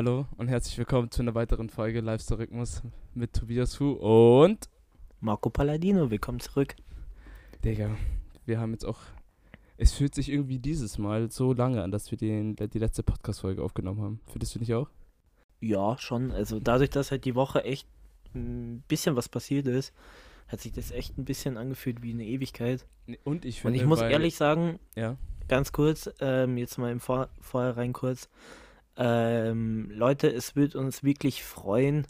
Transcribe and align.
hallo 0.00 0.24
und 0.38 0.48
herzlich 0.48 0.78
willkommen 0.78 1.10
zu 1.10 1.20
einer 1.20 1.34
weiteren 1.34 1.68
Folge 1.68 2.00
Lifestyle 2.00 2.40
Rhythmus 2.40 2.80
mit 3.12 3.34
Tobias 3.34 3.78
Hu 3.80 3.90
und 3.92 4.70
Marco 5.20 5.50
Palladino, 5.50 6.10
willkommen 6.10 6.40
zurück. 6.40 6.74
Digga, 7.62 7.90
wir 8.46 8.58
haben 8.58 8.72
jetzt 8.72 8.86
auch. 8.86 8.96
Es 9.76 9.92
fühlt 9.92 10.14
sich 10.14 10.30
irgendwie 10.30 10.58
dieses 10.58 10.96
Mal 10.96 11.30
so 11.30 11.52
lange 11.52 11.82
an, 11.82 11.90
dass 11.90 12.10
wir 12.10 12.16
den, 12.16 12.56
die 12.56 12.78
letzte 12.78 13.02
Podcast-Folge 13.02 13.62
aufgenommen 13.62 14.00
haben. 14.00 14.20
Findest 14.32 14.54
du 14.54 14.60
nicht 14.60 14.72
auch? 14.72 14.88
Ja, 15.60 15.98
schon. 15.98 16.32
Also 16.32 16.60
dadurch, 16.60 16.88
dass 16.88 17.10
halt 17.10 17.26
die 17.26 17.34
Woche 17.34 17.64
echt 17.64 17.86
ein 18.34 18.82
bisschen 18.88 19.16
was 19.16 19.28
passiert 19.28 19.66
ist, 19.66 19.92
hat 20.48 20.62
sich 20.62 20.72
das 20.72 20.92
echt 20.92 21.18
ein 21.18 21.26
bisschen 21.26 21.58
angefühlt 21.58 22.00
wie 22.00 22.14
eine 22.14 22.24
Ewigkeit. 22.24 22.86
Und 23.24 23.44
ich 23.44 23.60
finde. 23.60 23.76
Und 23.76 23.82
ich 23.82 23.86
muss 23.86 24.00
ehrlich 24.00 24.34
sagen, 24.34 24.78
ja. 24.96 25.18
ganz 25.46 25.72
kurz, 25.72 26.10
ähm, 26.20 26.56
jetzt 26.56 26.78
mal 26.78 26.90
im 26.90 27.00
Vor 27.00 27.28
Vorhinein 27.42 27.92
kurz. 27.92 28.30
Ähm, 29.02 29.90
Leute, 29.90 30.30
es 30.30 30.54
wird 30.56 30.76
uns 30.76 31.02
wirklich 31.02 31.42
freuen, 31.42 32.06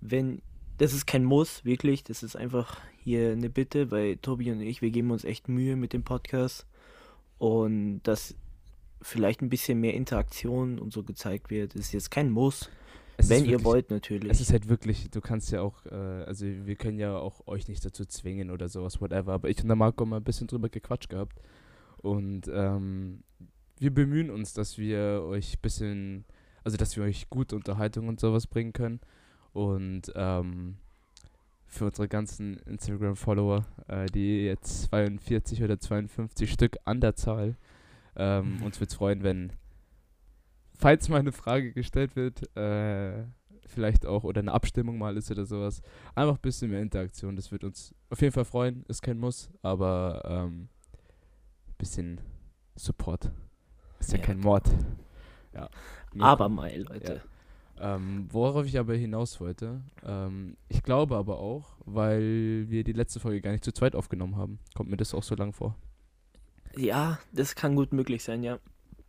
wenn. 0.00 0.42
Das 0.76 0.92
ist 0.92 1.06
kein 1.06 1.22
Muss, 1.22 1.64
wirklich. 1.64 2.02
Das 2.02 2.24
ist 2.24 2.34
einfach 2.34 2.80
hier 2.98 3.30
eine 3.30 3.48
Bitte, 3.48 3.92
weil 3.92 4.16
Tobi 4.16 4.50
und 4.50 4.60
ich, 4.60 4.82
wir 4.82 4.90
geben 4.90 5.12
uns 5.12 5.22
echt 5.22 5.48
Mühe 5.48 5.76
mit 5.76 5.92
dem 5.92 6.02
Podcast. 6.02 6.66
Und 7.38 8.02
dass 8.02 8.34
vielleicht 9.00 9.40
ein 9.40 9.50
bisschen 9.50 9.78
mehr 9.78 9.94
Interaktion 9.94 10.80
und 10.80 10.92
so 10.92 11.04
gezeigt 11.04 11.50
wird, 11.50 11.76
ist 11.76 11.92
jetzt 11.92 12.10
kein 12.10 12.30
Muss. 12.30 12.68
Es 13.16 13.28
wenn 13.28 13.44
wirklich, 13.44 13.52
ihr 13.52 13.64
wollt, 13.64 13.90
natürlich. 13.90 14.32
Es 14.32 14.40
ist 14.40 14.50
halt 14.50 14.68
wirklich, 14.68 15.10
du 15.10 15.20
kannst 15.20 15.52
ja 15.52 15.60
auch, 15.60 15.86
äh, 15.86 15.94
also 15.94 16.44
wir 16.44 16.74
können 16.74 16.98
ja 16.98 17.16
auch 17.16 17.46
euch 17.46 17.68
nicht 17.68 17.84
dazu 17.84 18.04
zwingen 18.04 18.50
oder 18.50 18.68
sowas, 18.68 19.00
whatever. 19.00 19.34
Aber 19.34 19.48
ich 19.48 19.60
und 19.62 19.68
der 19.68 19.76
Marco 19.76 20.04
mal 20.04 20.16
ein 20.16 20.24
bisschen 20.24 20.48
drüber 20.48 20.68
gequatscht 20.68 21.08
gehabt. 21.08 21.40
Und 21.98 22.50
ähm, 22.52 23.22
wir 23.78 23.92
bemühen 23.92 24.30
uns, 24.30 24.52
dass 24.54 24.78
wir 24.78 25.22
euch 25.26 25.56
ein 25.56 25.62
bisschen, 25.62 26.24
also 26.62 26.76
dass 26.76 26.96
wir 26.96 27.04
euch 27.04 27.28
gute 27.30 27.56
Unterhaltung 27.56 28.08
und 28.08 28.20
sowas 28.20 28.46
bringen 28.46 28.72
können. 28.72 29.00
Und 29.52 30.12
ähm, 30.14 30.76
für 31.66 31.86
unsere 31.86 32.08
ganzen 32.08 32.58
Instagram-Follower, 32.58 33.66
äh, 33.88 34.06
die 34.06 34.44
jetzt 34.44 34.84
42 34.84 35.62
oder 35.62 35.78
52 35.78 36.50
Stück 36.52 36.76
an 36.84 37.00
der 37.00 37.16
Zahl, 37.16 37.56
ähm, 38.16 38.62
uns 38.64 38.80
würde 38.80 38.90
es 38.90 38.94
freuen, 38.94 39.22
wenn, 39.22 39.52
falls 40.78 41.08
mal 41.08 41.20
eine 41.20 41.32
Frage 41.32 41.72
gestellt 41.72 42.16
wird, 42.16 42.56
äh, 42.56 43.24
vielleicht 43.66 44.06
auch 44.06 44.24
oder 44.24 44.40
eine 44.40 44.52
Abstimmung 44.52 44.98
mal 44.98 45.16
ist 45.16 45.30
oder 45.30 45.44
sowas, 45.44 45.82
einfach 46.14 46.36
ein 46.36 46.42
bisschen 46.42 46.70
mehr 46.70 46.82
Interaktion. 46.82 47.34
Das 47.34 47.50
wird 47.50 47.64
uns 47.64 47.94
auf 48.10 48.20
jeden 48.20 48.32
Fall 48.32 48.44
freuen. 48.44 48.84
Ist 48.88 49.02
kein 49.02 49.18
Muss, 49.18 49.50
aber 49.62 50.22
ähm, 50.24 50.68
bisschen 51.78 52.20
Support. 52.76 53.30
Ist 54.04 54.12
ja, 54.12 54.18
ja. 54.18 54.24
kein 54.24 54.40
Mord. 54.40 54.68
Ja. 55.54 55.68
Aber 56.18 56.48
mal, 56.48 56.76
Leute. 56.76 57.22
Ja. 57.78 57.96
Ähm, 57.96 58.28
worauf 58.30 58.66
ich 58.66 58.78
aber 58.78 58.94
hinaus 58.94 59.40
wollte, 59.40 59.80
ähm, 60.06 60.56
ich 60.68 60.82
glaube 60.82 61.16
aber 61.16 61.38
auch, 61.38 61.76
weil 61.84 62.66
wir 62.68 62.84
die 62.84 62.92
letzte 62.92 63.18
Folge 63.18 63.40
gar 63.40 63.50
nicht 63.50 63.64
zu 63.64 63.72
zweit 63.72 63.96
aufgenommen 63.96 64.36
haben, 64.36 64.60
kommt 64.74 64.90
mir 64.90 64.96
das 64.96 65.12
auch 65.12 65.22
so 65.22 65.34
lang 65.34 65.52
vor. 65.52 65.74
Ja, 66.76 67.18
das 67.32 67.54
kann 67.54 67.74
gut 67.74 67.92
möglich 67.92 68.22
sein, 68.22 68.42
ja. 68.42 68.58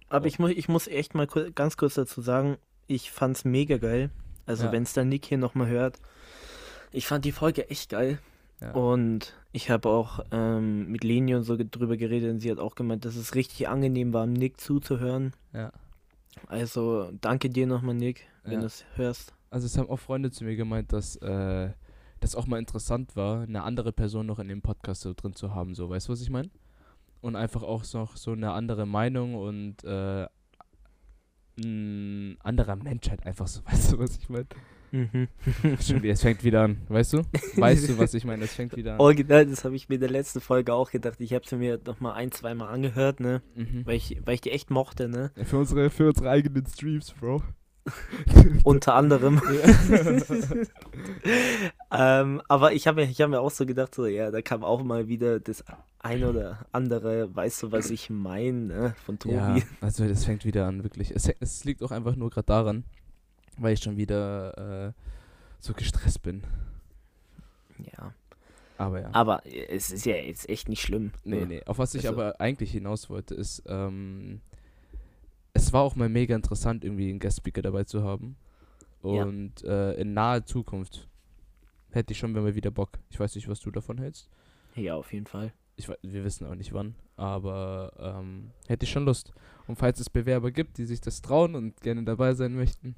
Aber 0.09 0.25
oh. 0.25 0.27
ich, 0.27 0.39
mu 0.39 0.47
ich 0.47 0.67
muss 0.67 0.87
echt 0.87 1.13
mal 1.13 1.27
kur 1.27 1.51
ganz 1.51 1.77
kurz 1.77 1.95
dazu 1.95 2.21
sagen, 2.21 2.57
ich 2.87 3.11
fand's 3.11 3.45
mega 3.45 3.77
geil. 3.77 4.09
Also 4.45 4.65
ja. 4.65 4.71
wenn 4.71 4.83
es 4.83 4.93
dann 4.93 5.09
Nick 5.09 5.25
hier 5.25 5.37
nochmal 5.37 5.67
hört, 5.67 5.99
ich 6.91 7.05
fand 7.05 7.25
die 7.25 7.31
Folge 7.31 7.69
echt 7.69 7.89
geil. 7.89 8.19
Ja. 8.61 8.71
Und 8.71 9.33
ich 9.51 9.69
habe 9.69 9.89
auch 9.89 10.19
ähm, 10.31 10.89
mit 10.91 11.03
Leni 11.03 11.35
und 11.35 11.43
so 11.43 11.57
drüber 11.57 11.97
geredet 11.97 12.31
und 12.31 12.39
sie 12.39 12.51
hat 12.51 12.59
auch 12.59 12.75
gemeint, 12.75 13.05
dass 13.05 13.15
es 13.15 13.35
richtig 13.35 13.67
angenehm 13.67 14.13
war, 14.13 14.25
Nick 14.25 14.59
zuzuhören. 14.59 15.33
Ja. 15.53 15.71
Also 16.47 17.11
danke 17.21 17.49
dir 17.49 17.67
nochmal, 17.67 17.95
Nick, 17.95 18.27
wenn 18.43 18.53
ja. 18.53 18.59
du 18.59 18.65
es 18.65 18.85
hörst. 18.95 19.33
Also 19.49 19.65
es 19.65 19.77
haben 19.77 19.89
auch 19.89 19.99
Freunde 19.99 20.31
zu 20.31 20.43
mir 20.43 20.55
gemeint, 20.55 20.93
dass 20.93 21.15
äh, 21.17 21.69
das 22.19 22.35
auch 22.35 22.47
mal 22.47 22.59
interessant 22.59 23.15
war, 23.15 23.43
eine 23.43 23.63
andere 23.63 23.91
Person 23.91 24.25
noch 24.25 24.39
in 24.39 24.47
dem 24.47 24.61
Podcast 24.61 25.01
so 25.01 25.13
drin 25.13 25.33
zu 25.33 25.53
haben, 25.53 25.75
so, 25.75 25.89
weißt 25.89 26.07
du, 26.07 26.13
was 26.13 26.21
ich 26.21 26.29
meine? 26.29 26.49
Und 27.21 27.35
einfach 27.35 27.63
auch 27.63 27.83
noch 27.93 28.17
so 28.17 28.31
eine 28.31 28.51
andere 28.51 28.85
Meinung 28.85 29.35
und 29.35 29.83
äh, 29.83 30.27
ein 31.57 32.37
anderer 32.41 32.75
Mensch 32.75 33.09
halt 33.09 33.25
einfach 33.25 33.47
so, 33.47 33.61
weißt 33.65 33.93
du, 33.93 33.99
was 33.99 34.17
ich 34.17 34.29
meine? 34.29 34.47
Mhm. 34.95 35.27
Es 36.03 36.21
fängt 36.21 36.43
wieder 36.43 36.61
an, 36.61 36.77
weißt 36.87 37.13
du? 37.13 37.21
Weißt 37.55 37.89
du, 37.89 37.97
was 37.97 38.13
ich 38.13 38.23
meine? 38.23 38.45
Es 38.45 38.53
fängt 38.53 38.75
wieder 38.77 38.93
an. 38.93 38.99
Original, 38.99 39.45
das 39.45 39.65
habe 39.65 39.75
ich 39.75 39.89
mir 39.89 39.95
in 39.95 40.01
der 40.01 40.09
letzten 40.09 40.39
Folge 40.39 40.73
auch 40.73 40.89
gedacht. 40.89 41.19
Ich 41.19 41.33
habe 41.33 41.43
es 41.43 41.51
mir 41.51 41.79
noch 41.85 41.99
mal 41.99 42.13
ein, 42.13 42.31
zwei 42.31 42.55
Mal 42.55 42.69
angehört, 42.69 43.19
ne? 43.19 43.41
Mhm. 43.55 43.85
Weil, 43.85 43.95
ich, 43.95 44.21
weil 44.23 44.35
ich 44.35 44.41
die 44.41 44.51
echt 44.51 44.71
mochte, 44.71 45.09
ne? 45.09 45.31
Ja, 45.35 45.43
für, 45.43 45.57
unsere, 45.57 45.89
für 45.89 46.07
unsere 46.07 46.29
eigenen 46.29 46.65
Streams, 46.65 47.11
Bro. 47.11 47.43
Unter 48.63 48.95
anderem. 48.95 49.41
ähm, 51.91 52.41
aber 52.47 52.73
ich 52.73 52.87
habe 52.87 53.03
ich 53.03 53.21
hab 53.21 53.29
mir 53.29 53.41
auch 53.41 53.51
so 53.51 53.65
gedacht, 53.65 53.93
so, 53.93 54.07
ja, 54.07 54.31
da 54.31 54.41
kam 54.41 54.63
auch 54.63 54.81
mal 54.83 55.07
wieder 55.07 55.39
das 55.39 55.63
ein 55.99 56.23
oder 56.23 56.65
andere, 56.71 57.35
weißt 57.35 57.63
du, 57.63 57.71
was 57.71 57.91
ich 57.91 58.09
meine, 58.09 58.61
ne? 58.61 58.95
Von 59.05 59.19
Tobi. 59.19 59.35
Ja, 59.35 59.57
also 59.81 60.07
das 60.07 60.25
fängt 60.25 60.45
wieder 60.45 60.65
an, 60.65 60.83
wirklich. 60.83 61.11
Es, 61.11 61.29
es 61.39 61.63
liegt 61.65 61.83
auch 61.83 61.91
einfach 61.91 62.15
nur 62.15 62.31
gerade 62.31 62.47
daran, 62.47 62.85
weil 63.57 63.73
ich 63.73 63.81
schon 63.81 63.97
wieder 63.97 64.87
äh, 64.87 64.93
so 65.59 65.73
gestresst 65.73 66.21
bin. 66.21 66.43
Ja. 67.79 68.13
Aber 68.77 69.01
ja. 69.01 69.09
Aber 69.13 69.41
es 69.45 69.91
ist 69.91 70.05
ja 70.05 70.15
jetzt 70.15 70.49
echt 70.49 70.67
nicht 70.67 70.81
schlimm. 70.81 71.11
Nee, 71.23 71.45
nee. 71.45 71.63
Auf 71.65 71.77
was 71.77 71.95
ich 71.95 72.07
also. 72.07 72.19
aber 72.19 72.41
eigentlich 72.41 72.71
hinaus 72.71 73.09
wollte, 73.09 73.33
ist, 73.33 73.63
ähm, 73.67 74.41
es 75.53 75.71
war 75.71 75.81
auch 75.81 75.95
mal 75.95 76.09
mega 76.09 76.35
interessant, 76.35 76.83
irgendwie 76.83 77.09
einen 77.09 77.19
Guest-Speaker 77.19 77.61
dabei 77.61 77.85
zu 77.85 78.03
haben. 78.03 78.35
Und 79.01 79.61
ja. 79.61 79.91
äh, 79.91 80.01
in 80.01 80.13
naher 80.13 80.45
Zukunft 80.45 81.07
hätte 81.91 82.11
ich 82.11 82.19
schon 82.19 82.33
mal 82.33 82.55
wieder 82.55 82.71
Bock. 82.71 82.99
Ich 83.09 83.19
weiß 83.19 83.35
nicht, 83.35 83.47
was 83.47 83.59
du 83.61 83.71
davon 83.71 83.97
hältst. 83.97 84.29
Ja, 84.75 84.95
auf 84.95 85.13
jeden 85.13 85.27
Fall. 85.27 85.53
Ich, 85.77 85.87
wir 85.87 86.23
wissen 86.23 86.47
auch 86.47 86.55
nicht 86.55 86.73
wann, 86.73 86.95
aber 87.15 87.93
ähm, 87.99 88.51
hätte 88.67 88.85
ich 88.85 88.91
schon 88.91 89.05
Lust. 89.05 89.33
Und 89.67 89.77
falls 89.77 89.99
es 89.99 90.09
Bewerber 90.09 90.51
gibt, 90.51 90.77
die 90.77 90.85
sich 90.85 91.01
das 91.01 91.21
trauen 91.21 91.55
und 91.55 91.81
gerne 91.81 92.03
dabei 92.03 92.33
sein 92.33 92.55
möchten, 92.55 92.95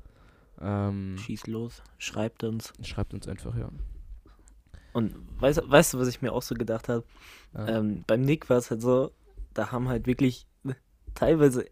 ähm, 0.62 1.18
Schieß 1.18 1.48
los, 1.48 1.84
schreibt 1.98 2.44
uns. 2.44 2.74
Schreibt 2.82 3.14
uns 3.14 3.28
einfach, 3.28 3.56
ja. 3.56 3.70
Und 4.94 5.16
weißt, 5.40 5.62
weißt 5.70 5.94
du, 5.94 6.00
was 6.00 6.08
ich 6.08 6.22
mir 6.22 6.34
auch 6.34 6.42
so 6.42 6.56
gedacht 6.56 6.90
habe? 6.90 7.04
Ja. 7.54 7.68
Ähm, 7.68 8.04
beim 8.08 8.22
Nick 8.22 8.50
war 8.50 8.58
es 8.58 8.72
halt 8.72 8.82
so, 8.82 9.12
da 9.54 9.72
haben 9.72 9.90
halt 9.90 10.08
wirklich 10.08 10.48
teilweise 11.14 11.66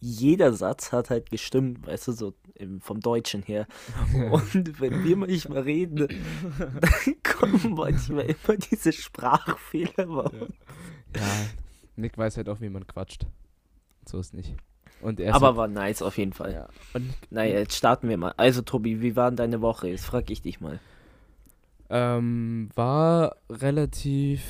jeder 0.00 0.54
Satz 0.54 0.92
hat 0.92 1.10
halt 1.10 1.30
gestimmt, 1.30 1.86
weißt 1.86 2.08
du, 2.08 2.12
so 2.12 2.34
im, 2.54 2.80
vom 2.80 3.00
Deutschen 3.00 3.42
her. 3.42 3.66
Und 4.14 4.80
wenn 4.80 5.04
wir 5.04 5.16
manchmal 5.16 5.62
reden, 5.62 6.08
dann 6.08 7.22
kommen 7.22 7.74
manchmal 7.74 8.24
immer 8.24 8.56
diese 8.56 8.92
Sprachfehler. 8.92 9.92
Ja. 9.98 10.46
ja, 11.16 11.46
Nick 11.96 12.16
weiß 12.16 12.38
halt 12.38 12.48
auch, 12.48 12.60
wie 12.62 12.70
man 12.70 12.86
quatscht. 12.86 13.26
So 14.06 14.18
ist 14.18 14.32
nicht. 14.32 14.56
Aber 15.02 15.46
halt 15.46 15.56
war 15.56 15.68
nice 15.68 16.02
auf 16.02 16.18
jeden 16.18 16.32
Fall. 16.32 16.52
Ja. 16.52 16.68
Und 16.94 17.12
naja, 17.30 17.58
jetzt 17.58 17.76
starten 17.76 18.08
wir 18.08 18.16
mal. 18.16 18.34
Also 18.36 18.62
Tobi, 18.62 19.00
wie 19.00 19.16
war 19.16 19.30
denn 19.30 19.36
deine 19.36 19.60
Woche? 19.60 19.88
Jetzt 19.88 20.04
frag 20.04 20.30
ich 20.30 20.42
dich 20.42 20.60
mal. 20.60 20.78
Ähm, 21.88 22.68
war 22.74 23.36
relativ 23.50 24.42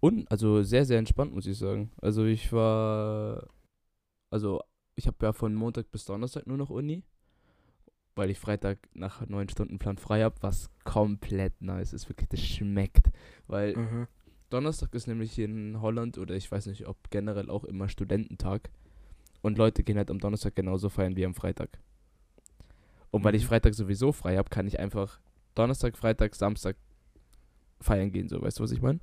un 0.00 0.26
also 0.28 0.62
sehr, 0.62 0.84
sehr 0.84 0.98
entspannt, 0.98 1.34
muss 1.34 1.46
ich 1.46 1.58
sagen. 1.58 1.90
Also 2.00 2.24
ich 2.24 2.52
war, 2.52 3.48
also 4.30 4.60
ich 4.96 5.06
habe 5.06 5.16
ja 5.22 5.32
von 5.32 5.54
Montag 5.54 5.90
bis 5.90 6.04
Donnerstag 6.04 6.46
nur 6.46 6.56
noch 6.56 6.70
Uni, 6.70 7.02
weil 8.14 8.30
ich 8.30 8.40
Freitag 8.40 8.78
nach 8.94 9.26
neun 9.28 9.48
Stunden 9.48 9.78
Plan 9.78 9.98
frei 9.98 10.22
habe, 10.22 10.36
was 10.40 10.70
komplett 10.84 11.60
nice 11.60 11.92
ist. 11.92 12.08
Wirklich, 12.08 12.28
das 12.30 12.40
schmeckt. 12.40 13.10
Weil 13.46 13.76
mhm. 13.76 14.06
Donnerstag 14.50 14.94
ist 14.94 15.06
nämlich 15.06 15.32
hier 15.32 15.46
in 15.46 15.80
Holland 15.80 16.18
oder 16.18 16.34
ich 16.34 16.50
weiß 16.50 16.66
nicht, 16.66 16.86
ob 16.86 17.10
generell 17.10 17.50
auch 17.50 17.64
immer 17.64 17.88
Studententag. 17.88 18.70
Und 19.42 19.58
Leute 19.58 19.82
gehen 19.82 19.96
halt 19.96 20.10
am 20.10 20.18
Donnerstag 20.18 20.54
genauso 20.54 20.88
feiern 20.88 21.16
wie 21.16 21.24
am 21.24 21.34
Freitag. 21.34 21.78
Und 23.10 23.24
weil 23.24 23.34
ich 23.34 23.44
mhm. 23.44 23.48
Freitag 23.48 23.74
sowieso 23.74 24.12
frei 24.12 24.36
habe, 24.36 24.50
kann 24.50 24.66
ich 24.66 24.78
einfach 24.78 25.20
Donnerstag, 25.54 25.96
Freitag, 25.96 26.34
Samstag 26.34 26.76
feiern 27.80 28.12
gehen, 28.12 28.28
so 28.28 28.40
weißt 28.40 28.58
du, 28.58 28.64
was 28.64 28.72
ich 28.72 28.82
meine? 28.82 29.00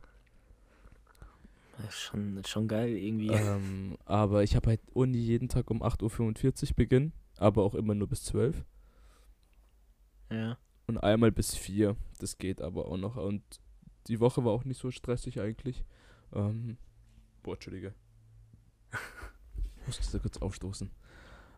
Das 1.77 1.87
ist 1.87 2.01
schon, 2.01 2.41
schon 2.45 2.67
geil 2.67 2.95
irgendwie. 2.95 3.29
Ähm, 3.29 3.97
aber 4.05 4.43
ich 4.43 4.55
habe 4.55 4.69
halt 4.69 4.81
Uni 4.93 5.17
jeden 5.17 5.49
Tag 5.49 5.71
um 5.71 5.81
8.45 5.81 6.69
Uhr 6.69 6.75
beginnen, 6.75 7.13
aber 7.37 7.63
auch 7.63 7.73
immer 7.73 7.95
nur 7.95 8.07
bis 8.07 8.23
12. 8.23 8.63
Ja. 10.31 10.57
Und 10.85 10.97
einmal 10.99 11.31
bis 11.31 11.55
4. 11.55 11.95
Das 12.19 12.37
geht 12.37 12.61
aber 12.61 12.85
auch 12.85 12.97
noch. 12.97 13.15
Und 13.15 13.43
die 14.07 14.19
Woche 14.19 14.43
war 14.43 14.51
auch 14.51 14.65
nicht 14.65 14.79
so 14.79 14.91
stressig 14.91 15.39
eigentlich. 15.39 15.83
Ähm, 16.33 16.77
boah, 17.41 17.55
Entschuldige. 17.55 17.93
Musste 19.85 20.17
da 20.17 20.21
kurz 20.21 20.37
aufstoßen. 20.37 20.89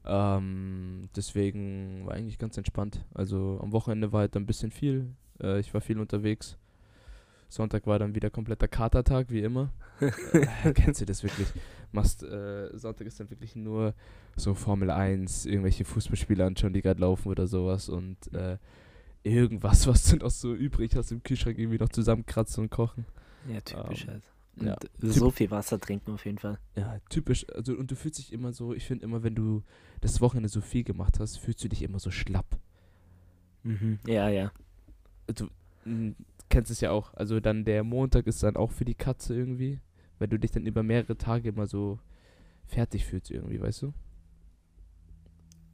Ähm, 0.06 1.10
deswegen 1.16 2.06
war 2.06 2.14
eigentlich 2.14 2.38
ganz 2.38 2.58
entspannt. 2.58 3.04
Also 3.14 3.60
am 3.62 3.72
Wochenende 3.72 4.12
war 4.12 4.22
halt 4.22 4.36
ein 4.36 4.46
bisschen 4.46 4.72
viel. 4.72 5.08
Äh, 5.42 5.60
ich 5.60 5.74
war 5.74 5.82
viel 5.82 6.00
unterwegs. 6.00 6.58
Sonntag 7.50 7.88
war 7.88 8.00
dann 8.00 8.16
wieder 8.16 8.30
kompletter 8.30 8.68
Katertag, 8.68 9.30
wie 9.30 9.42
immer. 9.42 9.72
äh, 10.02 10.74
kennst 10.74 11.02
du 11.02 11.06
das 11.06 11.24
wirklich? 11.24 11.48
Machst, 11.92 12.24
äh, 12.24 12.70
Sonntag 12.78 13.08
ist 13.08 13.20
dann 13.20 13.30
wirklich 13.30 13.56
nur 13.56 13.94
so 14.36 14.54
Formel 14.54 14.90
1, 14.90 15.46
irgendwelche 15.46 15.86
Fußballspiele 15.86 16.44
anschauen, 16.46 16.74
die 16.74 16.82
gerade 16.82 17.02
laufen 17.02 17.30
oder 17.30 17.48
sowas 17.48 17.88
und 17.88 18.18
äh, 18.34 18.58
irgendwas, 19.24 19.88
was 19.88 20.04
du 20.10 20.18
noch 20.18 20.32
so 20.32 20.54
übrig 20.54 20.96
hast 20.96 21.12
im 21.12 21.24
Kühlschrank, 21.24 21.58
irgendwie 21.58 21.78
noch 21.80 21.90
zusammenkratzen 21.90 22.66
und 22.66 22.70
kochen. 22.70 23.06
Ja, 23.48 23.62
typisch 23.62 24.04
Ähm, 24.04 24.10
halt. 24.10 24.24
Ja. 24.62 24.78
Und 25.02 25.14
so 25.14 25.32
viel 25.32 25.52
Wasser 25.52 25.80
trinken 25.80 26.12
auf 26.14 26.26
jeden 26.26 26.38
Fall. 26.38 26.60
Ja, 26.76 27.00
typisch. 27.10 27.46
Also, 27.54 27.74
und 27.76 27.92
du 27.92 27.96
fühlst 27.96 28.20
dich 28.20 28.32
immer 28.34 28.54
so, 28.54 28.74
ich 28.74 28.86
finde 28.86 29.06
immer, 29.06 29.24
wenn 29.24 29.36
du 29.36 29.64
das 30.02 30.22
Wochenende 30.22 30.50
so 30.50 30.62
viel 30.62 30.84
gemacht 30.84 31.20
hast, 31.20 31.38
fühlst 31.38 31.64
du 31.64 31.68
dich 31.70 31.82
immer 31.82 32.00
so 32.00 32.12
schlapp. 32.12 32.60
Mhm. 33.64 34.00
Ja, 34.08 34.30
ja. 34.30 34.52
Du 35.28 35.50
m, 35.86 36.16
kennst 36.50 36.72
es 36.72 36.82
ja 36.82 36.92
auch. 36.92 37.14
Also, 37.14 37.40
dann 37.40 37.66
der 37.66 37.84
Montag 37.84 38.28
ist 38.28 38.44
dann 38.44 38.56
auch 38.56 38.72
für 38.72 38.86
die 38.86 38.96
Katze 38.96 39.36
irgendwie, 39.36 39.80
weil 40.20 40.28
du 40.28 40.40
dich 40.40 40.52
dann 40.52 40.66
über 40.66 40.84
mehrere 40.84 41.18
Tage 41.18 41.50
immer 41.50 41.68
so 41.68 42.00
fertig 42.66 43.06
fühlst 43.06 43.32
irgendwie, 43.32 43.62
weißt 43.62 43.84
du? 43.84 43.94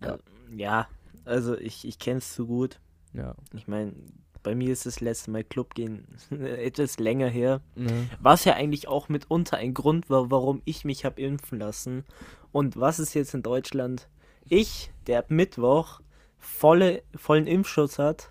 Ja. 0.02 0.16
Äh, 0.16 0.20
Ja, 0.56 0.88
also 1.26 1.58
ich, 1.58 1.88
ich 1.88 1.98
kenne 2.00 2.18
es 2.18 2.34
zu 2.34 2.46
gut. 2.48 2.80
Ja. 3.14 3.36
Ich 3.54 3.68
meine, 3.68 3.94
bei 4.44 4.56
mir 4.56 4.72
ist 4.72 4.86
das 4.86 5.02
letzte 5.02 5.32
Mal 5.32 5.44
Club 5.44 5.76
gehen 5.76 6.08
etwas 6.30 7.00
länger 7.00 7.28
her. 7.28 7.62
Ne? 7.76 8.10
Was 8.20 8.46
ja 8.46 8.54
eigentlich 8.54 8.88
auch 8.88 9.10
mitunter 9.10 9.58
ein 9.58 9.74
Grund 9.74 10.10
war, 10.10 10.32
warum 10.32 10.62
ich 10.66 10.86
mich 10.86 11.06
habe 11.06 11.22
impfen 11.22 11.60
lassen. 11.60 12.06
Und 12.52 12.80
was 12.80 13.00
ist 13.00 13.14
jetzt 13.14 13.34
in 13.34 13.44
Deutschland? 13.44 14.10
Ich, 14.48 14.92
der 15.08 15.20
ab 15.20 15.32
Mittwoch 15.32 16.02
volle, 16.38 17.04
vollen 17.16 17.48
Impfschutz 17.48 18.00
hat, 18.00 18.30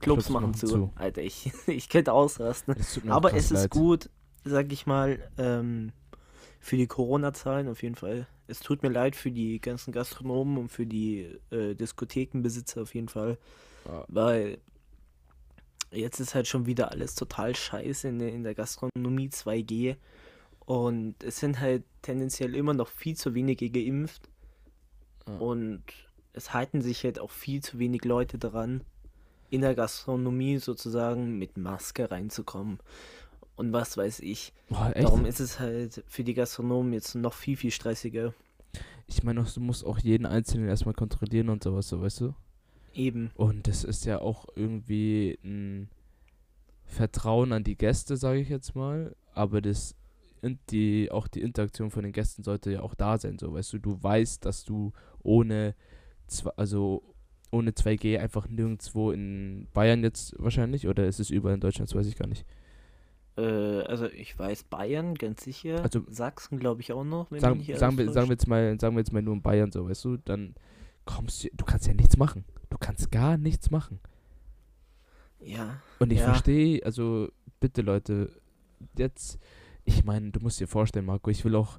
Clubs, 0.00 0.30
machen 0.30 0.54
zu. 0.54 0.90
Alter, 0.94 1.22
ich, 1.22 1.52
ich 1.66 1.88
könnte 1.88 2.12
ausrasten. 2.12 2.74
Aber 3.08 3.34
es 3.34 3.50
ist 3.50 3.62
leid. 3.62 3.70
gut, 3.70 4.10
sag 4.44 4.72
ich 4.72 4.86
mal, 4.86 5.30
ähm, 5.38 5.92
für 6.58 6.76
die 6.76 6.86
Corona-Zahlen 6.86 7.68
auf 7.68 7.82
jeden 7.82 7.94
Fall. 7.94 8.26
Es 8.46 8.60
tut 8.60 8.82
mir 8.82 8.88
leid 8.88 9.14
für 9.16 9.30
die 9.30 9.60
ganzen 9.60 9.92
Gastronomen 9.92 10.58
und 10.58 10.68
für 10.70 10.86
die 10.86 11.38
äh, 11.50 11.74
Diskothekenbesitzer 11.74 12.82
auf 12.82 12.94
jeden 12.94 13.08
Fall, 13.08 13.38
Ja. 13.86 14.04
weil 14.08 14.58
jetzt 15.90 16.20
ist 16.20 16.34
halt 16.34 16.46
schon 16.46 16.66
wieder 16.66 16.90
alles 16.92 17.14
total 17.14 17.54
scheiße 17.56 18.08
in 18.08 18.18
der, 18.18 18.32
in 18.32 18.44
der 18.44 18.54
Gastronomie 18.54 19.28
2G 19.28 19.96
und 20.66 21.22
es 21.24 21.40
sind 21.40 21.58
halt 21.60 21.82
tendenziell 22.02 22.54
immer 22.54 22.74
noch 22.74 22.88
viel 22.88 23.16
zu 23.16 23.34
wenige 23.34 23.70
geimpft 23.70 24.28
Ja. 25.26 25.36
und 25.38 25.82
es 26.32 26.52
halten 26.54 26.80
sich 26.80 27.02
halt 27.04 27.18
auch 27.18 27.30
viel 27.30 27.60
zu 27.62 27.78
wenig 27.80 28.04
Leute 28.04 28.38
daran, 28.38 28.84
in 29.50 29.62
der 29.62 29.74
Gastronomie 29.74 30.58
sozusagen 30.58 31.38
mit 31.38 31.56
Maske 31.56 32.08
reinzukommen. 32.08 32.78
Und 33.56 33.72
was 33.72 33.96
weiß 33.96 34.20
ich. 34.20 34.52
Boah? 34.68 34.92
Darum 34.94 35.26
ist 35.26 35.40
es 35.40 35.58
halt 35.58 36.04
für 36.06 36.22
die 36.22 36.34
Gastronomen 36.34 36.92
jetzt 36.92 37.16
noch 37.16 37.34
viel, 37.34 37.56
viel 37.56 37.72
stressiger. 37.72 38.32
Ich 39.08 39.24
meine, 39.24 39.42
du 39.42 39.60
musst 39.60 39.84
auch 39.84 39.98
jeden 39.98 40.24
Einzelnen 40.24 40.68
erstmal 40.68 40.94
kontrollieren 40.94 41.48
und 41.48 41.64
sowas, 41.64 41.88
so, 41.88 42.00
weißt 42.00 42.20
du? 42.20 42.34
Eben. 42.94 43.30
Und 43.34 43.66
das 43.68 43.84
ist 43.84 44.04
ja 44.04 44.20
auch 44.20 44.46
irgendwie 44.56 45.38
ein 45.44 45.88
Vertrauen 46.84 47.52
an 47.52 47.64
die 47.64 47.76
Gäste, 47.76 48.16
sage 48.16 48.40
ich 48.40 48.48
jetzt 48.48 48.74
mal. 48.74 49.14
Aber 49.34 49.60
das 49.60 49.94
die, 50.70 51.10
auch 51.10 51.28
die 51.28 51.42
Interaktion 51.42 51.90
von 51.90 52.02
den 52.02 52.12
Gästen 52.12 52.42
sollte 52.42 52.72
ja 52.72 52.80
auch 52.80 52.94
da 52.94 53.18
sein, 53.18 53.38
so 53.38 53.52
weißt 53.52 53.74
du. 53.74 53.78
Du 53.78 54.02
weißt, 54.02 54.44
dass 54.44 54.64
du 54.64 54.92
ohne 55.22 55.74
also 56.56 57.02
ohne 57.50 57.72
2G 57.72 58.18
einfach 58.18 58.48
nirgendwo 58.48 59.10
in 59.10 59.66
Bayern 59.72 60.04
jetzt 60.04 60.34
wahrscheinlich 60.38 60.86
oder 60.86 61.06
ist 61.06 61.18
es 61.18 61.30
überall 61.30 61.54
in 61.54 61.60
Deutschland, 61.60 61.90
das 61.90 61.96
weiß 61.96 62.06
ich 62.06 62.16
gar 62.16 62.28
nicht. 62.28 62.46
Äh, 63.36 63.42
also 63.42 64.06
ich 64.06 64.38
weiß 64.38 64.64
Bayern, 64.64 65.14
ganz 65.14 65.42
sicher. 65.42 65.82
Also- 65.82 66.02
Sachsen 66.08 66.58
glaube 66.58 66.80
ich 66.80 66.92
auch 66.92 67.04
noch, 67.04 67.30
wenn 67.30 67.40
Sagen, 67.40 67.60
sagen, 67.74 67.98
wir, 67.98 68.12
sagen 68.12 68.28
wir 68.28 68.34
jetzt 68.34 68.46
mal, 68.46 68.78
sagen 68.78 68.94
wir 68.94 69.00
jetzt 69.00 69.12
mal 69.12 69.22
nur 69.22 69.34
in 69.34 69.42
Bayern 69.42 69.72
so, 69.72 69.88
weißt 69.88 70.04
du, 70.04 70.16
dann 70.18 70.54
kommst 71.16 71.44
du, 71.44 71.48
du 71.56 71.64
kannst 71.64 71.86
ja 71.86 71.94
nichts 71.94 72.16
machen. 72.16 72.44
Du 72.70 72.78
kannst 72.78 73.10
gar 73.10 73.36
nichts 73.36 73.70
machen. 73.70 74.00
Ja. 75.40 75.80
Und 75.98 76.12
ich 76.12 76.18
Ja. 76.20 76.26
verstehe, 76.26 76.84
also 76.84 77.28
bitte 77.60 77.82
Leute, 77.82 78.30
jetzt, 78.96 79.38
ich 79.84 80.04
meine, 80.04 80.30
du 80.30 80.40
musst 80.40 80.60
dir 80.60 80.68
vorstellen, 80.68 81.06
Marco, 81.06 81.30
ich 81.30 81.44
will 81.44 81.54
auch 81.56 81.78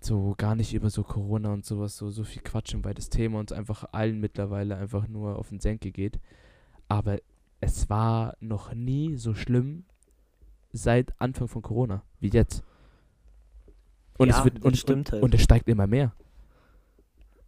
so 0.00 0.34
gar 0.36 0.54
nicht 0.54 0.74
über 0.74 0.90
so 0.90 1.02
Corona 1.02 1.52
und 1.52 1.64
sowas 1.66 1.96
so, 1.96 2.10
so 2.10 2.24
viel 2.24 2.42
quatschen, 2.42 2.84
weil 2.84 2.94
das 2.94 3.10
Thema 3.10 3.40
uns 3.40 3.52
einfach 3.52 3.84
allen 3.92 4.20
mittlerweile 4.20 4.76
einfach 4.76 5.08
nur 5.08 5.38
auf 5.38 5.48
den 5.48 5.60
Senke 5.60 5.90
geht. 5.90 6.20
Aber 6.88 7.18
es 7.60 7.90
war 7.90 8.36
noch 8.40 8.72
nie 8.74 9.16
so 9.16 9.34
schlimm 9.34 9.84
seit 10.72 11.20
Anfang 11.20 11.48
von 11.48 11.62
Corona 11.62 12.02
wie 12.20 12.28
jetzt. 12.28 12.62
Und 14.18 14.28
Ja, 14.28 14.38
es 14.38 14.44
wird 14.44 14.64
und, 14.64 14.76
stimmt 14.76 15.08
und, 15.08 15.12
halt. 15.12 15.22
und 15.22 15.34
es 15.34 15.42
steigt 15.42 15.68
immer 15.68 15.86
mehr. 15.86 16.12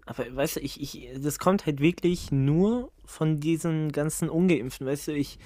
Aber 0.07 0.25
weißt 0.35 0.57
du, 0.57 0.61
ich, 0.61 0.81
ich, 0.81 1.11
das 1.23 1.39
kommt 1.39 1.67
halt 1.67 1.81
wirklich 1.81 2.31
nur 2.33 2.91
von 3.05 3.39
diesen 3.41 3.93
ganzen 3.93 4.29
Ungeimpften. 4.29 4.87
Weißt 4.87 5.09
du, 5.09 5.13
ich, 5.13 5.39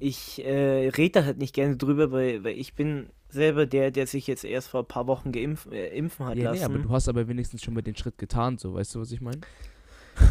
ich 0.00 0.44
äh, 0.44 0.88
rede 0.88 1.20
da 1.20 1.24
halt 1.24 1.38
nicht 1.38 1.54
gerne 1.54 1.76
drüber, 1.76 2.10
weil, 2.12 2.44
weil 2.44 2.58
ich 2.58 2.74
bin 2.74 3.10
selber 3.28 3.64
der, 3.66 3.90
der 3.90 4.06
sich 4.06 4.26
jetzt 4.26 4.44
erst 4.44 4.68
vor 4.68 4.80
ein 4.80 4.86
paar 4.86 5.06
Wochen 5.06 5.32
geimpf, 5.32 5.66
äh, 5.70 5.88
impfen 5.96 6.26
hat 6.26 6.36
Ja, 6.36 6.52
nee, 6.52 6.58
lassen. 6.60 6.64
aber 6.74 6.78
du 6.82 6.88
hast 6.90 7.08
aber 7.08 7.28
wenigstens 7.28 7.62
schon 7.62 7.74
mal 7.74 7.82
den 7.82 7.96
Schritt 7.96 8.18
getan, 8.18 8.58
so, 8.58 8.74
weißt 8.74 8.94
du, 8.94 9.00
was 9.00 9.10
ich 9.12 9.20
meine? 9.20 9.40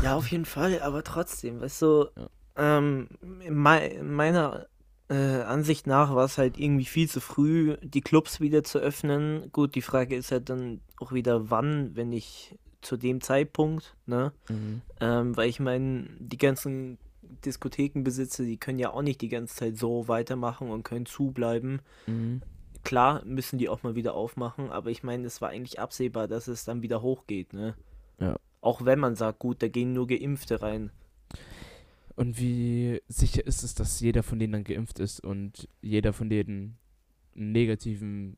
Ja, 0.03 0.15
auf 0.15 0.27
jeden 0.31 0.45
Fall, 0.45 0.81
aber 0.81 1.03
trotzdem, 1.03 1.59
weißt 1.61 1.81
du, 1.81 2.05
Ja. 2.15 2.29
ähm, 2.77 3.07
mei- 3.49 3.99
meiner 4.03 4.67
äh, 5.09 5.15
Ansicht 5.15 5.87
nach 5.87 6.13
war 6.13 6.25
es 6.25 6.37
halt 6.37 6.59
irgendwie 6.59 6.85
viel 6.85 7.09
zu 7.09 7.19
früh, 7.19 7.75
die 7.81 8.01
Clubs 8.01 8.39
wieder 8.39 8.63
zu 8.63 8.77
öffnen. 8.79 9.51
Gut, 9.51 9.75
die 9.75 9.81
Frage 9.81 10.15
ist 10.15 10.31
halt 10.31 10.49
dann 10.49 10.79
auch 10.99 11.11
wieder, 11.11 11.49
wann, 11.49 11.95
wenn 11.95 12.09
nicht 12.09 12.55
zu 12.81 12.97
dem 12.97 13.21
Zeitpunkt, 13.21 13.95
ne? 14.05 14.31
Mhm. 14.49 14.81
Ähm, 14.99 15.37
weil 15.37 15.49
ich 15.49 15.59
meine, 15.59 16.07
die 16.19 16.37
ganzen 16.37 16.97
Diskothekenbesitzer, 17.45 18.43
die 18.43 18.57
können 18.57 18.79
ja 18.79 18.91
auch 18.91 19.01
nicht 19.01 19.21
die 19.21 19.29
ganze 19.29 19.55
Zeit 19.55 19.77
so 19.77 20.07
weitermachen 20.07 20.69
und 20.69 20.83
können 20.83 21.05
zubleiben. 21.05 21.81
Mhm. 22.07 22.41
Klar 22.83 23.23
müssen 23.25 23.59
die 23.59 23.69
auch 23.69 23.83
mal 23.83 23.95
wieder 23.95 24.15
aufmachen, 24.15 24.71
aber 24.71 24.89
ich 24.89 25.03
meine, 25.03 25.25
es 25.27 25.41
war 25.41 25.49
eigentlich 25.49 25.79
absehbar, 25.79 26.27
dass 26.27 26.47
es 26.47 26.65
dann 26.65 26.81
wieder 26.81 27.01
hochgeht, 27.01 27.53
ne? 27.53 27.75
Ja. 28.19 28.37
Auch 28.59 28.85
wenn 28.85 28.99
man 28.99 29.15
sagt, 29.15 29.39
gut, 29.39 29.61
da 29.61 29.67
gehen 29.67 29.93
nur 29.93 30.07
Geimpfte 30.07 30.61
rein. 30.61 30.91
Und 32.15 32.39
wie 32.39 33.01
sicher 33.07 33.45
ist 33.45 33.63
es, 33.63 33.73
dass 33.73 33.99
jeder 33.99 34.21
von 34.21 34.37
denen 34.37 34.53
dann 34.53 34.63
geimpft 34.63 34.99
ist 34.99 35.23
und 35.23 35.67
jeder 35.81 36.13
von 36.13 36.29
denen 36.29 36.77
einen 37.35 37.51
negativen, 37.51 38.37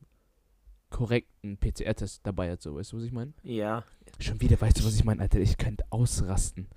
korrekten 0.94 1.58
PCR-Test 1.58 2.24
dabei 2.24 2.52
hat, 2.52 2.62
so 2.62 2.76
weißt 2.76 2.92
du, 2.92 2.98
was 2.98 3.02
ich 3.02 3.10
meine? 3.10 3.32
Ja, 3.42 3.82
Schon 4.20 4.40
wieder, 4.40 4.60
weißt 4.60 4.78
du, 4.78 4.84
was 4.84 4.94
ich 4.94 5.04
meine, 5.04 5.20
Alter? 5.20 5.40
Ich 5.40 5.58
könnte 5.58 5.84
ausrasten. 5.90 6.68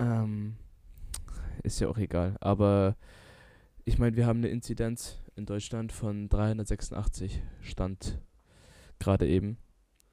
Ähm, 0.00 0.56
ist 1.62 1.78
ja 1.78 1.88
auch 1.88 1.98
egal. 1.98 2.36
Aber 2.40 2.96
ich 3.84 4.00
meine, 4.00 4.16
wir 4.16 4.26
haben 4.26 4.38
eine 4.38 4.48
Inzidenz 4.48 5.22
in 5.36 5.46
Deutschland 5.46 5.92
von 5.92 6.28
386, 6.28 7.40
Stand 7.60 8.18
gerade 8.98 9.28
eben. 9.28 9.56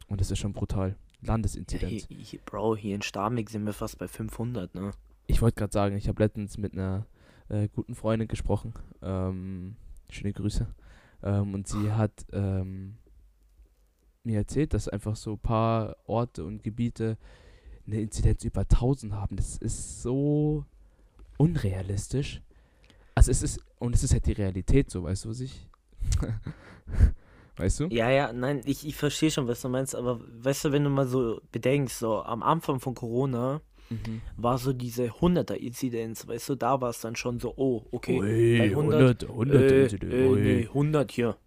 Und 0.08 0.22
das 0.22 0.29
ist 0.29 0.38
schon 0.38 0.53
brutal. 0.53 0.96
ja 1.22 1.27
Landesinzidenz. 1.29 2.05
hier, 2.08 2.17
hier, 2.17 2.39
Bro, 2.46 2.75
hier 2.75 2.93
in 2.93 3.01
Starmig 3.01 3.50
sind 3.50 3.65
wir 3.65 3.74
fast 3.74 3.98
bei 3.98 4.08
500, 4.08 4.75
ne? 4.75 4.91
Ich 5.25 5.41
wollte 5.41 5.55
gerade 5.55 5.74
sagen, 5.74 5.98
ich 5.98 6.08
habe 6.08 6.22
letztens 6.22 6.60
mit 6.60 6.74
einer 6.74 7.08
äh, 7.50 7.70
guten 7.70 7.96
Freundin 7.96 8.27
gesprochen. 8.27 8.74
Ähm, 9.01 9.77
schöne 10.12 10.34
Grüße. 10.34 10.67
Ähm, 11.24 11.53
und 11.53 11.68
sie 11.68 11.92
hat 11.92 12.25
ähm, 12.32 12.98
mir 14.24 14.39
erzählt, 14.39 14.74
dass 14.74 14.88
einfach 14.88 15.15
so 15.15 15.34
ein 15.34 15.39
paar 15.39 15.98
Orte 16.06 16.44
und 16.44 16.63
Gebiete 16.63 17.18
eine 17.86 18.01
Inzidenz 18.01 18.44
über 18.44 18.62
1000 18.62 19.13
haben. 19.13 19.36
Das 19.36 19.58
ist 19.58 20.01
so 20.01 20.65
unrealistisch. 21.38 22.42
Also 23.15 23.32
es 23.32 23.44
ist, 23.44 23.60
und 23.80 23.96
es 23.96 24.03
ist 24.03 24.13
halt 24.13 24.25
die 24.25 24.34
Realität 24.34 24.89
so, 24.89 25.03
weißt 25.03 25.25
du, 25.25 25.30
was 25.30 25.39
ich... 25.39 25.68
weißt 27.58 27.82
du? 27.82 27.88
Ja, 27.88 28.10
ja, 28.10 28.34
nein, 28.34 28.62
ich, 28.65 28.86
ich 28.88 28.96
verstehe 28.96 29.32
schon, 29.32 29.48
was 29.48 29.62
du 29.62 29.70
meinst, 29.70 29.96
aber 29.96 30.20
weißt 30.44 30.65
du, 30.65 30.72
wenn 30.72 30.84
du 30.84 30.89
mal 30.89 31.08
so 31.08 31.42
bedenkst, 31.51 32.00
so 32.00 32.24
am 32.24 32.44
Anfang 32.44 32.80
von 32.80 32.96
Corona 32.96 33.62
Mhm. 33.89 34.21
war 34.37 34.57
so 34.57 34.73
diese 34.73 35.07
100er-Inzidenz, 35.19 36.27
weißt 36.27 36.49
du, 36.49 36.55
da 36.55 36.81
war 36.81 36.89
es 36.89 37.01
dann 37.01 37.15
schon 37.15 37.39
so, 37.39 37.53
oh, 37.57 37.83
okay, 37.91 38.19
Ui, 38.19 38.57
bei 38.57 38.69
100, 38.69 39.23
100, 39.25 39.29
100 39.29 40.03
äh, 40.03 40.25
äh, 40.25 40.35
nee, 40.61 40.67
100 40.67 41.11
hier, 41.11 41.37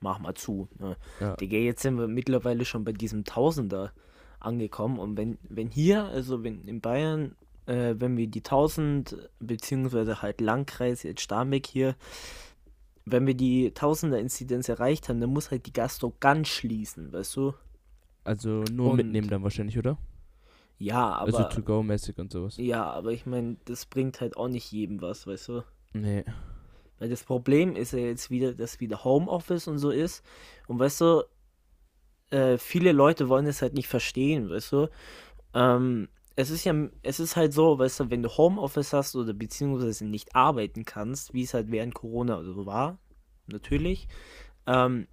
mach 0.00 0.18
mal 0.18 0.34
zu. 0.34 0.68
Ne? 0.78 0.96
Ja. 1.20 1.36
Digga, 1.36 1.56
jetzt 1.58 1.82
sind 1.82 1.98
wir 1.98 2.06
mittlerweile 2.08 2.64
schon 2.64 2.84
bei 2.84 2.92
diesem 2.92 3.24
Tausender 3.24 3.92
angekommen 4.40 4.98
und 4.98 5.16
wenn, 5.16 5.38
wenn 5.48 5.68
hier, 5.70 6.04
also 6.04 6.44
wenn 6.44 6.62
in 6.64 6.80
Bayern, 6.80 7.34
äh, 7.66 7.94
wenn 7.98 8.16
wir 8.16 8.26
die 8.28 8.40
1000, 8.44 9.16
beziehungsweise 9.40 10.22
halt 10.22 10.40
Landkreis, 10.40 11.02
jetzt 11.02 11.22
Starnberg 11.22 11.66
hier, 11.66 11.96
wenn 13.04 13.26
wir 13.26 13.34
die 13.34 13.70
Tausender-Inzidenz 13.72 14.68
erreicht 14.68 15.08
haben, 15.08 15.20
dann 15.20 15.30
muss 15.30 15.50
halt 15.50 15.66
die 15.66 15.72
Gastro 15.72 16.12
ganz 16.20 16.48
schließen, 16.48 17.12
weißt 17.12 17.36
du? 17.36 17.54
Also 18.24 18.64
nur 18.72 18.90
Und- 18.90 18.96
mitnehmen 18.96 19.28
dann 19.28 19.42
wahrscheinlich, 19.42 19.78
oder? 19.78 19.96
Ja, 20.78 21.16
also 21.16 21.38
aber, 21.38 21.48
to-go-mäßig 21.48 22.18
und 22.18 22.30
sowas. 22.30 22.56
ja, 22.58 22.84
aber 22.90 23.12
ich 23.12 23.24
meine, 23.24 23.56
das 23.64 23.86
bringt 23.86 24.20
halt 24.20 24.36
auch 24.36 24.48
nicht 24.48 24.70
jedem 24.72 25.00
was, 25.00 25.26
weißt 25.26 25.48
du? 25.48 25.62
Nee. 25.94 26.24
Weil 26.98 27.08
das 27.08 27.24
Problem 27.24 27.76
ist 27.76 27.92
ja 27.92 27.98
jetzt 27.98 28.30
wieder, 28.30 28.52
dass 28.52 28.80
wieder 28.80 29.04
Homeoffice 29.04 29.68
und 29.68 29.78
so 29.78 29.90
ist. 29.90 30.22
Und 30.66 30.78
weißt 30.78 31.00
du, 31.00 31.22
äh, 32.30 32.58
viele 32.58 32.92
Leute 32.92 33.28
wollen 33.28 33.46
es 33.46 33.62
halt 33.62 33.74
nicht 33.74 33.88
verstehen, 33.88 34.50
weißt 34.50 34.72
du. 34.72 34.88
Ähm, 35.54 36.08
es 36.36 36.50
ist 36.50 36.64
ja, 36.64 36.74
es 37.02 37.20
ist 37.20 37.36
halt 37.36 37.54
so, 37.54 37.78
weißt 37.78 38.00
du, 38.00 38.10
wenn 38.10 38.22
du 38.22 38.28
Homeoffice 38.28 38.92
hast 38.92 39.16
oder 39.16 39.32
beziehungsweise 39.32 40.04
nicht 40.04 40.34
arbeiten 40.34 40.84
kannst, 40.84 41.32
wie 41.32 41.42
es 41.42 41.54
halt 41.54 41.70
während 41.70 41.94
Corona 41.94 42.42
so 42.42 42.66
war, 42.66 42.98
natürlich, 43.46 44.08
ähm, 44.66 45.06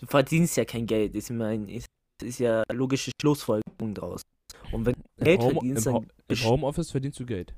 du 0.00 0.06
verdienst 0.06 0.56
ja 0.56 0.64
kein 0.64 0.86
Geld. 0.86 1.14
Ich 1.14 1.30
meine, 1.30 1.72
es 1.72 1.86
ist 2.22 2.40
ja 2.40 2.64
logische 2.72 3.12
Schlussfolgerung 3.20 3.94
draus. 3.94 4.22
Und 4.72 4.86
wenn 4.86 4.94
du 4.94 5.24
Geld 5.24 5.40
Home, 5.40 5.52
verdienst, 5.52 5.86
im, 5.86 5.92
dann. 5.92 6.06
Im 6.28 6.44
Homeoffice 6.44 6.90
verdienst 6.90 7.20
du 7.20 7.26
Geld. 7.26 7.54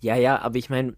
Ja, 0.00 0.16
ja, 0.16 0.40
aber 0.40 0.56
ich 0.56 0.70
meine, 0.70 0.96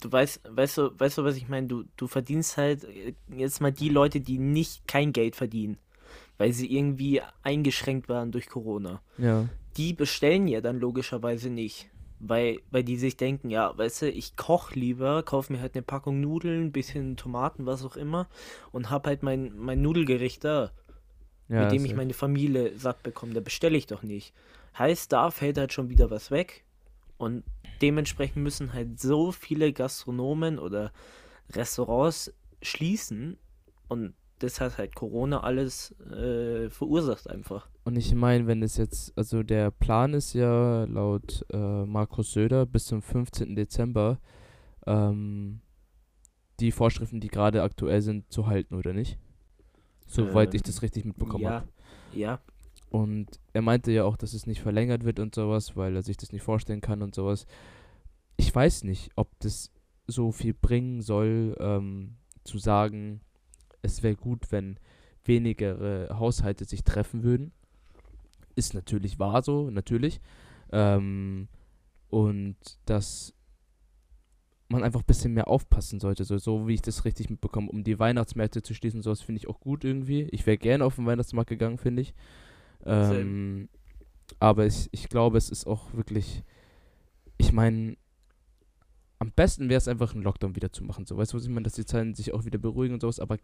du 0.00 0.10
weißt, 0.10 0.42
weißt 0.48 0.78
du, 0.78 0.98
weißt 0.98 1.18
du, 1.18 1.24
was 1.24 1.36
ich 1.36 1.48
meine? 1.48 1.66
Du, 1.66 1.84
du 1.96 2.06
verdienst 2.06 2.56
halt 2.56 2.84
äh, 2.84 3.14
jetzt 3.28 3.60
mal 3.60 3.72
die 3.72 3.88
Leute, 3.88 4.20
die 4.20 4.38
nicht 4.38 4.86
kein 4.86 5.12
Geld 5.12 5.36
verdienen, 5.36 5.78
weil 6.38 6.52
sie 6.52 6.72
irgendwie 6.72 7.20
eingeschränkt 7.42 8.08
waren 8.08 8.32
durch 8.32 8.48
Corona. 8.48 9.02
Ja. 9.18 9.48
Die 9.76 9.92
bestellen 9.92 10.48
ja 10.48 10.60
dann 10.60 10.78
logischerweise 10.78 11.50
nicht. 11.50 11.90
Weil, 12.20 12.58
weil 12.72 12.82
die 12.82 12.96
sich 12.96 13.16
denken, 13.16 13.48
ja, 13.48 13.78
weißt 13.78 14.02
du, 14.02 14.10
ich 14.10 14.34
koche 14.34 14.76
lieber, 14.76 15.22
kaufe 15.22 15.52
mir 15.52 15.60
halt 15.60 15.76
eine 15.76 15.82
Packung 15.82 16.20
Nudeln, 16.20 16.72
bisschen 16.72 17.16
Tomaten, 17.16 17.64
was 17.64 17.84
auch 17.84 17.96
immer, 17.96 18.28
und 18.72 18.90
hab 18.90 19.06
halt 19.06 19.22
mein, 19.22 19.56
mein 19.56 19.82
Nudelgericht 19.82 20.42
da, 20.42 20.72
ja 21.48 21.62
mit 21.62 21.72
dem 21.72 21.84
ich 21.84 21.94
meine 21.94 22.14
Familie 22.14 22.78
satt 22.78 23.02
bekomme. 23.02 23.34
Da 23.34 23.40
bestelle 23.40 23.76
ich 23.76 23.86
doch 23.86 24.02
nicht. 24.02 24.32
Heißt, 24.78 25.12
da 25.12 25.30
fällt 25.30 25.58
halt 25.58 25.72
schon 25.72 25.88
wieder 25.88 26.10
was 26.10 26.30
weg. 26.30 26.64
Und 27.16 27.42
dementsprechend 27.82 28.42
müssen 28.42 28.72
halt 28.72 29.00
so 29.00 29.32
viele 29.32 29.72
Gastronomen 29.72 30.58
oder 30.58 30.92
Restaurants 31.50 32.32
schließen. 32.62 33.38
Und 33.88 34.14
das 34.38 34.60
hat 34.60 34.78
halt 34.78 34.94
Corona 34.94 35.40
alles 35.40 35.92
äh, 36.10 36.70
verursacht 36.70 37.28
einfach. 37.28 37.68
Und 37.84 37.96
ich 37.96 38.14
meine, 38.14 38.46
wenn 38.46 38.62
es 38.62 38.76
jetzt, 38.76 39.16
also 39.16 39.42
der 39.42 39.70
Plan 39.70 40.14
ist 40.14 40.34
ja 40.34 40.84
laut 40.84 41.44
äh, 41.52 41.56
Markus 41.56 42.32
Söder 42.32 42.66
bis 42.66 42.84
zum 42.86 43.02
15. 43.02 43.56
Dezember 43.56 44.20
ähm, 44.86 45.60
die 46.60 46.72
Vorschriften, 46.72 47.20
die 47.20 47.28
gerade 47.28 47.62
aktuell 47.62 48.02
sind, 48.02 48.30
zu 48.32 48.46
halten, 48.46 48.74
oder 48.74 48.92
nicht? 48.92 49.18
Soweit 50.08 50.54
ich 50.54 50.62
Ähm, 50.62 50.66
das 50.66 50.82
richtig 50.82 51.04
mitbekommen 51.06 51.44
ja, 51.44 51.50
habe. 51.50 51.68
ja, 52.10 52.40
Und 52.90 53.40
er 53.52 53.62
meinte 53.62 53.92
ja 53.92 54.04
auch, 54.04 54.16
dass 54.16 54.32
es 54.34 54.46
nicht 54.46 54.62
verlängert 54.62 55.04
wird 55.04 55.20
und 55.20 55.34
sowas, 55.34 55.76
weil 55.76 55.94
er 55.96 56.02
sich 56.02 56.16
das 56.16 56.32
nicht 56.32 56.42
vorstellen 56.42 56.80
kann 56.80 57.02
und 57.02 57.14
sowas. 57.14 57.46
Ich 58.36 58.54
weiß 58.54 58.84
nicht, 58.84 59.10
ob 59.16 59.38
das 59.40 59.72
so 60.06 60.32
viel 60.32 60.54
bringen 60.54 61.02
soll, 61.02 61.56
ähm, 61.60 62.16
zu 62.44 62.58
sagen, 62.58 63.20
es 63.82 64.02
wäre 64.02 64.16
gut, 64.16 64.50
wenn 64.52 64.78
weniger 65.24 66.08
Haushalte 66.18 66.64
sich 66.64 66.84
treffen 66.84 67.22
würden. 67.22 67.52
Ist 68.56 68.74
natürlich 68.74 69.18
wahr 69.18 69.42
so, 69.42 69.70
natürlich. 69.70 70.20
Ähm, 70.72 71.48
und 72.10 72.56
dass 72.86 73.34
man 74.68 74.84
einfach 74.84 75.00
ein 75.00 75.06
bisschen 75.06 75.32
mehr 75.32 75.48
aufpassen 75.48 75.98
sollte, 75.98 76.24
so, 76.24 76.36
so 76.38 76.68
wie 76.68 76.74
ich 76.74 76.82
das 76.82 77.04
richtig 77.04 77.30
mitbekomme, 77.30 77.70
um 77.70 77.84
die 77.84 77.98
Weihnachtsmärkte 77.98 78.62
zu 78.62 78.74
schließen, 78.74 79.02
sowas 79.02 79.22
finde 79.22 79.38
ich 79.38 79.48
auch 79.48 79.60
gut 79.60 79.84
irgendwie. 79.84 80.24
Ich 80.30 80.46
wäre 80.46 80.58
gerne 80.58 80.84
auf 80.84 80.96
den 80.96 81.06
Weihnachtsmarkt 81.06 81.48
gegangen, 81.48 81.78
finde 81.78 82.02
ich. 82.02 82.14
Ähm, 82.84 83.68
aber 84.38 84.66
ich, 84.66 84.88
ich 84.92 85.08
glaube, 85.08 85.38
es 85.38 85.48
ist 85.50 85.66
auch 85.66 85.94
wirklich, 85.94 86.42
ich 87.38 87.52
meine, 87.52 87.96
am 89.18 89.32
besten 89.32 89.68
wäre 89.68 89.78
es 89.78 89.88
einfach, 89.88 90.14
einen 90.14 90.22
Lockdown 90.22 90.54
wieder 90.54 90.70
zu 90.70 90.84
machen. 90.84 91.06
So, 91.06 91.16
weißt 91.16 91.32
du, 91.32 91.38
was 91.38 91.44
ich 91.44 91.50
meine, 91.50 91.64
dass 91.64 91.72
die 91.72 91.86
Zahlen 91.86 92.14
sich 92.14 92.34
auch 92.34 92.44
wieder 92.44 92.58
beruhigen 92.58 92.94
und 92.94 93.00
sowas, 93.00 93.20
aber 93.20 93.38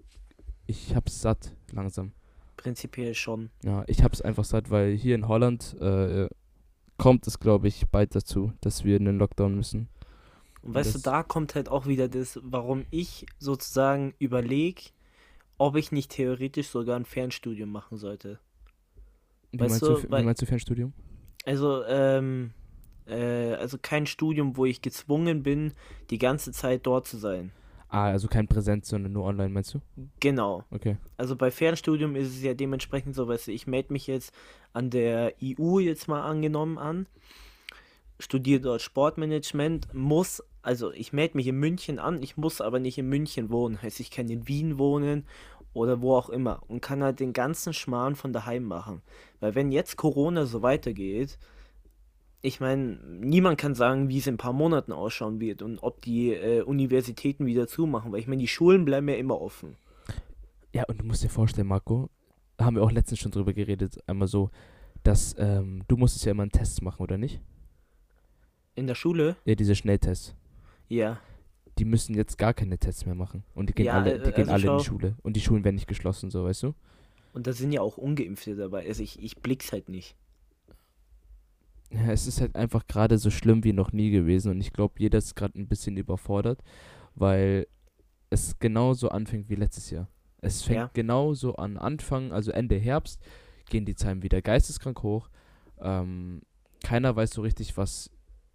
ich 0.66 0.94
hab's 0.94 1.20
satt, 1.20 1.56
langsam. 1.72 2.12
prinzipiell 2.56 3.14
schon. 3.14 3.50
Ja, 3.64 3.84
ich 3.86 4.02
hab's 4.02 4.20
einfach 4.20 4.44
satt, 4.44 4.70
weil 4.70 4.94
hier 4.94 5.14
in 5.14 5.26
Holland 5.26 5.76
äh, 5.80 6.28
kommt 6.96 7.26
es, 7.26 7.40
glaube 7.40 7.68
ich, 7.68 7.88
bald 7.88 8.14
dazu, 8.14 8.52
dass 8.60 8.84
wir 8.84 8.96
in 8.96 9.04
den 9.04 9.18
Lockdown 9.18 9.54
müssen. 9.54 9.88
Und 10.64 10.74
weißt 10.74 10.94
das- 10.94 11.02
du, 11.02 11.10
da 11.10 11.22
kommt 11.22 11.54
halt 11.54 11.68
auch 11.68 11.86
wieder 11.86 12.08
das, 12.08 12.40
warum 12.42 12.86
ich 12.90 13.26
sozusagen 13.38 14.14
überlege, 14.18 14.82
ob 15.58 15.76
ich 15.76 15.92
nicht 15.92 16.10
theoretisch 16.10 16.68
sogar 16.68 16.96
ein 16.96 17.04
Fernstudium 17.04 17.70
machen 17.70 17.96
sollte. 17.98 18.40
Wie, 19.52 19.60
Weißt 19.60 19.70
meinst, 19.70 19.82
du, 19.82 19.86
du, 19.94 20.02
wie 20.02 20.10
weil- 20.10 20.24
meinst 20.24 20.42
du 20.42 20.46
Fernstudium? 20.46 20.92
Also, 21.44 21.84
ähm, 21.84 22.52
äh, 23.06 23.52
also 23.54 23.76
kein 23.80 24.06
Studium, 24.06 24.56
wo 24.56 24.64
ich 24.64 24.80
gezwungen 24.82 25.42
bin, 25.42 25.74
die 26.10 26.18
ganze 26.18 26.50
Zeit 26.52 26.86
dort 26.86 27.06
zu 27.06 27.18
sein. 27.18 27.52
Ah, 27.88 28.06
also 28.06 28.26
kein 28.26 28.48
Präsenz, 28.48 28.88
sondern 28.88 29.12
nur 29.12 29.24
online, 29.24 29.50
meinst 29.50 29.74
du? 29.74 29.80
Genau. 30.18 30.64
Okay. 30.70 30.96
Also 31.16 31.36
bei 31.36 31.50
Fernstudium 31.52 32.16
ist 32.16 32.28
es 32.30 32.42
ja 32.42 32.54
dementsprechend 32.54 33.14
so, 33.14 33.28
weißt 33.28 33.46
du, 33.48 33.52
ich 33.52 33.66
melde 33.68 33.92
mich 33.92 34.06
jetzt 34.08 34.32
an 34.72 34.90
der 34.90 35.34
EU 35.40 35.78
jetzt 35.78 36.08
mal 36.08 36.22
angenommen 36.22 36.78
an, 36.78 37.06
studiere 38.18 38.60
dort 38.60 38.82
Sportmanagement, 38.82 39.92
muss, 39.92 40.42
also 40.62 40.92
ich 40.92 41.12
melde 41.12 41.36
mich 41.36 41.46
in 41.46 41.56
München 41.56 41.98
an, 41.98 42.22
ich 42.22 42.36
muss 42.36 42.60
aber 42.60 42.78
nicht 42.78 42.98
in 42.98 43.08
München 43.08 43.50
wohnen, 43.50 43.80
heißt 43.80 44.00
ich 44.00 44.10
kann 44.10 44.28
in 44.28 44.46
Wien 44.48 44.78
wohnen 44.78 45.24
oder 45.72 46.00
wo 46.00 46.14
auch 46.14 46.30
immer 46.30 46.62
und 46.68 46.80
kann 46.80 47.02
halt 47.02 47.20
den 47.20 47.32
ganzen 47.32 47.72
Schmarrn 47.72 48.14
von 48.14 48.32
daheim 48.32 48.64
machen. 48.64 49.02
Weil 49.40 49.54
wenn 49.54 49.72
jetzt 49.72 49.96
Corona 49.96 50.46
so 50.46 50.62
weitergeht, 50.62 51.38
ich 52.40 52.60
meine, 52.60 52.98
niemand 53.20 53.58
kann 53.58 53.74
sagen, 53.74 54.08
wie 54.08 54.18
es 54.18 54.26
in 54.26 54.34
ein 54.34 54.38
paar 54.38 54.52
Monaten 54.52 54.92
ausschauen 54.92 55.40
wird 55.40 55.62
und 55.62 55.82
ob 55.82 56.02
die 56.02 56.34
äh, 56.34 56.62
Universitäten 56.62 57.46
wieder 57.46 57.66
zumachen, 57.66 58.12
weil 58.12 58.20
ich 58.20 58.28
meine, 58.28 58.40
die 58.40 58.48
Schulen 58.48 58.84
bleiben 58.84 59.08
ja 59.08 59.16
immer 59.16 59.40
offen. 59.40 59.76
Ja, 60.72 60.84
und 60.84 61.00
du 61.00 61.06
musst 61.06 61.24
dir 61.24 61.30
vorstellen, 61.30 61.68
Marco, 61.68 62.10
haben 62.60 62.76
wir 62.76 62.82
auch 62.82 62.92
letztens 62.92 63.20
schon 63.20 63.32
drüber 63.32 63.52
geredet, 63.52 63.98
einmal 64.06 64.28
so, 64.28 64.50
dass 65.02 65.34
ähm, 65.38 65.82
du 65.88 65.96
musstest 65.96 66.26
ja 66.26 66.32
immer 66.32 66.42
einen 66.42 66.52
Test 66.52 66.82
machen, 66.82 67.02
oder 67.02 67.16
nicht? 67.16 67.40
In 68.74 68.86
der 68.86 68.94
Schule? 68.94 69.36
Ja, 69.44 69.54
diese 69.54 69.74
Schnelltests. 69.74 70.34
Ja. 70.88 71.20
Die 71.78 71.84
müssen 71.84 72.14
jetzt 72.14 72.38
gar 72.38 72.54
keine 72.54 72.78
Tests 72.78 73.06
mehr 73.06 73.14
machen. 73.14 73.44
Und 73.54 73.68
die 73.68 73.74
gehen 73.74 73.86
Ja, 73.86 73.94
alle, 73.94 74.14
äh, 74.14 74.22
die 74.24 74.32
gehen 74.32 74.48
also 74.48 74.68
alle 74.68 74.76
in 74.76 74.78
die 74.78 74.84
Schule. 74.84 75.16
Und 75.22 75.36
die 75.36 75.40
Schulen 75.40 75.64
werden 75.64 75.74
nicht 75.76 75.88
geschlossen, 75.88 76.30
so, 76.30 76.44
weißt 76.44 76.64
du? 76.64 76.74
Und 77.32 77.46
da 77.46 77.52
sind 77.52 77.72
ja 77.72 77.80
auch 77.80 77.96
Ungeimpfte 77.98 78.54
dabei. 78.54 78.86
Also 78.86 79.02
ich, 79.02 79.20
ich 79.22 79.36
blick's 79.38 79.72
halt 79.72 79.88
nicht. 79.88 80.14
Ja, 81.90 82.10
es 82.12 82.26
ist 82.26 82.40
halt 82.40 82.56
einfach 82.56 82.86
gerade 82.86 83.18
so 83.18 83.30
schlimm 83.30 83.62
wie 83.64 83.72
noch 83.72 83.92
nie 83.92 84.10
gewesen. 84.10 84.50
Und 84.50 84.60
ich 84.60 84.72
glaube, 84.72 84.94
jeder 84.98 85.18
ist 85.18 85.34
gerade 85.36 85.58
ein 85.58 85.68
bisschen 85.68 85.96
überfordert, 85.96 86.62
weil 87.14 87.66
es 88.30 88.58
genauso 88.58 89.08
anfängt 89.10 89.48
wie 89.48 89.54
letztes 89.54 89.90
Jahr. 89.90 90.08
Es 90.40 90.62
fängt 90.62 90.76
Ja. 90.78 90.90
genauso 90.92 91.54
an 91.56 91.76
Anfang, 91.76 92.32
also 92.32 92.50
Ende 92.50 92.76
Herbst, 92.76 93.20
gehen 93.70 93.84
die 93.84 93.94
Zahlen 93.94 94.22
wieder 94.22 94.42
geisteskrank 94.42 95.02
hoch. 95.02 95.28
Ähm, 95.80 96.42
keiner 96.82 97.14
weiß 97.16 97.30
so 97.30 97.42
richtig, 97.42 97.76
was 97.76 98.10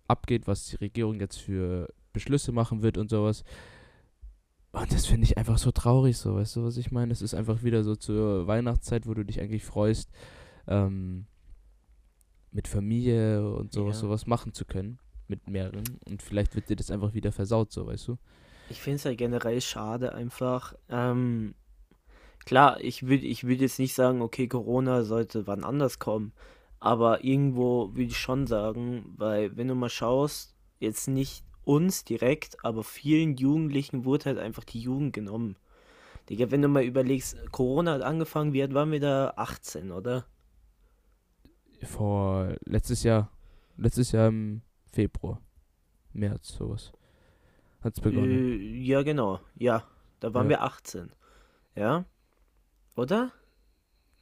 abgeht, 0.10 0.48
was 0.48 0.66
die 0.66 0.76
Regierung 0.78 1.20
jetzt 1.20 1.38
für 1.38 1.88
Beschlüsse 2.14 2.52
machen 2.52 2.82
wird 2.82 2.98
und 2.98 3.10
sowas. 3.10 3.44
Und 4.72 4.92
das 4.94 5.06
finde 5.08 5.24
ich 5.26 5.38
einfach 5.38 5.58
so 5.58 5.72
traurig, 5.72 6.18
so, 6.18 6.36
weißt 6.36 6.58
du, 6.58 6.64
was 6.64 6.78
ich 6.78 6.92
meine? 6.92 7.12
Es 7.12 7.22
ist 7.22 7.34
einfach 7.34 7.64
wieder 7.64 7.84
so 7.84 7.96
zur 7.96 8.46
Weihnachtszeit, 8.48 9.08
wo 9.08 9.14
du 9.16 9.24
dich 9.24 9.40
eigentlich 9.42 9.64
freust, 9.66 10.10
ähm, 10.68 11.26
mit 12.52 12.68
Familie 12.68 13.52
und 13.52 13.74
sowas, 13.74 13.98
Ja. 13.98 14.02
sowas 14.02 14.28
machen 14.28 14.54
zu 14.54 14.66
können, 14.66 15.00
mit 15.28 15.48
mehreren. 15.50 15.84
Und 16.08 16.22
vielleicht 16.22 16.56
wird 16.56 16.70
dir 16.70 16.76
das 16.76 16.92
einfach 16.92 17.14
wieder 17.14 17.32
versaut, 17.32 17.72
so, 17.72 17.88
weißt 17.88 18.08
du? 18.10 18.18
Ich 18.70 18.80
finde 18.82 18.98
es 18.98 19.04
ja 19.06 19.16
generell 19.16 19.62
schade 19.62 20.14
einfach. 20.14 20.76
Ähm, 20.90 21.56
klar, 22.46 22.80
ich 22.82 23.08
würde 23.08 23.26
ich 23.26 23.44
würd 23.46 23.62
jetzt 23.62 23.80
nicht 23.80 23.96
sagen, 23.96 24.22
okay, 24.22 24.48
Corona 24.48 25.04
sollte 25.04 25.48
wann 25.48 25.64
anders 25.64 25.98
kommen. 25.98 26.32
Aber 26.80 27.24
irgendwo 27.24 27.90
würde 27.90 28.04
ich 28.12 28.18
schon 28.18 28.48
sagen, 28.48 29.14
weil 29.18 29.56
wenn 29.58 29.68
du 29.68 29.76
mal 29.76 29.90
schaust, 29.90 30.56
jetzt 30.80 31.08
nicht 31.08 31.44
uns 31.66 32.04
direkt, 32.06 32.64
aber 32.64 32.84
vielen 32.84 33.36
Jugendlichen 33.36 34.06
wurde 34.06 34.26
halt 34.26 34.40
einfach 34.40 34.64
die 34.64 34.80
Jugend 34.80 35.14
genommen. 35.14 35.58
Digga, 36.30 36.52
wenn 36.52 36.62
du 36.62 36.68
mal 36.68 36.84
überlegst, 36.84 37.38
Corona 37.52 37.94
hat 37.94 38.02
angefangen, 38.02 38.54
wie 38.54 38.62
alt 38.62 38.74
waren 38.74 38.92
wir 38.92 39.00
da? 39.00 39.34
18, 39.36 39.92
oder? 39.92 40.26
Vor 41.84 42.56
letztes 42.66 43.04
Jahr, 43.04 43.32
letztes 43.78 44.12
Jahr 44.12 44.28
im 44.28 44.62
Februar, 44.92 45.42
März, 46.14 46.50
sowas. 46.50 46.92
Hat's 47.82 48.02
begonnen. 48.02 48.32
Äh, 48.32 48.56
ja, 48.84 49.02
genau. 49.04 49.40
Ja, 49.56 49.84
da 50.20 50.34
waren 50.34 50.46
Ja. 50.46 50.50
wir 50.50 50.64
18. 50.64 51.12
Ja? 51.76 52.06
Oder? 52.96 53.32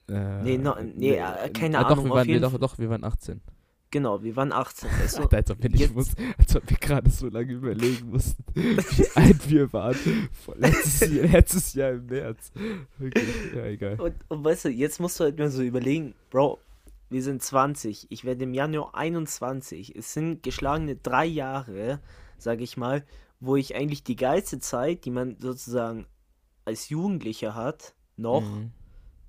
Äh, 0.10 0.42
nee, 0.44 0.58
no- 0.58 0.76
nee, 0.96 1.16
äh, 1.16 1.50
keine 1.50 1.80
ah, 1.80 1.82
Ahnung, 1.84 1.98
Doch, 1.98 2.04
wir 2.06 2.12
auf 2.12 2.18
waren, 2.18 2.28
wir, 2.28 2.40
doch, 2.40 2.58
doch, 2.58 2.78
wir 2.80 2.90
waren 2.90 3.04
18. 3.04 3.42
Genau, 3.90 4.22
wir 4.22 4.36
waren 4.36 4.52
18. 4.52 4.90
Weißt 4.90 5.18
du? 5.18 5.22
Alter, 5.24 5.38
als 5.38 5.52
ob 5.52 5.64
wir 5.64 5.70
nicht 5.70 5.94
wussten, 5.96 6.22
als 6.38 6.56
ob 6.56 6.70
wir 6.70 6.78
gerade 6.78 7.10
so 7.10 7.28
lange 7.30 7.54
überlegen 7.54 8.10
mussten, 8.10 8.44
wie 8.54 9.08
alt 9.16 9.50
wir 9.50 9.72
waren. 9.74 9.96
Vor 10.46 10.56
letztes, 10.58 11.10
Jahr, 11.14 11.28
letztes 11.28 11.74
Jahr 11.74 11.92
im 11.92 12.06
März. 12.06 12.52
Wirklich, 12.98 13.26
ja, 13.56 13.66
egal. 13.66 14.00
Und, 14.00 14.16
und 14.28 14.44
weißt 14.44 14.66
du, 14.66 14.70
jetzt 14.70 15.00
musst 15.00 15.20
du 15.20 15.26
halt 15.26 15.38
mal 15.40 15.50
so 15.50 15.62
überlegen, 15.62 16.16
Bro, 16.30 16.60
wir 17.10 17.24
sind 17.24 17.42
20, 17.42 18.08
ich 18.10 18.26
werde 18.26 18.44
im 18.44 18.54
Januar 18.54 18.96
21. 18.96 19.96
Es 19.96 20.14
sind 20.14 20.44
geschlagene 20.44 20.96
drei 20.98 21.26
Jahre, 21.26 22.00
sage 22.38 22.64
ich 22.64 22.76
mal, 22.76 23.04
wo 23.40 23.56
ich 23.56 23.76
eigentlich 23.76 24.04
die 24.04 24.16
geilste 24.18 24.60
Zeit, 24.60 25.06
die 25.06 25.12
man 25.12 25.38
sozusagen 25.40 26.06
als 26.66 26.90
Jugendlicher 26.90 27.56
hat, 27.56 27.94
noch 28.18 28.42
Mhm. 28.42 28.72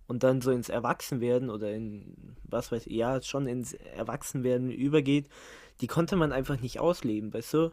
Und 0.09 0.25
dann 0.25 0.41
so 0.41 0.51
ins 0.51 0.71
Erwachsenwerden 0.71 1.51
oder 1.51 1.71
in, 1.71 2.35
was 2.43 2.73
weiß 2.73 2.87
ich, 2.87 2.95
ja, 2.95 3.23
schon 3.23 3.47
ins 3.47 3.75
Erwachsenwerden 3.75 4.71
übergeht, 4.71 5.29
die 5.81 5.87
konnte 5.87 6.17
man 6.17 6.33
einfach 6.33 6.59
nicht 6.61 6.81
ausleben, 6.81 7.33
weißt 7.33 7.55
du? 7.55 7.73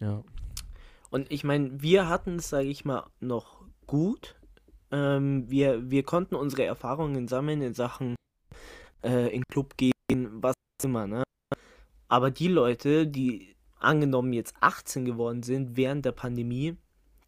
Ja. 0.00 0.24
Und 1.10 1.30
ich 1.30 1.44
meine, 1.44 1.80
wir 1.80 2.08
hatten 2.08 2.36
es, 2.36 2.48
sage 2.48 2.68
ich 2.68 2.84
mal, 2.84 3.04
noch 3.20 3.62
gut. 3.86 4.34
Ähm, 4.90 5.48
wir, 5.48 5.90
wir 5.90 6.02
konnten 6.02 6.34
unsere 6.34 6.64
Erfahrungen 6.64 7.28
sammeln 7.28 7.62
in 7.62 7.74
Sachen 7.74 8.16
äh, 9.04 9.34
in 9.34 9.44
Club 9.48 9.76
gehen, 9.76 9.92
was 10.10 10.54
immer, 10.82 11.06
ne? 11.06 11.22
Aber 12.08 12.30
die 12.30 12.48
Leute, 12.48 13.06
die 13.06 13.54
angenommen 13.78 14.32
jetzt 14.32 14.54
18 14.60 15.04
geworden 15.04 15.42
sind 15.42 15.76
während 15.76 16.04
der 16.04 16.12
Pandemie, 16.12 16.76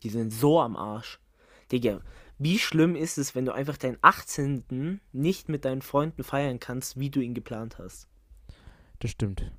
die 0.03 0.09
sind 0.09 0.33
so 0.33 0.61
am 0.61 0.77
Arsch. 0.77 1.19
Digga, 1.71 2.01
wie 2.39 2.59
schlimm 2.59 2.95
ist 2.95 3.19
es, 3.19 3.35
wenn 3.35 3.45
du 3.45 3.53
einfach 3.53 3.77
deinen 3.77 3.99
18. 4.01 5.01
nicht 5.13 5.49
mit 5.49 5.65
deinen 5.65 5.83
Freunden 5.83 6.23
feiern 6.23 6.61
kannst, 6.61 6.99
wie 6.99 7.11
du 7.11 7.21
ihn 7.21 7.35
geplant 7.35 7.79
hast? 7.79 8.09
Das 9.01 9.11
stimmt. 9.11 9.51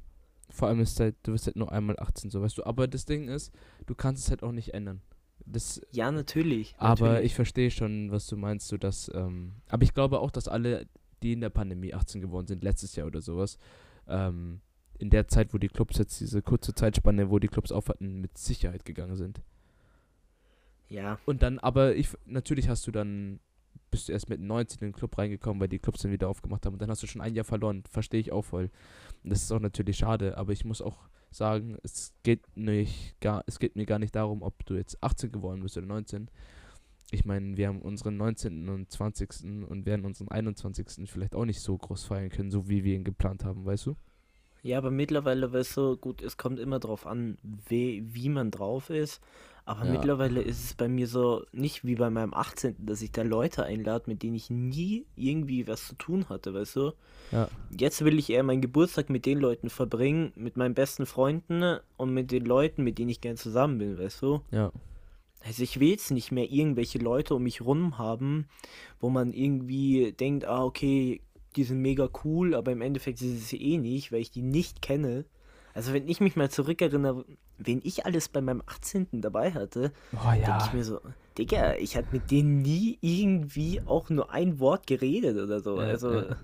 Vor 0.49 0.67
allem 0.67 0.79
ist 0.79 0.99
halt, 0.99 1.15
du 1.23 1.33
wirst 1.33 1.45
halt 1.45 1.55
nur 1.55 1.71
einmal 1.71 1.97
18, 1.99 2.29
so 2.29 2.41
weißt 2.41 2.57
du. 2.57 2.65
Aber 2.65 2.87
das 2.87 3.05
Ding 3.05 3.27
ist, 3.27 3.53
du 3.85 3.95
kannst 3.95 4.23
es 4.23 4.29
halt 4.29 4.43
auch 4.43 4.51
nicht 4.51 4.73
ändern. 4.73 5.01
Das, 5.45 5.81
Ja, 5.91 6.11
natürlich. 6.11 6.75
aber 6.77 7.07
natürlich. 7.07 7.25
ich 7.27 7.35
verstehe 7.35 7.71
schon, 7.71 8.11
was 8.11 8.27
du 8.27 8.35
meinst, 8.37 8.67
so 8.67 8.77
dass, 8.77 9.09
ähm, 9.13 9.53
aber 9.69 9.83
ich 9.83 9.93
glaube 9.93 10.19
auch, 10.19 10.31
dass 10.31 10.47
alle, 10.47 10.87
die 11.23 11.33
in 11.33 11.41
der 11.41 11.49
Pandemie 11.49 11.93
18 11.93 12.21
geworden 12.21 12.47
sind, 12.47 12.63
letztes 12.63 12.95
Jahr 12.95 13.07
oder 13.07 13.21
sowas, 13.21 13.57
ähm, 14.07 14.61
in 14.97 15.09
der 15.09 15.27
Zeit, 15.27 15.53
wo 15.53 15.57
die 15.57 15.69
Clubs 15.69 15.97
jetzt 15.97 16.19
diese 16.19 16.41
kurze 16.41 16.73
Zeitspanne, 16.73 17.29
wo 17.29 17.39
die 17.39 17.47
Clubs 17.47 17.71
auf 17.71 17.87
hatten, 17.87 18.19
mit 18.19 18.37
Sicherheit 18.37 18.83
gegangen 18.85 19.15
sind. 19.15 19.41
Ja, 20.89 21.19
Und 21.25 21.43
dann, 21.43 21.59
aber 21.59 21.95
ich, 21.95 22.09
natürlich 22.25 22.67
hast 22.67 22.87
du 22.87 22.91
dann, 22.91 23.39
bist 23.91 24.09
du 24.09 24.11
erst 24.11 24.29
mit 24.29 24.39
19 24.41 24.79
in 24.79 24.87
den 24.87 24.93
Club 24.93 25.17
reingekommen, 25.17 25.61
weil 25.61 25.67
die 25.67 25.79
Clubs 25.79 26.01
dann 26.01 26.11
wieder 26.11 26.27
aufgemacht 26.27 26.65
haben 26.65 26.73
und 26.73 26.81
dann 26.81 26.89
hast 26.89 27.03
du 27.03 27.07
schon 27.07 27.21
ein 27.21 27.35
Jahr 27.35 27.45
verloren. 27.45 27.83
Verstehe 27.89 28.19
ich 28.19 28.31
auch 28.31 28.43
voll. 28.43 28.69
Und 29.23 29.31
das 29.31 29.43
ist 29.43 29.51
auch 29.51 29.59
natürlich 29.59 29.97
schade, 29.97 30.37
aber 30.37 30.51
ich 30.51 30.65
muss 30.65 30.81
auch 30.81 30.97
sagen, 31.31 31.77
es 31.83 32.13
geht 32.23 32.41
nicht 32.55 33.19
gar, 33.21 33.43
es 33.45 33.59
geht 33.59 33.75
mir 33.75 33.85
gar 33.85 33.99
nicht 33.99 34.15
darum, 34.15 34.41
ob 34.41 34.65
du 34.65 34.75
jetzt 34.75 35.01
18 35.03 35.31
geworden 35.31 35.61
bist 35.61 35.77
oder 35.77 35.87
19. 35.87 36.29
Ich 37.11 37.25
meine, 37.25 37.57
wir 37.57 37.67
haben 37.67 37.81
unseren 37.81 38.17
19. 38.17 38.69
und 38.69 38.91
20. 38.91 39.43
und 39.67 39.85
werden 39.85 40.05
unseren 40.05 40.27
21. 40.27 41.09
vielleicht 41.09 41.33
auch 41.33 41.45
nicht 41.45 41.59
so 41.59 41.77
groß 41.77 42.05
feiern 42.05 42.29
können, 42.29 42.51
so 42.51 42.69
wie 42.69 42.83
wir 42.83 42.95
ihn 42.95 43.03
geplant 43.03 43.45
haben, 43.45 43.65
weißt 43.65 43.87
du? 43.87 43.95
Ja, 44.61 44.77
aber 44.77 44.91
mittlerweile, 44.91 45.51
weißt 45.51 45.77
du, 45.77 45.97
gut, 45.97 46.21
es 46.21 46.37
kommt 46.37 46.59
immer 46.59 46.79
drauf 46.79 47.07
an, 47.07 47.37
wie, 47.41 48.03
wie 48.13 48.29
man 48.29 48.51
drauf 48.51 48.89
ist. 48.89 49.21
Aber 49.69 49.85
Ja. 49.85 49.91
mittlerweile 49.91 50.41
ist 50.41 50.63
es 50.63 50.73
bei 50.73 50.87
mir 50.87 51.05
so, 51.05 51.43
nicht 51.51 51.85
wie 51.85 51.93
bei 51.93 52.09
meinem 52.09 52.33
18., 52.33 52.75
dass 52.79 53.03
ich 53.03 53.11
da 53.11 53.21
Leute 53.21 53.65
einlade, 53.65 54.05
mit 54.07 54.23
denen 54.23 54.33
ich 54.33 54.49
nie 54.49 55.05
irgendwie 55.15 55.67
was 55.67 55.87
zu 55.89 55.93
tun 55.93 56.27
hatte, 56.27 56.55
weißt 56.55 56.75
du? 56.77 56.93
Ja. 57.31 57.47
Jetzt 57.69 58.03
will 58.03 58.17
ich 58.17 58.31
eher 58.31 58.41
meinen 58.41 58.61
Geburtstag 58.61 59.11
mit 59.11 59.27
den 59.27 59.37
Leuten 59.37 59.69
verbringen, 59.69 60.33
mit 60.35 60.57
meinen 60.57 60.73
besten 60.73 61.05
Freunden 61.05 61.77
und 61.97 62.11
mit 62.11 62.31
den 62.31 62.45
Leuten, 62.45 62.83
mit 62.83 62.97
denen 62.97 63.09
ich 63.09 63.21
gern 63.21 63.37
zusammen 63.37 63.77
bin, 63.77 63.99
weißt 63.99 64.23
du? 64.23 64.41
Ja. 64.49 64.71
Also 65.45 65.61
ich 65.61 65.79
will 65.79 65.89
jetzt 65.89 66.09
nicht 66.09 66.31
mehr 66.31 66.51
irgendwelche 66.51 66.97
Leute 66.97 67.35
um 67.35 67.43
mich 67.43 67.61
rum 67.61 67.99
haben, 67.99 68.47
wo 68.99 69.11
man 69.11 69.33
irgendwie 69.33 70.13
denkt, 70.13 70.45
ah, 70.45 70.63
okay, 70.65 71.21
die 71.55 71.63
sind 71.63 71.83
mega 71.83 72.09
cool, 72.23 72.55
aber 72.55 72.71
im 72.71 72.81
Endeffekt 72.81 73.21
ist 73.21 73.39
es 73.39 73.53
eh 73.53 73.77
nicht, 73.77 74.11
weil 74.11 74.21
ich 74.21 74.31
die 74.31 74.41
nicht 74.41 74.81
kenne. 74.81 75.25
Also 75.73 75.93
wenn 75.93 76.07
ich 76.07 76.19
mich 76.19 76.35
mal 76.35 76.49
zurückerinnere, 76.49 77.25
wen 77.57 77.81
ich 77.83 78.05
alles 78.05 78.29
bei 78.29 78.41
meinem 78.41 78.63
18. 78.65 79.21
dabei 79.21 79.51
hatte, 79.51 79.91
Oh 80.13 80.31
denke 80.31 80.57
ich 80.65 80.73
mir 80.73 80.83
so, 80.83 80.99
Digga, 81.37 81.75
ich 81.75 81.95
hatte 81.95 82.09
mit 82.11 82.31
denen 82.31 82.61
nie 82.61 82.97
irgendwie 83.01 83.81
auch 83.85 84.09
nur 84.09 84.31
ein 84.31 84.59
Wort 84.59 84.87
geredet 84.87 85.37
oder 85.37 85.59
so. 85.59 85.79
Ja, 85.79 85.87
also 85.87 86.13
ja. 86.13 86.35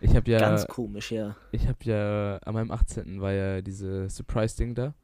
Ich 0.00 0.14
habe 0.14 0.30
ja, 0.30 0.38
ganz 0.38 0.66
komisch, 0.66 1.12
ja. 1.12 1.34
ich 1.50 1.66
habe 1.66 1.78
ja, 1.84 2.36
an 2.38 2.54
meinem 2.54 2.70
18. 2.70 3.20
war 3.22 3.32
ja 3.32 3.62
diese 3.62 4.10
Surprise-Ding 4.10 4.74
da. 4.74 4.94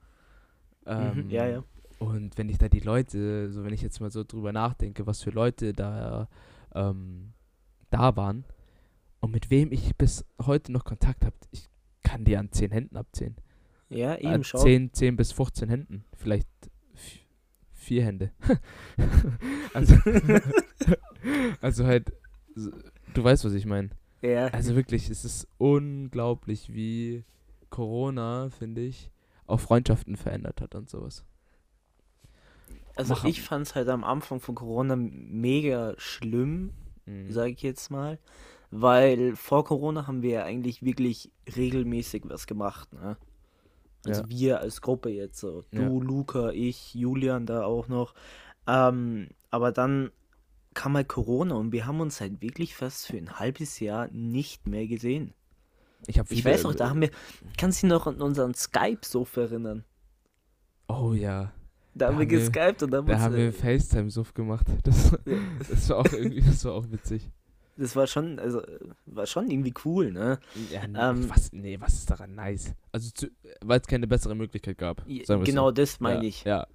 Ähm, 0.85 1.25
Mhm, 1.25 1.31
ja, 1.31 1.47
ja. 1.47 1.64
Und 1.99 2.37
wenn 2.38 2.49
ich 2.49 2.59
da 2.59 2.68
die 2.68 2.81
Leute, 2.81 3.51
so 3.51 3.64
wenn 3.64 3.73
ich 3.73 3.83
jetzt 3.83 4.01
mal 4.01 4.11
so 4.11 4.25
drüber 4.25 4.53
nachdenke, 4.53 5.07
was 5.07 5.23
für 5.23 5.31
Leute 5.31 5.73
da, 5.73 6.29
ähm, 6.75 7.33
da 7.90 8.16
waren 8.16 8.45
und 9.21 9.33
mit 9.33 9.51
wem 9.51 9.73
ich 9.73 9.97
bis 9.97 10.25
heute 10.45 10.73
noch 10.73 10.85
Kontakt 10.85 11.25
habe, 11.25 11.37
ich 11.51 11.68
kann 12.03 12.25
die 12.25 12.37
an 12.37 12.51
10 12.53 12.71
Händen 12.71 12.97
abzählen. 12.97 13.37
Ja, 13.90 14.14
Äh, 14.14 14.35
eben, 14.35 14.44
schau. 14.44 14.59
10, 14.62 14.92
10 14.94 15.16
bis 15.16 15.33
15 15.33 15.68
Händen, 15.68 16.05
vielleicht 16.16 16.48
vi- 16.94 17.20
vier 17.72 18.05
Hände. 18.05 18.31
also, 19.74 19.94
also 21.61 21.87
halt, 21.87 22.12
du 22.55 23.24
weißt, 23.24 23.44
was 23.44 23.53
ich 23.55 23.66
meine. 23.66 23.90
Ja, 24.22 24.46
Also 24.48 24.76
wirklich, 24.76 25.09
es 25.11 25.24
ist 25.24 25.48
unglaublich, 25.59 26.72
wie 26.74 27.24
Corona, 27.70 28.50
finde 28.50 28.83
ich, 28.83 29.11
auch 29.46 29.61
Freundschaften 29.61 30.16
verändert 30.16 30.61
hat 30.61 30.74
und 30.74 30.88
sowas. 30.90 31.24
also 32.96 33.14
mach- 33.14 33.24
ich 33.24 33.42
fand 33.42 33.66
es 33.66 33.74
halt 33.74 33.88
am 33.88 34.05
Anfang 34.05 34.40
von 34.40 34.55
Corona 34.55 34.94
mega 34.96 35.94
schlimm, 35.98 36.70
Mhm. 37.07 37.33
sage 37.33 37.53
ich 37.53 37.62
jetzt 37.62 37.90
mal. 37.90 38.18
Weil 38.70 39.35
vor 39.35 39.64
Corona 39.64 40.07
haben 40.07 40.22
wir 40.22 40.31
ja 40.31 40.44
eigentlich 40.44 40.83
wirklich 40.85 41.33
regelmäßig 41.57 42.22
was 42.26 42.46
gemacht, 42.46 42.92
ne? 42.92 43.16
Also 44.07 44.23
Ja. 44.23 44.29
wir 44.29 44.61
als 44.61 44.81
Gruppe 44.81 45.11
jetzt 45.11 45.39
so. 45.41 45.63
Du, 45.73 45.79
Ja. 45.83 45.89
Luca, 45.89 46.51
ich, 46.51 46.95
Julian 46.95 47.47
da 47.47 47.65
auch 47.65 47.89
noch. 47.89 48.15
Ähm, 48.67 49.29
aber 49.51 49.73
dann 49.73 50.11
kam 50.75 50.95
halt 50.97 51.09
Corona 51.09 51.55
und 51.57 51.73
wir 51.73 51.87
haben 51.87 52.01
uns 52.01 52.21
halt 52.21 52.41
wirklich 52.41 52.75
fast 52.77 53.07
für 53.09 53.17
ein 53.17 53.39
halbes 53.39 53.81
Jahr 53.81 54.09
nicht 54.13 54.67
mehr 54.67 54.87
gesehen. 54.87 55.35
Ich, 56.07 56.19
hab 56.19 56.31
Ich 56.31 56.45
weiß 56.45 56.63
noch, 56.63 56.75
da 56.75 56.89
haben 56.89 57.01
wir, 57.03 57.11
kannst 57.59 57.83
du 57.83 57.87
dich 57.87 57.93
noch 57.93 58.07
an 58.07 58.23
unseren 58.23 58.55
Skype-Suff 58.55 59.37
erinnern? 59.37 59.85
Oh 60.89 61.13
ja, 61.13 61.53
Da, 61.95 62.07
haben 62.07 62.19
wir 62.19 62.25
haben 62.25 62.31
wir- 62.31 62.39
geskypt 62.39 62.83
und 62.85 62.95
haben 62.95 63.07
da 63.07 63.19
haben 63.21 63.35
wir 63.35 63.49
äh, 63.49 63.53
FaceTime-Suff 63.53 64.33
gemacht. 64.33 64.67
Das, 64.85 65.11
das 65.69 65.89
war 65.91 65.99
auch 65.99 66.13
irgendwie, 66.13 66.41
das 66.41 66.65
war 66.65 66.73
auch 66.73 66.91
witzig. 66.91 67.29
Das 67.81 67.97
war 67.97 68.07
schon, 68.07 68.38
also 68.38 68.62
war 69.07 69.27
schon 69.27 69.51
irgendwie 69.51 69.75
cool, 69.85 70.12
ne? 70.12 70.38
Ja, 70.71 70.87
nee, 70.87 70.99
Ähm, 70.99 71.29
was, 71.31 71.53
nee, 71.53 71.81
was 71.81 71.95
ist 71.95 72.11
daran 72.11 72.35
nice? 72.35 72.75
Also, 72.93 73.11
weil 73.62 73.81
es 73.81 73.87
keine 73.87 74.07
bessere 74.07 74.35
Möglichkeit 74.35 74.79
gab. 74.79 75.05
Genau 75.07 75.66
so. 75.69 75.71
das 75.73 75.99
meine 76.01 76.23
ja, 76.23 76.29
ich. 76.29 76.45
Ja, 76.45 76.66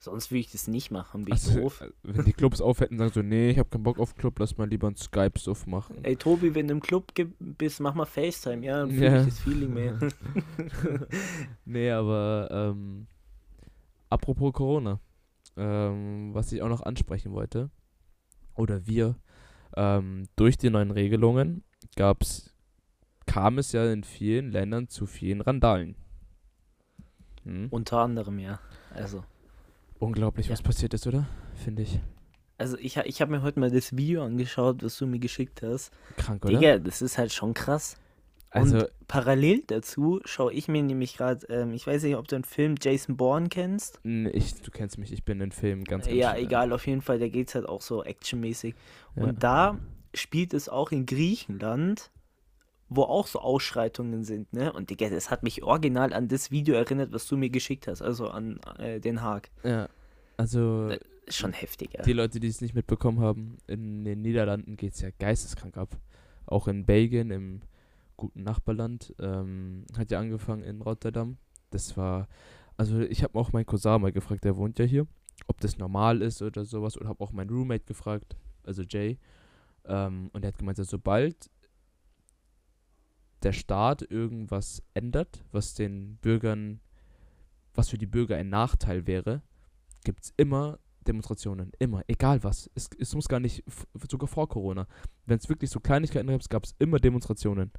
Sonst 0.00 0.30
würde 0.30 0.38
ich 0.40 0.52
das 0.52 0.68
nicht 0.68 0.92
machen, 0.92 1.24
bin 1.24 1.34
ich 1.34 1.42
also, 1.44 1.58
doof. 1.60 1.80
äh, 1.80 1.90
wenn 2.04 2.24
die 2.24 2.32
Clubs 2.32 2.60
auf 2.60 2.78
hätten, 2.80 2.98
sagen 2.98 3.10
so, 3.12 3.20
nee, 3.20 3.50
ich 3.50 3.58
hab 3.58 3.68
keinen 3.70 3.82
Bock 3.82 3.98
auf 3.98 4.14
Club, 4.14 4.38
lass 4.38 4.56
mal 4.56 4.68
lieber 4.68 4.86
einen 4.86 4.96
Skype-Suff 4.96 5.66
machen. 5.66 6.04
Ey 6.04 6.14
Tobi, 6.14 6.54
wenn 6.54 6.68
du 6.68 6.74
im 6.74 6.80
Club 6.80 7.12
bist, 7.40 7.80
mach 7.80 7.94
mal 7.94 8.04
FaceTime, 8.06 8.64
ja, 8.64 8.78
dann 8.78 8.90
fühle 8.92 9.06
Ja. 9.06 9.20
ich 9.22 9.26
das 9.26 9.40
Feeling 9.40 9.74
mehr. 9.74 9.98
Nee, 11.64 11.90
aber 11.90 12.48
ähm, 12.50 13.08
apropos 14.08 14.52
Corona, 14.52 15.00
ähm, 15.56 16.32
was 16.32 16.52
ich 16.52 16.62
auch 16.62 16.68
noch 16.68 16.82
ansprechen 16.82 17.32
wollte, 17.32 17.68
oder 18.54 18.86
wir, 18.86 19.16
ähm, 19.76 20.24
durch 20.36 20.56
die 20.56 20.70
neuen 20.70 20.90
Regelungen 20.90 21.62
gab's, 21.96 22.52
kam 23.26 23.58
es 23.58 23.72
ja 23.72 23.92
in 23.92 24.04
vielen 24.04 24.50
Ländern 24.50 24.88
zu 24.88 25.06
vielen 25.06 25.40
Randalen. 25.40 25.96
Hm? 27.44 27.68
Unter 27.70 27.98
anderem, 27.98 28.38
ja. 28.38 28.60
Also, 28.94 29.24
Unglaublich, 29.98 30.46
Ja. 30.46 30.52
was 30.52 30.62
passiert 30.62 30.94
ist, 30.94 31.06
oder? 31.06 31.26
Finde 31.54 31.82
ich. 31.82 31.98
also 32.56 32.76
ich, 32.78 32.96
ich 32.98 33.20
habe 33.20 33.32
mir 33.32 33.42
heute 33.42 33.58
mal 33.58 33.70
das 33.70 33.96
Video 33.96 34.24
angeschaut, 34.24 34.82
was 34.84 34.96
du 34.98 35.06
mir 35.06 35.18
geschickt 35.18 35.62
hast. 35.62 35.92
Krank, 36.16 36.44
oder? 36.44 36.58
Digga, 36.58 36.78
das 36.78 37.02
ist 37.02 37.18
halt 37.18 37.32
schon 37.32 37.52
krass. 37.54 37.96
Also, 38.50 38.78
Und 38.78 39.08
parallel 39.08 39.62
dazu 39.66 40.20
schaue 40.24 40.52
ich 40.52 40.68
mir 40.68 40.82
nämlich 40.82 41.16
gerade, 41.16 41.46
ähm, 41.48 41.72
ich 41.72 41.86
weiß 41.86 42.02
nicht, 42.02 42.16
ob 42.16 42.28
du 42.28 42.36
den 42.36 42.44
Film 42.44 42.76
Jason 42.80 43.16
Bourne 43.16 43.48
kennst. 43.48 44.00
ich, 44.04 44.54
du 44.62 44.70
kennst 44.70 44.98
mich, 44.98 45.12
ich 45.12 45.24
bin 45.24 45.40
in 45.40 45.52
Filmen 45.52 45.84
ganz, 45.84 46.06
ganz 46.06 46.16
ja, 46.16 46.30
schnell. 46.30 46.44
egal, 46.44 46.72
auf 46.72 46.86
jeden 46.86 47.02
Fall, 47.02 47.18
da 47.18 47.28
geht 47.28 47.48
es 47.48 47.54
halt 47.54 47.68
auch 47.68 47.82
so 47.82 48.02
actionmäßig. 48.04 48.74
Ja. 49.16 49.24
Und 49.24 49.42
da 49.42 49.78
spielt 50.14 50.54
es 50.54 50.68
auch 50.68 50.92
in 50.92 51.04
Griechenland, 51.06 52.10
wo 52.88 53.02
auch 53.02 53.26
so 53.26 53.40
Ausschreitungen 53.40 54.24
sind, 54.24 54.50
ne? 54.54 54.72
Und 54.72 54.88
Digga, 54.88 55.10
das 55.10 55.30
hat 55.30 55.42
mich 55.42 55.62
original 55.62 56.14
an 56.14 56.28
das 56.28 56.50
Video 56.50 56.74
erinnert, 56.74 57.12
was 57.12 57.26
du 57.26 57.36
mir 57.36 57.50
geschickt 57.50 57.86
hast, 57.86 58.00
also 58.00 58.28
an 58.28 58.60
äh, 58.78 58.98
Den 58.98 59.20
Haag. 59.20 59.50
Ja, 59.62 59.90
also, 60.38 60.88
Äh, 60.88 60.98
Ist 61.26 61.36
schon 61.36 61.52
heftig, 61.52 61.90
ja. 61.92 62.02
Die 62.02 62.14
Leute, 62.14 62.40
die 62.40 62.48
es 62.48 62.62
nicht 62.62 62.74
mitbekommen 62.74 63.20
haben, 63.20 63.58
in 63.66 64.04
den 64.06 64.22
Niederlanden 64.22 64.78
geht 64.78 64.94
es 64.94 65.02
ja 65.02 65.10
geisteskrank 65.18 65.76
ab. 65.76 65.98
Auch 66.46 66.66
in 66.66 66.86
Belgien, 66.86 67.30
im 67.30 67.60
guten 68.18 68.42
Nachbarland, 68.42 69.14
ähm, 69.18 69.86
hat 69.96 70.10
ja 70.10 70.20
angefangen 70.20 70.62
in 70.62 70.82
Rotterdam. 70.82 71.38
Das 71.70 71.96
war, 71.96 72.28
also 72.76 73.00
ich 73.00 73.22
habe 73.22 73.38
auch 73.38 73.52
meinen 73.52 73.64
Cousin 73.64 74.02
mal 74.02 74.12
gefragt, 74.12 74.44
der 74.44 74.56
wohnt 74.58 74.78
ja 74.78 74.84
hier, 74.84 75.06
ob 75.46 75.58
das 75.60 75.78
normal 75.78 76.20
ist 76.20 76.42
oder 76.42 76.66
sowas. 76.66 76.98
Oder 76.98 77.08
habe 77.08 77.24
auch 77.24 77.32
meinen 77.32 77.48
Roommate 77.50 77.86
gefragt, 77.86 78.36
also 78.64 78.82
Jay. 78.82 79.18
Ähm, 79.86 80.28
und 80.34 80.44
er 80.44 80.48
hat 80.48 80.58
gemeint, 80.58 80.78
dass 80.78 80.90
sobald 80.90 81.50
der 83.42 83.52
Staat 83.52 84.02
irgendwas 84.02 84.82
ändert, 84.92 85.42
was 85.52 85.72
den 85.72 86.16
Bürgern 86.16 86.80
was 87.78 87.88
für 87.90 87.98
die 87.98 88.06
Bürger 88.06 88.36
ein 88.36 88.48
Nachteil 88.48 89.06
wäre, 89.06 89.40
gibt 90.04 90.24
es 90.24 90.34
immer 90.36 90.80
Demonstrationen. 91.08 91.72
Immer. 91.78 92.02
Egal 92.06 92.44
was. 92.44 92.70
Es, 92.74 92.88
es 92.98 93.14
muss 93.14 93.28
gar 93.28 93.40
nicht, 93.40 93.64
sogar 94.10 94.28
vor 94.28 94.48
Corona. 94.48 94.86
Wenn 95.26 95.38
es 95.38 95.48
wirklich 95.48 95.70
so 95.70 95.80
Kleinigkeiten 95.80 96.28
gab, 96.28 96.48
gab 96.48 96.64
es 96.64 96.74
immer 96.78 96.98
Demonstrationen. 96.98 97.72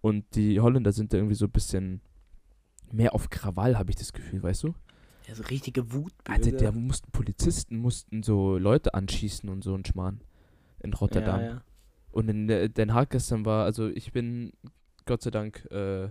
Und 0.00 0.24
die 0.34 0.60
Holländer 0.60 0.92
sind 0.92 1.12
da 1.12 1.18
irgendwie 1.18 1.34
so 1.34 1.46
ein 1.46 1.50
bisschen 1.50 2.00
mehr 2.90 3.14
auf 3.14 3.28
Krawall, 3.28 3.76
habe 3.78 3.90
ich 3.90 3.96
das 3.96 4.12
Gefühl, 4.12 4.42
weißt 4.42 4.64
du? 4.64 4.74
Ja, 5.28 5.34
so 5.34 5.42
richtige 5.44 5.92
Wut. 5.92 6.12
Alter, 6.24 6.52
der 6.52 6.72
mussten 6.72 7.10
Polizisten 7.12 7.76
mussten 7.76 8.22
so 8.22 8.56
Leute 8.56 8.94
anschießen 8.94 9.48
und 9.48 9.62
so 9.62 9.74
ein 9.74 9.84
Schmarrn. 9.84 10.22
In 10.82 10.94
Rotterdam. 10.94 11.40
Ja, 11.40 11.46
ja. 11.46 11.62
Und 12.10 12.28
in 12.28 12.48
Den 12.48 12.94
Haag 12.94 13.10
gestern 13.10 13.44
war, 13.44 13.64
also 13.64 13.88
ich 13.88 14.12
bin 14.12 14.52
Gott 15.04 15.22
sei 15.22 15.30
Dank 15.30 15.66
äh, 15.70 16.10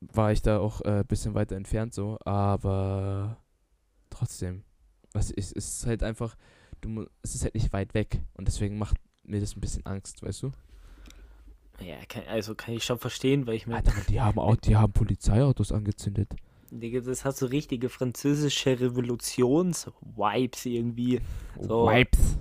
war 0.00 0.32
ich 0.32 0.42
da 0.42 0.58
auch 0.58 0.80
ein 0.80 1.00
äh, 1.00 1.04
bisschen 1.06 1.34
weiter 1.34 1.56
entfernt 1.56 1.94
so, 1.94 2.18
aber 2.24 3.36
trotzdem, 4.08 4.64
was 5.12 5.30
ist, 5.30 5.52
ist 5.52 5.86
halt 5.86 6.02
einfach, 6.02 6.36
du, 6.80 7.06
es 7.22 7.34
ist 7.34 7.44
halt 7.44 7.54
nicht 7.54 7.72
weit 7.72 7.94
weg 7.94 8.20
und 8.34 8.46
deswegen 8.46 8.78
macht 8.78 8.96
mir 9.22 9.40
das 9.40 9.56
ein 9.56 9.60
bisschen 9.60 9.86
Angst, 9.86 10.22
weißt 10.22 10.42
du? 10.42 10.52
Ja, 11.80 11.96
kann, 12.08 12.24
also 12.28 12.54
kann 12.54 12.74
ich 12.74 12.84
schon 12.84 12.98
verstehen, 12.98 13.46
weil 13.46 13.54
ich 13.54 13.66
mir. 13.66 13.76
Alter, 13.76 13.92
die 14.08 14.20
haben 14.20 14.38
auch, 14.38 14.56
die 14.56 14.76
haben 14.76 14.92
Polizeiautos 14.92 15.72
angezündet. 15.72 16.34
Digga, 16.70 17.00
das 17.00 17.24
hat 17.24 17.36
so 17.36 17.46
richtige 17.46 17.88
französische 17.88 18.78
Revolutions-Vibes 18.78 20.66
irgendwie. 20.66 21.20
So. 21.58 21.88
Vibes. 21.88 22.38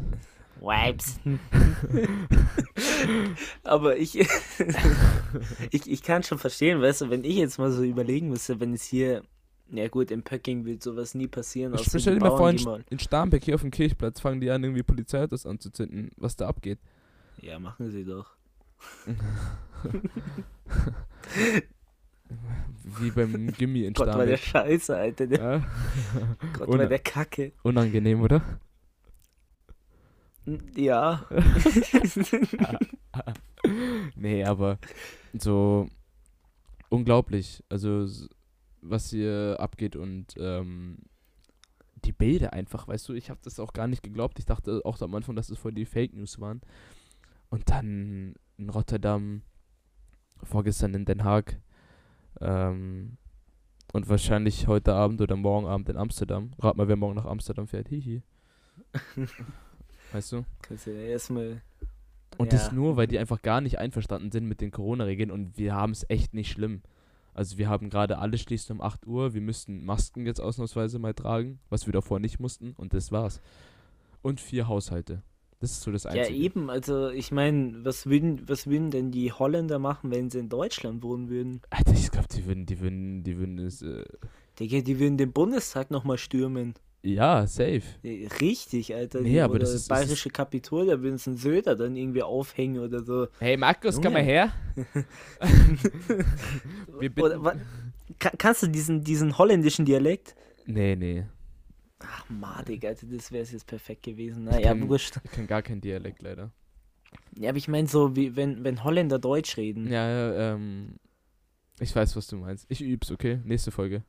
Vibes. 0.60 1.20
Aber 3.64 3.98
ich, 3.98 4.20
ich, 5.72 5.90
ich 5.90 6.04
kann 6.04 6.24
schon 6.24 6.38
verstehen, 6.38 6.82
weißt 6.82 7.02
du, 7.02 7.10
wenn 7.10 7.24
ich 7.24 7.38
jetzt 7.38 7.58
mal 7.58 7.72
so 7.72 7.84
überlegen 7.84 8.30
müsste, 8.30 8.60
wenn 8.60 8.74
es 8.74 8.84
hier, 8.84 9.24
ja 9.72 9.88
gut, 9.88 10.12
in 10.12 10.24
Pöcking 10.24 10.66
wird 10.66 10.82
sowas 10.82 11.14
nie 11.16 11.28
passieren. 11.28 11.74
Ich 11.76 11.88
stell 11.88 12.16
dir 12.16 12.22
mal 12.22 12.36
vor, 12.36 12.50
in, 12.50 12.84
in 12.90 13.00
Starnberg 13.00 13.44
hier 13.44 13.56
auf 13.56 13.62
dem 13.62 13.72
Kirchplatz 13.72 14.20
fangen 14.20 14.42
die 14.42 14.50
an, 14.50 14.64
irgendwie 14.64 14.84
Polizeiautos 14.84 15.46
anzuzünden, 15.46 16.12
was 16.18 16.36
da 16.36 16.48
abgeht. 16.48 16.80
Ja, 17.42 17.60
machen 17.60 17.90
sie 17.92 18.04
doch. 18.04 18.36
Wie 23.00 23.12
beim 23.12 23.52
Gimmi 23.54 23.86
in 23.86 23.96
Starnberg. 23.96 23.96
Gott, 23.96 24.18
war 24.18 24.26
der 24.26 24.38
Scheiße, 24.38 24.96
Alter. 24.96 25.28
Der 25.28 25.40
ja. 25.40 25.58
Gott, 26.58 26.68
war 26.68 26.86
der 26.86 27.00
Kacke. 27.00 27.54
Unangenehm, 27.64 28.22
oder? 28.22 28.60
Ja. 30.76 31.26
nee, 34.16 34.44
aber 34.44 34.80
so 35.34 35.88
unglaublich. 36.90 37.64
Also, 37.70 38.08
was 38.82 39.10
hier 39.10 39.58
abgeht 39.60 39.96
und 39.96 40.36
ähm, 40.38 40.98
die 42.06 42.12
Bilder 42.12 42.54
einfach, 42.54 42.88
weißt 42.88 43.10
du, 43.10 43.14
ich 43.14 43.30
habe 43.30 43.40
das 43.44 43.60
auch 43.60 43.74
gar 43.74 43.88
nicht 43.88 44.04
geglaubt. 44.04 44.40
Ich 44.40 44.46
dachte 44.46 44.82
auch 44.86 45.00
am 45.02 45.16
Anfang, 45.16 45.36
dass 45.36 45.50
es 45.50 45.58
voll 45.58 45.74
die 45.74 45.86
Fake 45.86 46.14
News 46.14 46.40
waren. 46.40 46.62
Und 47.50 47.70
dann 47.70 48.36
in 48.58 48.70
Rotterdam, 48.70 49.42
vorgestern 50.44 50.94
in 50.94 51.06
Den 51.06 51.24
Haag 51.24 51.60
ähm, 52.40 53.18
und 53.92 54.08
wahrscheinlich 54.08 54.68
heute 54.68 54.94
Abend 54.94 55.20
oder 55.22 55.36
morgen 55.36 55.68
Abend 55.68 55.90
in 55.90 55.98
Amsterdam. 55.98 56.52
Rat 56.60 56.78
mal, 56.78 56.88
wer 56.88 56.96
morgen 56.96 57.16
nach 57.16 57.26
Amsterdam 57.26 57.68
fährt. 57.68 57.90
Hihi. 57.90 58.22
Weißt 60.12 60.32
du? 60.32 60.46
Kannst 60.62 60.88
du 60.88 60.92
ja 60.92 61.02
erstmal. 61.02 61.62
Und 62.38 62.54
ja. 62.54 62.60
das 62.60 62.72
nur, 62.72 62.98
weil 62.98 63.08
die 63.08 63.20
einfach 63.20 63.42
gar 63.42 63.62
nicht 63.62 63.80
einverstanden 63.80 64.32
sind 64.32 64.46
mit 64.46 64.62
den 64.62 64.72
Corona-Regeln 64.72 65.32
und 65.32 65.58
wir 65.58 65.74
haben 65.74 65.92
es 65.92 66.06
echt 66.10 66.34
nicht 66.34 66.52
schlimm. 66.52 66.82
Also 67.34 67.58
wir 67.58 67.70
haben 67.70 67.90
gerade 67.90 68.18
alle 68.18 68.38
schließen 68.38 68.76
um 68.76 68.82
8 68.82 69.08
Uhr, 69.08 69.34
wir 69.34 69.42
müssten 69.42 69.86
Masken 69.86 70.26
jetzt 70.26 70.42
ausnahmsweise 70.42 71.00
mal 71.00 71.14
tragen, 71.14 71.60
was 71.70 71.86
wir 71.86 71.94
davor 71.94 72.20
nicht 72.20 72.40
mussten 72.40 72.74
und 72.74 72.94
das 72.94 73.12
war's. 73.12 73.42
Und 74.22 74.42
vier 74.42 74.68
Haushalte. 74.68 75.24
Das 75.60 75.72
ist 75.72 75.82
so 75.82 75.92
das 75.92 76.06
Einzige. 76.06 76.36
Ja, 76.36 76.44
eben, 76.44 76.70
also 76.70 77.10
ich 77.10 77.32
meine, 77.32 77.84
was 77.84 78.06
würden, 78.06 78.48
was 78.48 78.68
würden 78.68 78.92
denn 78.92 79.12
die 79.12 79.34
Holländer 79.34 79.78
machen, 79.78 80.10
wenn 80.10 80.30
sie 80.30 80.40
in 80.40 80.48
Deutschland 80.48 81.04
wohnen 81.04 81.30
würden? 81.30 81.62
Alter, 81.70 81.92
ich 81.92 82.12
glaube, 82.12 82.28
die 82.30 82.46
würden, 82.46 82.66
die 82.66 82.80
würden, 82.80 83.24
die 83.24 83.38
würden 83.38 83.60
es. 83.60 83.82
Äh 83.82 84.06
Digga, 84.58 84.82
die 84.82 85.00
würden 85.00 85.18
den 85.18 85.34
Bundestag 85.34 85.92
nochmal 85.92 86.18
stürmen. 86.18 86.76
Ja, 87.02 87.48
safe. 87.48 87.84
Richtig, 88.04 88.94
Alter. 88.94 89.22
Nee, 89.22 89.40
aber 89.40 89.58
das 89.58 89.74
ist. 89.74 89.88
bayerische 89.88 90.30
Kapitol, 90.30 90.88
da 90.88 91.02
würden 91.02 91.18
sie 91.18 91.30
einen 91.30 91.38
Söder 91.38 91.76
dann 91.76 91.96
irgendwie 91.96 92.24
aufhängen 92.24 92.80
oder 92.80 93.04
so. 93.04 93.28
Hey 93.40 93.56
Markus, 93.56 93.96
Junge. 93.96 94.06
komm 94.06 94.14
mal 94.14 94.24
her. 94.24 94.52
oder, 97.18 97.56
kann, 98.20 98.32
kannst 98.38 98.64
du 98.64 98.68
diesen, 98.68 99.04
diesen 99.04 99.38
holländischen 99.38 99.86
Dialekt? 99.86 100.36
Nee, 100.66 100.98
nee. 100.98 101.26
Ach, 102.00 102.30
madig, 102.30 102.86
Alter, 102.86 103.08
das 103.08 103.32
wäre 103.32 103.46
jetzt 103.46 103.66
perfekt 103.66 104.04
gewesen. 104.04 104.44
Naja, 104.44 104.78
wurscht. 104.88 105.20
Ich 105.24 105.32
kann 105.32 105.48
gar 105.48 105.62
keinen 105.62 105.82
Dialekt 105.82 106.22
leider. 106.22 106.52
Ja, 107.38 107.50
aber 107.50 107.58
ich 107.58 107.70
meine 107.70 107.88
so, 107.88 108.16
wie 108.16 108.36
wenn, 108.36 108.64
wenn 108.66 108.84
Holländer 108.84 109.20
Deutsch 109.20 109.58
reden. 109.58 109.90
Ja, 109.90 110.54
ähm. 110.54 110.96
Ich 111.80 111.96
weiß, 111.96 112.18
was 112.18 112.28
du 112.28 112.36
meinst. 112.36 112.66
Ich 112.68 112.82
üb's, 112.82 113.10
okay? 113.10 113.40
Nächste 113.46 113.72
Folge. 113.72 114.04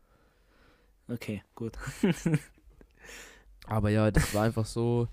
Okay, 1.06 1.42
gut. 1.54 1.74
Aber 3.66 3.90
ja, 3.90 4.10
das 4.10 4.34
war 4.34 4.44
einfach 4.44 4.66
so, 4.66 5.08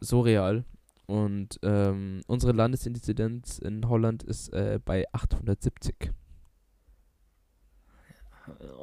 so 0.00 0.20
real. 0.20 0.64
Und 1.06 1.58
ähm, 1.62 2.20
unsere 2.26 2.52
Landesinzidenz 2.52 3.58
in 3.58 3.88
Holland 3.88 4.22
ist 4.22 4.52
äh, 4.52 4.78
bei 4.84 5.06
870. 5.12 6.12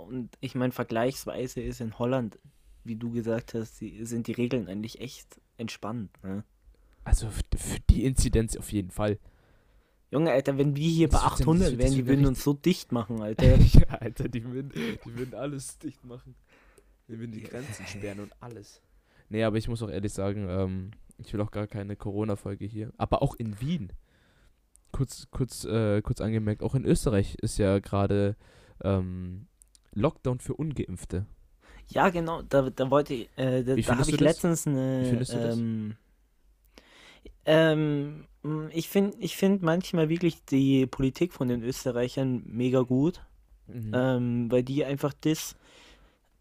Und 0.07 0.29
ich 0.39 0.55
meine, 0.55 0.71
vergleichsweise 0.71 1.61
ist 1.61 1.81
in 1.81 1.97
Holland, 1.99 2.39
wie 2.83 2.95
du 2.95 3.11
gesagt 3.11 3.53
hast, 3.53 3.81
die, 3.81 4.05
sind 4.05 4.27
die 4.27 4.31
Regeln 4.31 4.67
eigentlich 4.67 5.01
echt 5.01 5.39
entspannt. 5.57 6.11
Ne? 6.23 6.43
Also 7.03 7.29
für 7.29 7.79
die 7.89 8.05
Inzidenz 8.05 8.57
auf 8.57 8.71
jeden 8.71 8.91
Fall. 8.91 9.19
Junge, 10.11 10.31
Alter, 10.31 10.57
wenn 10.57 10.75
wir 10.75 10.89
hier 10.89 11.09
das 11.09 11.21
bei 11.21 11.27
800 11.27 11.77
wären, 11.77 11.93
die 11.93 12.07
würden 12.07 12.25
uns 12.25 12.43
so 12.43 12.53
dicht 12.53 12.91
machen, 12.91 13.21
Alter. 13.21 13.57
ja, 13.57 13.87
Alter, 13.99 14.29
die 14.29 14.43
würden, 14.43 14.71
die 15.05 15.17
würden 15.17 15.33
alles 15.35 15.77
dicht 15.77 16.03
machen. 16.05 16.35
Wir 17.07 17.19
würden 17.19 17.31
die 17.31 17.43
Grenzen 17.43 17.85
sperren 17.85 18.19
und 18.19 18.31
alles. 18.39 18.81
Nee, 19.29 19.43
aber 19.43 19.57
ich 19.57 19.67
muss 19.67 19.81
auch 19.83 19.89
ehrlich 19.89 20.13
sagen, 20.13 20.47
ähm, 20.49 20.91
ich 21.17 21.33
will 21.33 21.41
auch 21.41 21.51
gar 21.51 21.67
keine 21.67 21.95
Corona-Folge 21.95 22.65
hier. 22.65 22.91
Aber 22.97 23.21
auch 23.21 23.35
in 23.35 23.59
Wien. 23.61 23.91
Kurz, 24.91 25.27
kurz, 25.31 25.65
äh, 25.65 26.01
kurz 26.01 26.21
angemerkt, 26.21 26.63
auch 26.63 26.75
in 26.75 26.85
Österreich 26.85 27.35
ist 27.41 27.57
ja 27.57 27.79
gerade 27.79 28.35
ähm, 28.83 29.47
Lockdown 29.93 30.39
für 30.39 30.53
Ungeimpfte. 30.53 31.25
Ja, 31.89 32.09
genau, 32.09 32.41
da, 32.41 32.69
da 32.69 32.89
wollte 32.89 33.13
ich, 33.13 33.29
äh, 33.37 33.63
da, 33.63 33.75
da 33.75 33.97
habe 33.97 34.09
ich 34.09 34.19
letztens 34.19 34.65
eine. 34.65 35.01
Wie 35.03 35.09
findest 35.09 35.33
du 35.33 35.37
das? 35.37 35.57
Ähm, 35.57 35.95
ähm, 37.45 38.25
ich 38.71 38.89
finde 38.89 39.17
ich 39.19 39.35
find 39.35 39.61
manchmal 39.61 40.09
wirklich 40.09 40.43
die 40.45 40.87
Politik 40.87 41.33
von 41.33 41.47
den 41.47 41.61
Österreichern 41.61 42.43
mega 42.45 42.81
gut, 42.81 43.21
mhm. 43.67 43.91
ähm, 43.93 44.51
weil 44.51 44.63
die 44.63 44.83
einfach 44.83 45.13
das 45.13 45.55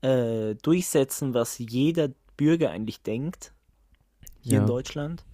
äh, 0.04 0.54
durchsetzen, 0.56 1.32
was 1.32 1.58
jeder 1.58 2.10
Bürger 2.36 2.70
eigentlich 2.70 3.02
denkt, 3.02 3.54
hier 4.42 4.54
ja. 4.54 4.60
in 4.60 4.66
Deutschland. 4.66 5.24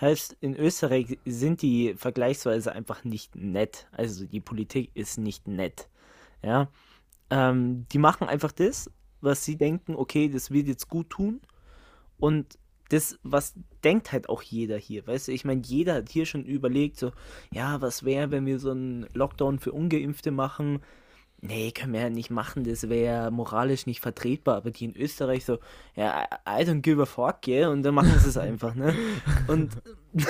Heißt, 0.00 0.36
in 0.40 0.56
Österreich 0.56 1.18
sind 1.24 1.62
die 1.62 1.94
vergleichsweise 1.96 2.72
einfach 2.72 3.04
nicht 3.04 3.36
nett. 3.36 3.86
Also 3.92 4.26
die 4.26 4.40
Politik 4.40 4.90
ist 4.94 5.18
nicht 5.18 5.46
nett. 5.46 5.88
Ja. 6.42 6.68
Ähm, 7.30 7.86
die 7.92 7.98
machen 7.98 8.28
einfach 8.28 8.52
das, 8.52 8.90
was 9.20 9.44
sie 9.44 9.56
denken, 9.56 9.94
okay, 9.94 10.28
das 10.28 10.50
wird 10.50 10.66
jetzt 10.66 10.88
gut 10.88 11.10
tun. 11.10 11.40
Und 12.18 12.58
das, 12.88 13.18
was 13.22 13.54
denkt 13.84 14.12
halt 14.12 14.28
auch 14.28 14.42
jeder 14.42 14.78
hier, 14.78 15.06
weißt 15.06 15.28
du? 15.28 15.32
Ich 15.32 15.44
meine, 15.44 15.62
jeder 15.62 15.94
hat 15.94 16.08
hier 16.08 16.26
schon 16.26 16.44
überlegt, 16.44 16.96
so, 16.96 17.12
ja, 17.52 17.80
was 17.80 18.04
wäre, 18.04 18.30
wenn 18.30 18.46
wir 18.46 18.58
so 18.58 18.70
einen 18.70 19.06
Lockdown 19.12 19.58
für 19.58 19.72
Ungeimpfte 19.72 20.30
machen? 20.30 20.80
Nee, 21.40 21.70
können 21.72 21.92
wir 21.92 22.00
ja 22.00 22.10
nicht 22.10 22.30
machen, 22.30 22.64
das 22.64 22.88
wäre 22.88 23.30
moralisch 23.30 23.86
nicht 23.86 24.00
vertretbar, 24.00 24.56
aber 24.56 24.70
die 24.70 24.86
in 24.86 24.96
Österreich 24.96 25.44
so, 25.44 25.58
ja, 25.94 26.24
I 26.46 26.62
don't 26.62 26.80
give 26.80 27.00
a 27.00 27.06
fuck, 27.06 27.46
yeah, 27.46 27.68
und 27.68 27.82
dann 27.82 27.94
machen 27.94 28.18
sie 28.18 28.28
es 28.28 28.36
einfach, 28.36 28.74
ne? 28.74 28.94
Und 29.48 29.72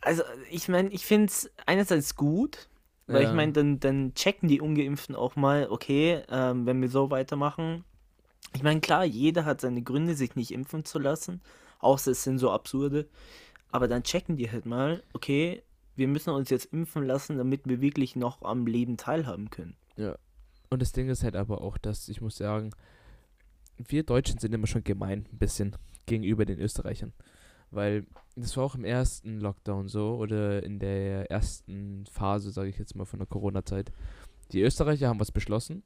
also 0.00 0.22
ich 0.50 0.68
meine, 0.68 0.88
ich 0.90 1.04
finde 1.04 1.26
es 1.26 1.50
einerseits 1.66 2.16
gut, 2.16 2.68
weil 3.06 3.22
ja. 3.22 3.28
ich 3.28 3.34
meine, 3.34 3.52
dann, 3.52 3.80
dann 3.80 4.14
checken 4.14 4.48
die 4.48 4.60
Ungeimpften 4.60 5.14
auch 5.14 5.36
mal, 5.36 5.68
okay, 5.68 6.22
ähm, 6.30 6.64
wenn 6.66 6.80
wir 6.80 6.88
so 6.88 7.10
weitermachen. 7.10 7.84
Ich 8.54 8.62
meine, 8.62 8.80
klar, 8.80 9.04
jeder 9.04 9.44
hat 9.44 9.60
seine 9.60 9.82
Gründe, 9.82 10.14
sich 10.14 10.36
nicht 10.36 10.52
impfen 10.52 10.84
zu 10.84 10.98
lassen, 10.98 11.40
außer 11.80 12.12
es 12.12 12.22
sind 12.22 12.38
so 12.38 12.50
absurde. 12.50 13.08
Aber 13.72 13.88
dann 13.88 14.04
checken 14.04 14.36
die 14.36 14.50
halt 14.50 14.64
mal, 14.66 15.02
okay, 15.12 15.62
wir 16.00 16.08
müssen 16.08 16.30
uns 16.30 16.48
jetzt 16.48 16.72
impfen 16.72 17.04
lassen, 17.04 17.36
damit 17.36 17.68
wir 17.68 17.82
wirklich 17.82 18.16
noch 18.16 18.40
am 18.42 18.66
Leben 18.66 18.96
teilhaben 18.96 19.50
können. 19.50 19.76
Ja. 19.96 20.16
Und 20.70 20.80
das 20.80 20.92
Ding 20.92 21.10
ist 21.10 21.22
halt 21.22 21.36
aber 21.36 21.60
auch, 21.60 21.76
dass 21.76 22.08
ich 22.08 22.22
muss 22.22 22.38
sagen, 22.38 22.70
wir 23.76 24.02
Deutschen 24.02 24.38
sind 24.38 24.54
immer 24.54 24.66
schon 24.66 24.82
gemein, 24.82 25.26
ein 25.30 25.38
bisschen 25.38 25.76
gegenüber 26.06 26.46
den 26.46 26.58
Österreichern. 26.58 27.12
Weil 27.70 28.06
das 28.34 28.56
war 28.56 28.64
auch 28.64 28.74
im 28.74 28.84
ersten 28.84 29.40
Lockdown 29.40 29.88
so 29.88 30.16
oder 30.16 30.62
in 30.62 30.78
der 30.78 31.30
ersten 31.30 32.06
Phase, 32.10 32.50
sage 32.50 32.70
ich 32.70 32.78
jetzt 32.78 32.96
mal, 32.96 33.04
von 33.04 33.18
der 33.18 33.28
Corona-Zeit. 33.28 33.92
Die 34.52 34.62
Österreicher 34.62 35.08
haben 35.08 35.20
was 35.20 35.30
beschlossen. 35.30 35.82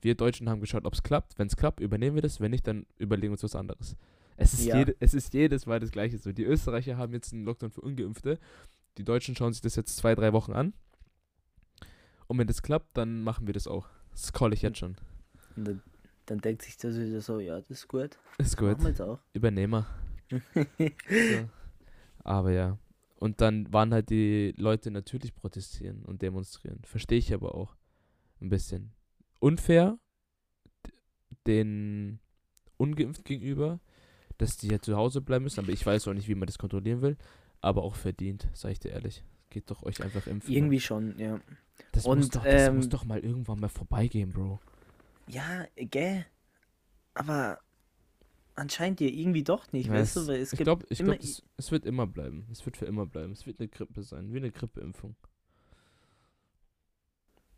Wir 0.00 0.14
Deutschen 0.14 0.48
haben 0.48 0.60
geschaut, 0.60 0.86
ob 0.86 0.94
es 0.94 1.02
klappt. 1.02 1.38
Wenn 1.38 1.48
es 1.48 1.56
klappt, 1.56 1.80
übernehmen 1.80 2.14
wir 2.14 2.22
das. 2.22 2.40
Wenn 2.40 2.52
nicht, 2.52 2.66
dann 2.68 2.86
überlegen 2.98 3.30
wir 3.30 3.32
uns 3.32 3.42
was 3.42 3.56
anderes. 3.56 3.96
Es 4.36 4.52
ist, 4.54 4.66
Ja. 4.66 4.78
jede, 4.78 4.94
es 5.00 5.12
ist 5.14 5.34
jedes 5.34 5.66
Mal 5.66 5.80
das 5.80 5.90
Gleiche 5.90 6.18
so. 6.18 6.30
Die 6.30 6.44
Österreicher 6.44 6.96
haben 6.96 7.12
jetzt 7.14 7.32
einen 7.32 7.44
Lockdown 7.44 7.70
für 7.70 7.80
Ungeimpfte. 7.80 8.38
Die 8.98 9.04
Deutschen 9.04 9.36
schauen 9.36 9.52
sich 9.52 9.62
das 9.62 9.76
jetzt 9.76 9.96
zwei, 9.96 10.14
drei 10.14 10.32
Wochen 10.32 10.52
an. 10.52 10.72
Und 12.26 12.38
wenn 12.38 12.46
das 12.46 12.62
klappt, 12.62 12.96
dann 12.96 13.22
machen 13.22 13.46
wir 13.46 13.54
das 13.54 13.66
auch. 13.66 13.88
Das 14.10 14.32
call 14.32 14.52
ich 14.52 14.62
jetzt 14.62 14.78
schon. 14.78 14.96
Und 15.56 15.68
dann, 15.68 15.82
dann 16.26 16.38
denkt 16.38 16.62
sich 16.62 16.76
das 16.76 16.96
wieder 16.96 17.20
so, 17.20 17.38
ja, 17.38 17.60
das 17.60 17.70
ist 17.70 17.88
gut. 17.88 18.18
Ist 18.38 18.56
gut. 18.56 18.78
Übernehmer. 19.32 19.86
So. 20.78 21.48
Aber 22.24 22.50
ja. 22.50 22.76
Und 23.20 23.40
dann 23.40 23.72
waren 23.72 23.92
halt 23.94 24.10
die 24.10 24.52
Leute 24.56 24.90
natürlich 24.90 25.34
protestieren 25.34 26.02
und 26.04 26.22
demonstrieren. 26.22 26.80
Verstehe 26.84 27.18
ich 27.18 27.32
aber 27.32 27.54
auch. 27.54 27.76
Ein 28.40 28.48
bisschen. 28.48 28.92
Unfair 29.38 29.98
den 31.46 32.18
ungeimpft 32.76 33.24
gegenüber, 33.24 33.80
dass 34.38 34.56
die 34.56 34.68
ja 34.68 34.80
zu 34.80 34.96
Hause 34.96 35.20
bleiben 35.20 35.44
müssen. 35.44 35.60
Aber 35.60 35.70
ich 35.70 35.86
weiß 35.86 36.08
auch 36.08 36.14
nicht, 36.14 36.28
wie 36.28 36.34
man 36.34 36.46
das 36.46 36.58
kontrollieren 36.58 37.00
will. 37.00 37.16
Aber 37.66 37.82
auch 37.82 37.96
verdient, 37.96 38.46
sag 38.54 38.70
ich 38.70 38.78
dir 38.78 38.90
ehrlich. 38.90 39.24
Geht 39.50 39.72
doch 39.72 39.82
euch 39.82 40.00
einfach 40.00 40.28
impfen. 40.28 40.54
Irgendwie 40.54 40.78
schon, 40.78 41.18
ja. 41.18 41.40
das, 41.90 42.04
muss 42.04 42.16
und, 42.26 42.36
doch, 42.36 42.44
das 42.44 42.70
muss 42.72 42.84
ähm, 42.84 42.90
doch 42.90 43.04
mal 43.04 43.18
irgendwann 43.18 43.58
mal 43.58 43.68
vorbeigehen, 43.68 44.30
Bro. 44.32 44.60
Ja, 45.26 45.66
gell? 45.74 46.24
Aber 47.14 47.58
anscheinend 48.54 49.00
ja 49.00 49.08
irgendwie 49.08 49.42
doch 49.42 49.72
nicht, 49.72 49.88
Ja, 49.88 49.94
weißt 49.94 50.16
es- 50.16 50.26
du? 50.26 50.32
Weil 50.32 50.40
es 50.42 50.52
ich 50.52 50.60
glaube, 50.60 50.86
glaub, 50.86 51.18
es, 51.20 51.42
es 51.56 51.72
wird 51.72 51.86
immer 51.86 52.06
bleiben. 52.06 52.46
Es 52.52 52.64
wird 52.64 52.76
für 52.76 52.86
immer 52.86 53.04
bleiben. 53.04 53.32
Es 53.32 53.46
wird 53.46 53.58
eine 53.58 53.68
Grippe 53.68 54.04
sein, 54.04 54.32
wie 54.32 54.36
eine 54.36 54.52
Grippeimpfung. 54.52 55.16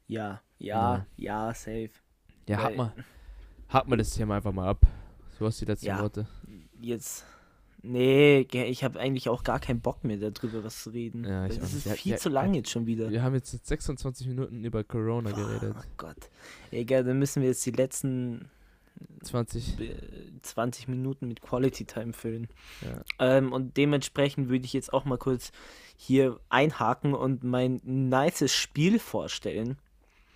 Ja, 0.06 0.40
ja, 0.58 1.06
ja, 1.16 1.52
safe. 1.52 1.90
Ja, 2.48 2.62
hat 2.62 2.76
mal, 2.76 2.94
hat 3.68 3.88
mal 3.88 3.96
das 3.96 4.14
Thema 4.14 4.36
einfach 4.36 4.52
mal 4.52 4.68
ab. 4.68 4.86
Du 5.38 5.44
hast 5.44 5.60
die 5.60 5.66
letzten 5.66 5.86
Ja. 5.86 6.00
Worte. 6.00 6.26
Jetzt. 6.80 7.26
Nee, 7.82 8.40
ich 8.50 8.82
habe 8.82 8.98
eigentlich 8.98 9.28
auch 9.28 9.44
gar 9.44 9.60
keinen 9.60 9.80
Bock 9.80 10.02
mehr 10.04 10.16
darüber 10.16 10.64
was 10.64 10.82
zu 10.82 10.90
reden. 10.90 11.24
Ja, 11.24 11.46
das 11.46 11.72
ist 11.74 11.86
Ja, 11.86 11.92
viel 11.94 12.12
ja, 12.12 12.18
zu 12.18 12.28
lang 12.28 12.54
jetzt 12.54 12.70
schon 12.70 12.86
wieder. 12.86 13.08
Wir 13.10 13.22
haben 13.22 13.34
jetzt 13.34 13.66
26 13.66 14.26
Minuten 14.26 14.64
über 14.64 14.82
Corona 14.82 15.30
geredet. 15.30 15.74
Oh 15.78 15.82
Gott. 15.96 16.16
Egal, 16.72 17.04
dann 17.04 17.18
müssen 17.20 17.40
wir 17.40 17.48
jetzt 17.50 17.64
die 17.66 17.70
letzten 17.70 18.50
20. 19.22 19.78
äh, 19.80 19.94
20 20.42 20.88
Minuten 20.88 21.28
mit 21.28 21.40
Quality 21.40 21.84
Time 21.84 22.12
füllen. 22.12 22.48
Ja. 22.82 23.02
Ähm, 23.36 23.52
und 23.52 23.76
dementsprechend 23.76 24.48
würde 24.48 24.64
ich 24.64 24.72
jetzt 24.72 24.92
auch 24.92 25.04
mal 25.04 25.18
kurz 25.18 25.52
hier 25.96 26.40
einhaken 26.48 27.14
und 27.14 27.44
mein 27.44 27.80
nices 27.84 28.52
Spiel 28.54 28.98
vorstellen, 28.98 29.78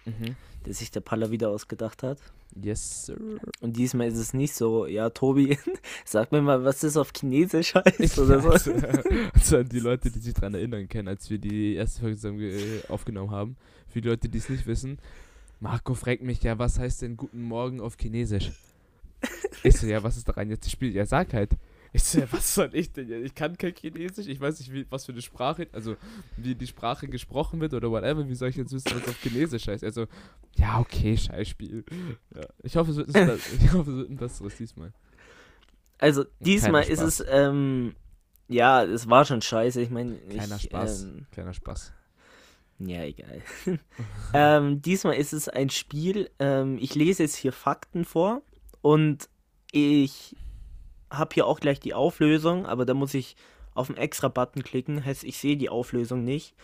Mhm. 0.05 0.37
das 0.65 0.79
sich 0.79 0.91
der 0.93 1.01
Paller 1.01 1.31
wieder 1.33 1.49
ausgedacht 1.51 2.03
hat. 2.05 2.19
Yes, 2.61 3.07
sir. 3.07 3.17
Und 3.61 3.77
diesmal 3.77 4.09
ist 4.09 4.19
es 4.19 4.35
nicht 4.35 4.55
so, 4.55 4.87
ja, 4.87 5.09
Tobi, 5.11 5.59
sag 6.05 6.33
mir 6.33 6.43
mal, 6.43 6.65
was 6.65 6.81
das 6.81 6.97
auf 6.97 7.11
Chinesisch 7.17 7.75
heißt 7.75 8.19
oder 8.19 8.41
so. 8.41 8.49
Also, 8.51 8.73
also 9.33 9.62
die 9.62 9.81
Leute, 9.81 10.11
die 10.11 10.19
sich 10.19 10.35
daran 10.35 10.55
erinnern 10.55 10.88
können, 10.88 11.09
als 11.09 11.31
wir 11.31 11.38
die 11.38 11.75
erste 11.75 12.01
Folge 12.01 12.17
zusammen 12.17 12.38
ge- 12.38 12.83
aufgenommen 12.88 13.31
haben. 13.31 13.57
Für 13.88 14.01
die 14.03 14.09
Leute, 14.09 14.29
die 14.29 14.38
es 14.38 14.49
nicht 14.49 14.67
wissen. 14.67 14.99
Marco 15.61 15.95
fragt 15.95 16.23
mich 16.23 16.43
ja, 16.43 16.59
was 16.59 16.79
heißt 16.79 17.03
denn 17.03 17.17
Guten 17.17 17.43
Morgen 17.43 17.81
auf 17.81 17.97
Chinesisch? 17.99 18.51
Ich 19.62 19.77
so, 19.79 19.87
ja, 19.87 20.03
was 20.03 20.17
ist 20.17 20.29
daran 20.29 20.51
jetzt 20.51 20.65
das 20.67 20.73
Spiel? 20.73 20.93
Ja, 20.95 21.07
sag 21.07 21.33
halt. 21.33 21.53
Ich 21.95 22.05
so, 22.05 22.21
ja, 22.21 22.27
was 22.31 22.55
soll 22.55 22.71
ich 22.73 22.93
denn? 22.93 23.11
Ich 23.25 23.35
kann 23.35 23.59
kein 23.59 23.75
Chinesisch, 23.75 24.27
ich 24.27 24.41
weiß 24.41 24.59
nicht, 24.61 24.73
wie, 24.73 24.87
was 24.89 25.05
für 25.05 25.13
eine 25.13 25.21
Sprache, 25.21 25.69
also 25.73 25.97
wie 26.39 26.55
die 26.55 26.67
Sprache 26.67 27.07
gesprochen 27.07 27.61
wird 27.61 27.75
oder 27.75 27.91
whatever. 27.91 28.27
Wie 28.29 28.35
soll 28.35 28.49
ich 28.49 28.57
jetzt 28.57 28.73
wissen, 28.73 28.93
was 28.95 29.09
auf 29.09 29.21
Chinesisch 29.21 29.69
heißt? 29.69 29.85
Also, 29.85 30.07
ja, 30.57 30.81
okay, 30.81 31.17
Scheißspiel. 31.19 31.85
Ja, 32.35 32.47
ich 32.63 32.77
hoffe, 32.77 32.93
es 32.93 32.97
wird 32.97 33.15
ein, 33.15 33.39
ich 33.61 33.73
hoffe, 33.73 33.91
es 33.91 33.97
wird 33.97 34.11
ein 34.11 34.17
besseres 34.17 34.57
diesmal. 34.57 34.93
Also, 35.99 36.25
diesmal 36.41 36.85
ist 36.85 37.03
es, 37.03 37.23
ähm, 37.29 37.95
ja, 38.49 38.85
es 38.85 39.09
war 39.11 39.27
schon 39.27 39.43
scheiße. 39.43 39.83
Ich 39.83 39.91
meine, 39.91 40.17
Kleiner 40.17 40.57
ich, 40.57 40.63
Spaß. 40.63 41.05
Ähm, 41.05 41.27
Kleiner 41.31 41.53
Spaß. 41.53 41.93
ja, 42.79 43.03
egal. 43.03 43.43
ähm, 44.33 44.81
diesmal 44.81 45.17
ist 45.17 45.35
es 45.35 45.51
ein 45.51 45.69
Spiel. 45.69 46.31
Ähm, 46.39 46.79
ich 46.81 46.95
lese 46.95 47.23
jetzt 47.23 47.37
hier 47.37 47.53
Fakten 47.53 48.07
vor 48.07 48.41
und 48.81 49.29
ich 49.73 50.37
habe 51.12 51.35
hier 51.35 51.46
auch 51.46 51.61
gleich 51.61 51.81
die 51.81 51.94
Auflösung, 51.94 52.66
aber 52.66 52.85
da 52.85 52.94
muss 52.94 53.14
ich 53.14 53.37
auf 53.75 53.87
den 53.87 53.96
Extra-Button 53.96 54.62
klicken. 54.62 55.05
Heißt, 55.05 55.25
ich 55.25 55.38
sehe 55.38 55.57
die 55.57 55.70
Auflösung 55.70 56.25
nicht. 56.25 56.55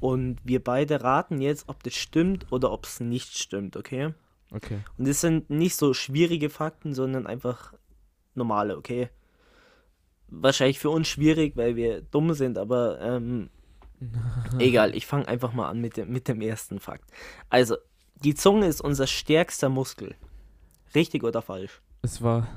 Und 0.00 0.38
wir 0.44 0.62
beide 0.62 1.02
raten 1.02 1.40
jetzt, 1.40 1.68
ob 1.68 1.82
das 1.84 1.94
stimmt 1.94 2.50
oder 2.50 2.72
ob 2.72 2.86
es 2.86 3.00
nicht 3.00 3.38
stimmt, 3.38 3.76
okay? 3.76 4.12
Okay. 4.50 4.80
Und 4.98 5.06
es 5.06 5.20
sind 5.20 5.48
nicht 5.48 5.76
so 5.76 5.94
schwierige 5.94 6.50
Fakten, 6.50 6.92
sondern 6.92 7.26
einfach 7.26 7.72
normale, 8.34 8.76
okay? 8.76 9.10
Wahrscheinlich 10.28 10.78
für 10.78 10.90
uns 10.90 11.08
schwierig, 11.08 11.56
weil 11.56 11.76
wir 11.76 12.02
dumm 12.02 12.34
sind, 12.34 12.58
aber 12.58 13.00
ähm, 13.00 13.50
egal, 14.58 14.96
ich 14.96 15.06
fange 15.06 15.28
einfach 15.28 15.52
mal 15.52 15.68
an 15.68 15.80
mit 15.80 15.96
dem, 15.96 16.10
mit 16.10 16.28
dem 16.28 16.40
ersten 16.40 16.80
Fakt. 16.80 17.10
Also, 17.48 17.76
die 18.16 18.34
Zunge 18.34 18.66
ist 18.66 18.80
unser 18.80 19.06
stärkster 19.06 19.68
Muskel. 19.68 20.14
Richtig 20.94 21.22
oder 21.24 21.42
falsch? 21.42 21.80
Es 22.02 22.22
war, 22.22 22.48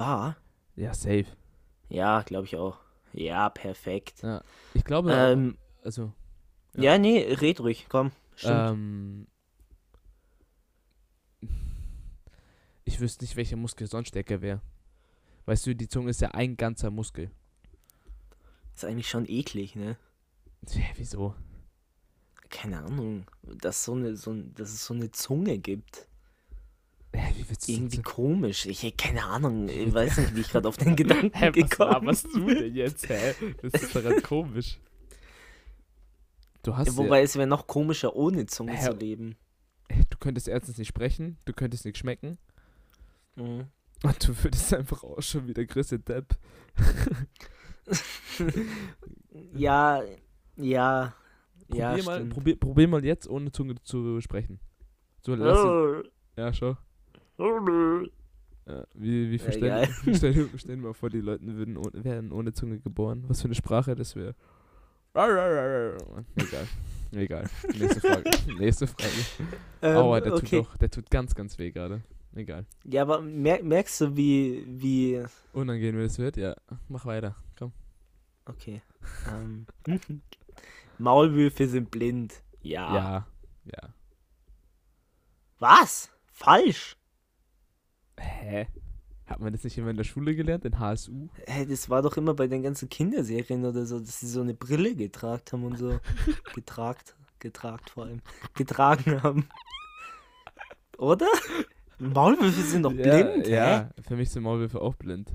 War? 0.00 0.36
ja, 0.76 0.94
safe. 0.94 1.26
Ja, 1.90 2.22
glaube 2.22 2.46
ich 2.46 2.56
auch. 2.56 2.78
Ja, 3.12 3.50
perfekt. 3.50 4.22
Ja. 4.22 4.42
Ich 4.74 4.84
glaube, 4.84 5.12
Ähm, 5.12 5.58
also, 5.84 6.12
ja. 6.74 6.96
nee, 6.98 7.20
red 7.34 7.60
ruhig, 7.60 7.86
komm. 7.88 8.10
Stimmt. 8.36 8.70
ähm, 8.70 9.26
ich 12.84 13.00
wüsste 13.00 13.24
nicht, 13.24 13.36
welcher 13.36 13.56
Muskel 13.56 13.86
sonst 13.86 14.08
stärker 14.08 14.40
wäre. 14.40 14.60
Weißt 15.46 15.66
du, 15.66 15.74
die 15.74 15.88
Zunge 15.88 16.10
ist 16.10 16.20
ja 16.20 16.30
ein 16.30 16.56
ganzer 16.56 16.90
Muskel. 16.90 17.30
ist 18.74 18.84
eigentlich 18.84 19.08
schon 19.08 19.26
eklig, 19.28 19.74
ne? 19.76 19.96
Tja, 20.66 20.84
wieso? 20.96 21.34
Keine 22.48 22.78
Ahnung, 22.82 23.26
dass, 23.42 23.84
so 23.84 23.92
eine, 23.94 24.16
so, 24.16 24.34
dass 24.34 24.70
es 24.70 24.84
so 24.86 24.94
eine 24.94 25.10
Zunge 25.10 25.58
gibt. 25.58 26.08
Hä, 27.12 27.32
wie 27.36 27.48
willst 27.48 27.66
du 27.68 27.72
Irgendwie 27.72 27.96
so- 27.96 28.02
komisch. 28.02 28.66
Ich 28.66 28.96
keine 28.96 29.24
Ahnung. 29.24 29.68
Ich 29.68 29.92
weiß 29.92 30.18
nicht, 30.18 30.36
wie 30.36 30.40
ich 30.40 30.50
gerade 30.50 30.68
auf 30.68 30.76
den 30.76 30.94
Gedanken 30.96 31.32
was 31.34 31.52
gekommen 31.52 31.90
laberst 31.92 32.26
du 32.32 32.46
denn 32.46 32.74
jetzt, 32.74 33.08
hä? 33.08 33.34
Das 33.62 33.82
ist 33.82 33.94
daran 33.94 34.22
komisch. 34.22 34.78
Du 36.62 36.76
hast 36.76 36.88
Ja, 36.88 36.96
wobei 36.96 37.22
es 37.22 37.36
wäre 37.36 37.46
noch 37.48 37.66
komischer, 37.66 38.14
ohne 38.14 38.46
Zunge 38.46 38.76
Hä? 38.76 38.84
zu 38.84 38.92
leben. 38.92 39.36
ja, 39.90 39.96
du 40.10 40.18
könntest 40.18 40.46
erstens 40.46 40.76
nicht 40.78 40.88
sprechen, 40.88 41.38
du 41.46 41.52
könntest 41.52 41.84
nicht 41.84 41.96
schmecken 41.98 42.38
Mhm. 43.36 43.64
und 44.02 44.28
du 44.28 44.44
würdest 44.44 44.74
einfach 44.74 45.02
auch 45.02 45.22
schon 45.22 45.46
wieder 45.48 45.64
Grüße 45.64 45.98
Depp. 46.00 46.36
Ja, 49.54 50.02
ja, 50.56 51.14
ja, 51.72 51.90
Probier, 51.92 52.04
mal, 52.04 52.16
stimmt. 52.16 52.32
probier, 52.34 52.60
probier 52.60 52.88
mal 52.88 53.04
jetzt 53.04 53.28
ohne 53.28 53.50
Zunge 53.52 53.76
zu 53.82 54.20
sprechen. 54.20 54.60
So, 55.24 55.34
lass 55.34 55.58
es, 55.58 56.10
ja, 56.36 56.52
schau. 56.52 56.76
Ja, 58.66 58.84
wie, 58.94 59.30
wie 59.30 59.36
Ja, 59.36 59.42
verstehen, 59.42 59.64
egal. 59.64 59.88
stell, 60.14 60.48
stell 60.56 60.76
mal 60.76 60.94
vor, 60.94 61.10
die 61.10 61.20
Leute 61.20 61.44
würden 61.56 61.76
ohne, 61.76 62.04
wären 62.04 62.32
ohne 62.32 62.52
Zunge 62.52 62.78
geboren. 62.78 63.24
Was 63.28 63.40
für 63.40 63.46
eine 63.46 63.54
Sprache 63.54 63.94
das 63.94 64.14
wäre. 64.14 64.34
Egal. 66.36 66.68
Egal. 67.12 67.50
Nächste 67.76 68.00
Frage. 68.00 68.30
Nächste 68.58 68.86
Frage. 68.86 69.12
Ähm, 69.82 69.96
Aua, 69.96 70.20
der 70.20 70.34
okay. 70.34 70.60
tut 70.60 70.66
doch, 70.66 70.76
der 70.76 70.90
tut 70.90 71.10
ganz, 71.10 71.34
ganz 71.34 71.58
weh 71.58 71.70
gerade. 71.72 72.02
Egal. 72.34 72.64
Ja, 72.84 73.02
aber 73.02 73.20
mer 73.20 73.62
merkst 73.62 74.02
du, 74.02 74.16
wie, 74.16 74.64
wie, 74.68 75.24
Unangenehm, 75.52 75.98
wie 75.98 76.04
das 76.04 76.18
wird? 76.18 76.36
Ja, 76.36 76.54
mach 76.88 77.04
weiter. 77.04 77.34
Komm. 77.58 77.72
okay. 78.46 78.82
Ähm, 79.28 79.66
Maulwürfe 80.98 81.66
sind 81.66 81.90
blind. 81.90 82.34
Ja. 82.62 82.94
Ja. 82.94 83.26
Ja. 83.64 83.94
Was? 85.58 86.10
Falsch. 86.30 86.96
Hä? 88.20 88.66
Hat 89.26 89.40
man 89.40 89.52
das 89.52 89.62
nicht 89.62 89.78
immer 89.78 89.90
in 89.90 89.96
der 89.96 90.04
Schule 90.04 90.34
gelernt, 90.34 90.64
in 90.64 90.78
HSU? 90.78 91.28
Hä, 91.46 91.64
das 91.64 91.88
war 91.88 92.02
doch 92.02 92.16
immer 92.16 92.34
bei 92.34 92.48
den 92.48 92.62
ganzen 92.62 92.88
Kinderserien 92.88 93.64
oder 93.64 93.86
so, 93.86 94.00
dass 94.00 94.20
sie 94.20 94.26
so 94.26 94.40
eine 94.40 94.54
Brille 94.54 94.94
getragt 94.96 95.52
haben 95.52 95.64
und 95.64 95.78
so. 95.78 96.00
getragt, 96.54 97.14
getragt 97.38 97.90
vor 97.90 98.04
allem. 98.04 98.22
Getragen 98.54 99.22
haben. 99.22 99.48
Oder? 100.98 101.28
Maulwürfe 101.98 102.62
sind 102.62 102.82
doch 102.82 102.92
blind, 102.92 103.46
hä? 103.46 103.52
Ja, 103.52 103.90
für 104.02 104.16
mich 104.16 104.30
sind 104.30 104.42
Maulwürfe 104.42 104.80
auch 104.80 104.94
blind. 104.94 105.32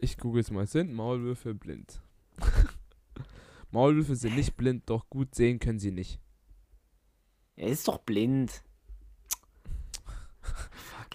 Ich 0.00 0.16
google 0.18 0.40
es 0.40 0.50
mal. 0.50 0.66
Sind 0.66 0.92
Maulwürfe 0.92 1.54
blind? 1.54 2.02
Maulwürfe 3.70 4.16
sind 4.16 4.34
nicht 4.34 4.56
blind, 4.56 4.88
doch 4.90 5.08
gut 5.08 5.34
sehen 5.34 5.58
können 5.58 5.78
sie 5.78 5.92
nicht. 5.92 6.18
Er 7.54 7.68
ist 7.68 7.86
doch 7.86 7.98
blind. 7.98 8.62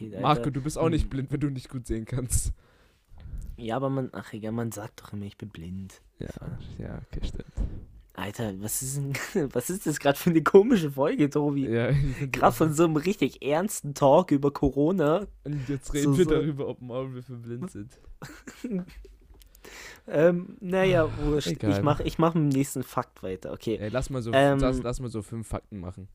It, 0.02 0.14
Alter. 0.16 0.22
Marco, 0.22 0.50
du 0.50 0.62
bist 0.62 0.78
auch 0.78 0.90
nicht 0.90 1.04
Hm. 1.04 1.10
blind, 1.10 1.32
wenn 1.32 1.40
du 1.40 1.50
nicht 1.50 1.70
gut 1.70 1.88
sehen 1.88 2.06
kannst. 2.06 2.54
Ja, 3.58 3.78
aber 3.78 3.90
man, 3.90 4.10
ach 4.12 4.34
egal, 4.34 4.52
man 4.52 4.72
sagt 4.72 5.02
doch 5.02 5.14
immer, 5.14 5.26
ich 5.26 5.38
bin 5.38 5.50
blind. 5.50 6.02
Ja, 6.20 6.28
ja, 6.78 7.02
okay, 7.12 7.22
stimmt. 7.26 7.46
Alter, 8.18 8.54
was 8.62 8.82
ist 8.82 8.98
denn, 8.98 9.14
was 9.54 9.70
ist 9.70 9.86
das 9.86 10.00
gerade 10.00 10.18
für 10.18 10.30
eine 10.30 10.42
komische 10.44 10.92
Folge, 10.92 11.30
Tobi? 11.30 11.68
Ja, 11.68 11.92
Gerade 12.32 12.56
von 12.56 12.74
so 12.74 12.86
einem 12.86 12.96
richtig 12.96 13.42
ernsten 13.46 13.94
Talk 13.94 14.32
über 14.32 14.52
Corona. 14.52 15.28
Und 15.44 15.68
jetzt 15.70 15.94
reden 15.94 16.14
So- 16.14 16.18
wir 16.18 16.26
so- 16.26 16.32
darüber, 16.32 16.68
ob 16.68 16.82
Maulwürfe 16.82 17.34
blind 17.34 17.72
sind. 17.72 17.92
Ähm, 20.08 20.58
naja, 20.60 21.10
wurscht. 21.24 21.48
Egal. 21.48 21.72
Ich 21.72 21.82
mach, 21.82 22.00
ich 22.00 22.20
mach 22.20 22.36
mit 22.36 22.44
dem 22.44 22.50
nächsten 22.50 22.84
Fakt 22.84 23.24
weiter, 23.24 23.52
okay. 23.52 23.78
Ey, 23.78 23.90
lass 23.90 24.12
mal 24.12 24.22
so, 24.22 24.32
Ähm, 24.34 24.60
lass, 24.60 24.82
lass 24.84 25.00
mal 25.00 25.10
so 25.10 25.24
fünf 25.24 25.48
Fakten 25.48 25.80
machen. 25.80 26.08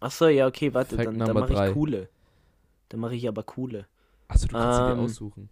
Achso, 0.00 0.28
ja, 0.28 0.46
okay, 0.46 0.72
warte, 0.72 0.96
Fact 0.96 1.06
dann, 1.08 1.18
dann 1.18 1.34
mache 1.34 1.52
ich 1.68 1.74
coole. 1.74 2.08
Dann 2.88 3.00
mache 3.00 3.14
ich 3.14 3.28
aber 3.28 3.42
coole. 3.42 3.86
Achso, 4.28 4.46
du 4.46 4.52
kannst 4.54 4.78
sie 4.78 4.84
dir 4.84 4.92
Ähm, 4.92 5.00
aussuchen. 5.00 5.50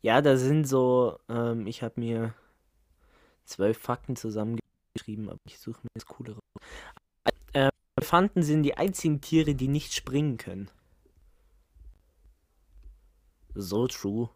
Ja, 0.00 0.20
da 0.20 0.36
sind 0.36 0.66
so, 0.66 1.18
ähm, 1.28 1.66
ich 1.66 1.82
habe 1.82 2.00
mir 2.00 2.34
zwölf 3.44 3.78
Fakten 3.78 4.16
zusammengeschrieben, 4.16 5.28
aber 5.28 5.38
ich 5.46 5.58
suche 5.58 5.80
mir 5.82 5.90
das 5.94 6.06
coole 6.06 6.32
raus. 6.32 6.62
Äh, 7.52 7.70
Elefanten 7.96 8.42
sind 8.42 8.62
die 8.64 8.76
einzigen 8.76 9.20
Tiere, 9.20 9.54
die 9.54 9.68
nicht 9.68 9.94
springen 9.94 10.38
können. 10.38 10.70
So 13.54 13.86
true. 13.86 14.30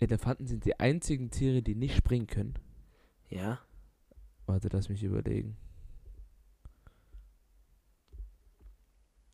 Elefanten 0.00 0.46
sind 0.46 0.64
die 0.64 0.78
einzigen 0.78 1.30
Tiere, 1.30 1.60
die 1.60 1.74
nicht 1.74 1.96
springen 1.96 2.28
können. 2.28 2.54
Ja. 3.28 3.58
Warte, 4.46 4.68
lass 4.72 4.88
mich 4.88 5.02
überlegen. 5.02 5.56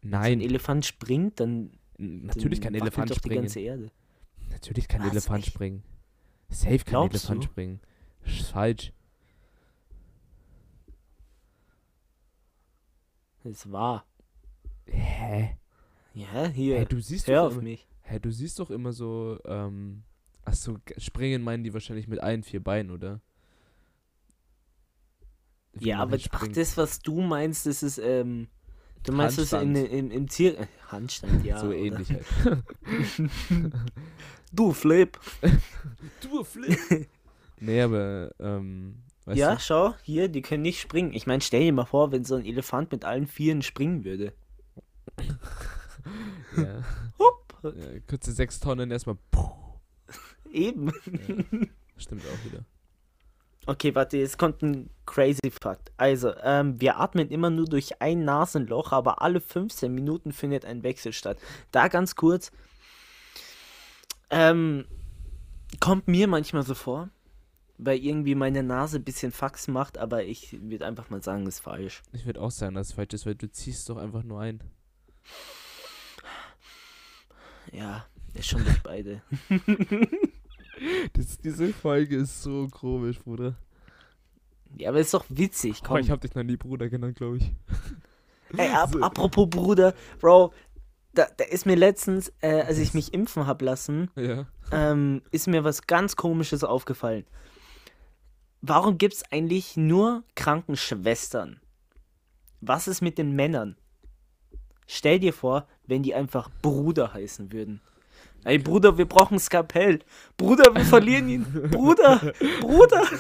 Wenn 0.05 0.15
ein 0.21 0.39
Nein, 0.39 0.41
Elefant 0.41 0.85
springt, 0.87 1.41
dann, 1.41 1.73
natürlich 1.99 2.61
dann 2.61 2.73
kann 2.73 2.81
Elefant 2.83 3.11
doch 3.11 3.15
die 3.17 3.21
springen. 3.21 3.43
ganze 3.43 3.61
Erde. 3.61 3.91
Natürlich 4.51 4.89
kann 4.89 5.03
Was? 5.03 5.11
Elefant 5.13 5.45
Echt? 5.45 5.53
springen. 5.55 5.83
Safe 6.51 6.79
kann 6.79 6.85
Glaubst 6.85 7.25
Elefant 7.25 7.45
du? 7.45 7.49
springen. 7.49 7.81
Ist 8.25 8.49
falsch. 8.51 8.93
Das 13.43 13.71
war. 13.71 14.07
Hä? 14.87 15.57
Ja, 16.15 16.47
hier. 16.49 16.79
Hä, 16.79 16.85
du 16.85 17.01
siehst 17.01 17.27
Hör 17.27 17.43
doch 17.43 17.47
auf 17.49 17.53
immer, 17.53 17.63
mich. 17.63 17.87
hä, 18.03 18.19
du 18.19 18.31
siehst 18.31 18.59
doch 18.59 18.71
immer 18.71 18.93
so, 18.93 19.39
ähm, 19.45 20.05
achso, 20.45 20.79
springen 20.99 21.43
meinen 21.43 21.65
die 21.65 21.75
wahrscheinlich 21.75 22.09
mit 22.09 22.21
allen 22.21 22.43
vier 22.43 22.63
Beinen, 22.63 22.91
oder? 22.91 23.21
Wie 25.73 25.89
Ja, 25.89 25.99
aber 26.01 26.13
halt 26.13 26.29
ach, 26.33 26.47
das, 26.49 26.77
was 26.77 27.01
du 27.01 27.21
meinst, 27.21 27.67
das 27.67 27.83
ist, 27.83 27.99
ähm, 27.99 28.49
du 29.05 29.13
meinst 29.13 29.39
das 29.39 29.53
in, 29.53 29.77
im, 29.77 30.27
äh, 30.27 30.67
Handstand, 30.89 31.45
ja. 31.45 31.59
so 31.59 31.73
ähnlich 31.73 32.09
halt. 32.11 32.25
Du, 34.53 34.73
Flip. 34.73 35.19
du 36.21 36.45
Flip. 36.45 37.09
nee, 37.61 37.81
aber, 37.81 38.31
ähm, 38.39 39.03
weißt 39.25 39.37
ja, 39.37 39.55
du? 39.55 39.61
schau, 39.61 39.95
hier, 40.05 40.29
die 40.29 40.43
können 40.43 40.63
nicht 40.63 40.81
springen. 40.81 41.13
Ich 41.13 41.27
meine, 41.27 41.41
stell 41.41 41.65
dir 41.65 41.73
mal 41.73 41.87
vor, 41.87 42.13
wenn 42.13 42.25
so 42.25 42.37
ein 42.37 42.45
Elefant 42.45 42.93
mit 42.93 43.05
allen 43.05 43.27
Vieren 43.27 43.63
springen 43.63 44.05
würde. 44.05 44.33
Ja. 46.57 46.85
Hup. 47.19 47.55
ja. 47.65 47.99
Kurze 48.07 48.33
sechs 48.33 48.61
Tonnen 48.61 48.91
erstmal. 48.91 49.17
Eben. 50.53 50.89
Ja. 50.89 51.67
Stimmt 51.97 52.23
auch 52.27 52.45
wieder. 52.45 52.65
Okay, 53.67 53.95
warte, 53.95 54.19
jetzt 54.19 54.39
kommt 54.39 54.63
ein 54.63 54.91
crazy 55.07 55.51
Fact. 55.51 55.91
Also, 55.97 56.35
ähm, 56.43 56.81
wir 56.81 56.99
atmen 56.99 57.31
immer 57.31 57.49
nur 57.49 57.65
durch 57.65 58.01
ein 58.03 58.25
Nasenloch, 58.25 58.93
aber 58.93 59.23
alle 59.23 59.41
15 59.41 59.93
Minuten 59.95 60.33
findet 60.33 60.67
ein 60.67 60.83
Wechsel 60.83 61.13
statt. 61.13 61.39
Da 61.71 61.89
ganz 61.89 62.15
kurz. 62.15 62.53
Ähm, 64.29 64.85
kommt 65.81 66.09
mir 66.09 66.29
manchmal 66.29 66.63
so 66.63 66.75
vor, 66.75 67.09
weil 67.79 67.99
irgendwie 67.99 68.35
meine 68.35 68.63
Nase 68.63 68.99
ein 68.99 69.05
bisschen 69.05 69.33
Fax 69.33 69.67
macht, 69.69 69.97
aber 69.97 70.25
ich 70.25 70.59
würde 70.61 70.87
einfach 70.87 71.09
mal 71.09 71.23
sagen, 71.23 71.47
ist 71.47 71.61
falsch. 71.61 72.03
Ich 72.13 72.27
würde 72.27 72.43
auch 72.43 72.51
sagen, 72.51 72.75
dass 72.75 72.89
es 72.89 72.93
falsch 72.95 73.15
ist, 73.15 73.27
weil 73.27 73.35
du 73.35 73.51
ziehst 73.51 73.89
doch 73.89 73.97
einfach 73.97 74.25
nur 74.25 74.41
ein. 74.41 74.61
Ja, 77.73 78.05
ist 78.35 78.49
schon 78.49 78.65
durch 78.65 78.83
beide. 78.83 79.23
Das, 81.15 81.39
diese 81.39 81.73
Folge 81.73 82.17
ist 82.17 82.43
so 82.43 82.69
komisch, 82.69 83.19
Bruder. 83.21 83.55
Ja, 84.77 84.91
aber 84.91 85.01
ist 85.01 85.15
doch 85.15 85.25
witzig, 85.29 85.81
Oh, 85.83 85.87
komm. 85.89 85.97
ich 85.99 86.11
habe 86.11 86.21
dich 86.21 86.35
noch 86.35 86.43
nie 86.43 86.57
Bruder 86.57 86.89
genannt, 86.89 87.17
glaube 87.17 87.39
ich. 87.39 87.53
Ey, 88.59 88.69
ab, 88.71 88.91
So. 88.93 89.01
apropos 89.01 89.49
Bruder, 89.49 89.95
Bro, 90.21 90.53
da, 91.15 91.27
da 91.37 91.45
ist 91.45 91.65
mir 91.67 91.77
letztens, 91.77 92.33
äh, 92.41 92.63
als 92.63 92.79
ich 92.79 92.93
mich 92.95 93.15
impfen 93.15 93.47
hab 93.47 93.63
lassen, 93.63 94.11
Ja. 94.17 94.47
ähm, 94.73 95.23
ist 95.31 95.47
mir 95.47 95.63
was 95.65 95.87
ganz 95.87 96.17
Komisches 96.17 96.65
aufgefallen. 96.65 97.25
Warum 98.63 98.99
gibt 98.99 99.15
es 99.15 99.23
eigentlich 99.31 99.77
nur 99.77 100.25
Krankenschwestern? 100.35 101.61
Was 102.61 102.89
ist 102.89 103.01
mit 103.03 103.19
den 103.19 103.33
Männern? 103.37 103.77
Stell 104.87 105.19
dir 105.19 105.33
vor, 105.33 105.67
wenn 105.87 106.03
die 106.03 106.15
einfach 106.15 106.51
Bruder 106.63 107.13
heißen 107.15 107.53
würden. 107.53 107.81
Ey, 108.45 108.59
Bruder, 108.59 108.97
wir 108.99 109.07
brauchen 109.07 109.39
Skalpell. 109.39 110.01
Bruder, 110.37 110.75
wir 110.75 110.85
verlieren 110.85 111.29
ihn. 111.29 111.45
Bruder, 111.71 112.33
Bruder. 112.61 113.03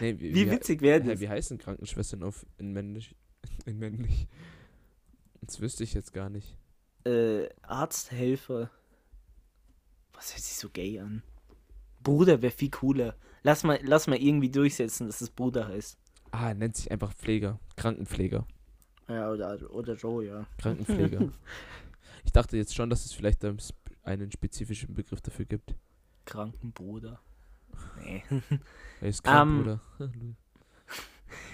Nee, 0.00 0.16
Wie 0.18 0.50
witzig 0.50 0.80
wäre 0.82 1.00
das? 1.00 1.20
wie 1.20 1.28
heißen 1.28 1.58
Krankenschwestern 1.58 2.22
auf 2.24 2.44
in 2.58 2.72
männlich? 2.72 3.14
In 3.66 3.78
männlich. 3.78 4.26
Das 5.40 5.60
wüsste 5.60 5.84
ich 5.84 5.94
jetzt 5.94 6.12
gar 6.12 6.28
nicht. 6.28 6.56
Äh, 7.04 7.48
Arzthelfer. 7.62 8.68
Was 10.12 10.32
hört 10.34 10.42
sich 10.42 10.56
so 10.56 10.68
gay 10.70 10.98
an? 10.98 11.22
Bruder 12.02 12.42
wäre 12.42 12.52
viel 12.52 12.70
cooler. 12.70 13.14
Lass 13.44 13.62
mal, 13.62 13.78
lass 13.82 14.08
mal 14.08 14.18
irgendwie 14.18 14.48
durchsetzen, 14.50 15.06
dass 15.06 15.20
es 15.20 15.30
Bruder 15.30 15.68
heißt. 15.68 15.96
Ah, 16.32 16.48
er 16.48 16.54
nennt 16.54 16.74
sich 16.76 16.90
einfach 16.90 17.12
Pfleger. 17.14 17.60
Krankenpfleger. 17.76 18.44
Ja, 19.08 19.30
oder, 19.30 19.70
oder 19.72 19.94
Joe, 19.94 20.24
ja. 20.26 20.46
Krankenpfleger. 20.58 21.30
ich 22.24 22.32
dachte 22.32 22.56
jetzt 22.56 22.74
schon, 22.74 22.90
dass 22.90 23.04
es 23.04 23.12
vielleicht 23.12 23.42
sp- 23.44 23.78
einen 24.06 24.30
spezifischen 24.30 24.94
Begriff 24.94 25.20
dafür 25.20 25.44
gibt. 25.44 25.74
Krankenbruder. 26.24 27.20
Nee. 28.02 28.22
Er 29.00 29.08
ist 29.08 29.22
krank, 29.22 29.50
Ähm, 29.50 29.80
Bruder. 29.98 29.98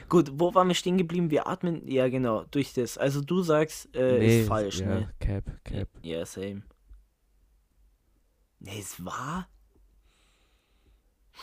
Gut, 0.08 0.30
wo 0.38 0.54
waren 0.54 0.68
wir 0.68 0.74
stehen 0.74 0.98
geblieben? 0.98 1.30
Wir 1.30 1.46
atmen, 1.48 1.88
ja 1.88 2.08
genau, 2.08 2.44
durch 2.44 2.72
das. 2.74 2.98
Also 2.98 3.22
du 3.22 3.42
sagst, 3.42 3.94
äh, 3.96 4.18
Nee, 4.18 4.40
ist 4.42 4.48
falsch, 4.48 4.80
ja, 4.80 4.86
ne? 4.86 5.14
Cap, 5.18 5.44
Cap. 5.64 5.88
Ja, 6.02 6.24
same. 6.26 6.62
Nee, 8.60 8.78
es 8.78 9.02
war? 9.04 9.48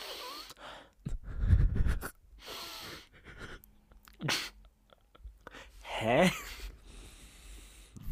Hä? 5.82 6.32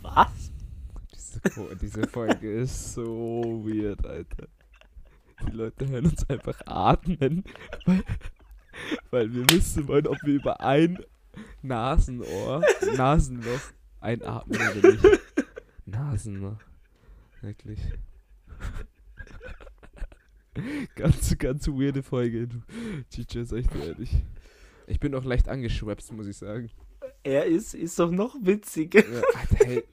Was? 0.01 0.51
Diese, 1.87 2.05
Folge 2.05 2.51
ist 2.51 2.95
so 2.95 3.63
weird, 3.65 4.05
Alter. 4.05 4.49
Die 5.47 5.51
Leute 5.51 5.87
hören 5.87 6.07
uns 6.07 6.29
einfach 6.29 6.59
atmen, 6.65 7.45
weil, 7.85 8.03
weil 9.09 9.33
wir 9.33 9.49
wissen 9.51 9.87
wollen, 9.87 10.05
ob 10.05 10.17
wir 10.23 10.33
über 10.33 10.59
ein 10.59 10.99
Nasenohr, 11.61 12.61
Nasenloch 12.97 13.61
einatmen 14.01 14.59
oder 14.59 14.91
nicht. 14.91 15.05
Nasenloch. 15.85 16.59
Wirklich. 17.39 17.79
ganz, 20.95 21.37
ganz 21.37 21.69
weirde 21.69 22.03
Folge, 22.03 22.49
du. 22.49 22.57
Chicha, 23.09 23.45
sag 23.45 23.59
ich 23.59 23.67
dir 23.67 23.85
ehrlich. 23.85 24.11
Ich 24.87 24.99
bin 24.99 25.15
auch 25.15 25.23
leicht 25.23 25.47
angeschwepst, 25.47 26.11
muss 26.11 26.27
ich 26.27 26.35
sagen. 26.35 26.69
Er 27.23 27.45
ist, 27.45 27.73
ist 27.73 27.97
doch 27.97 28.11
noch 28.11 28.35
witziger. 28.41 29.09
Ja, 29.09 29.21
Alter, 29.33 29.65
hey, 29.65 29.83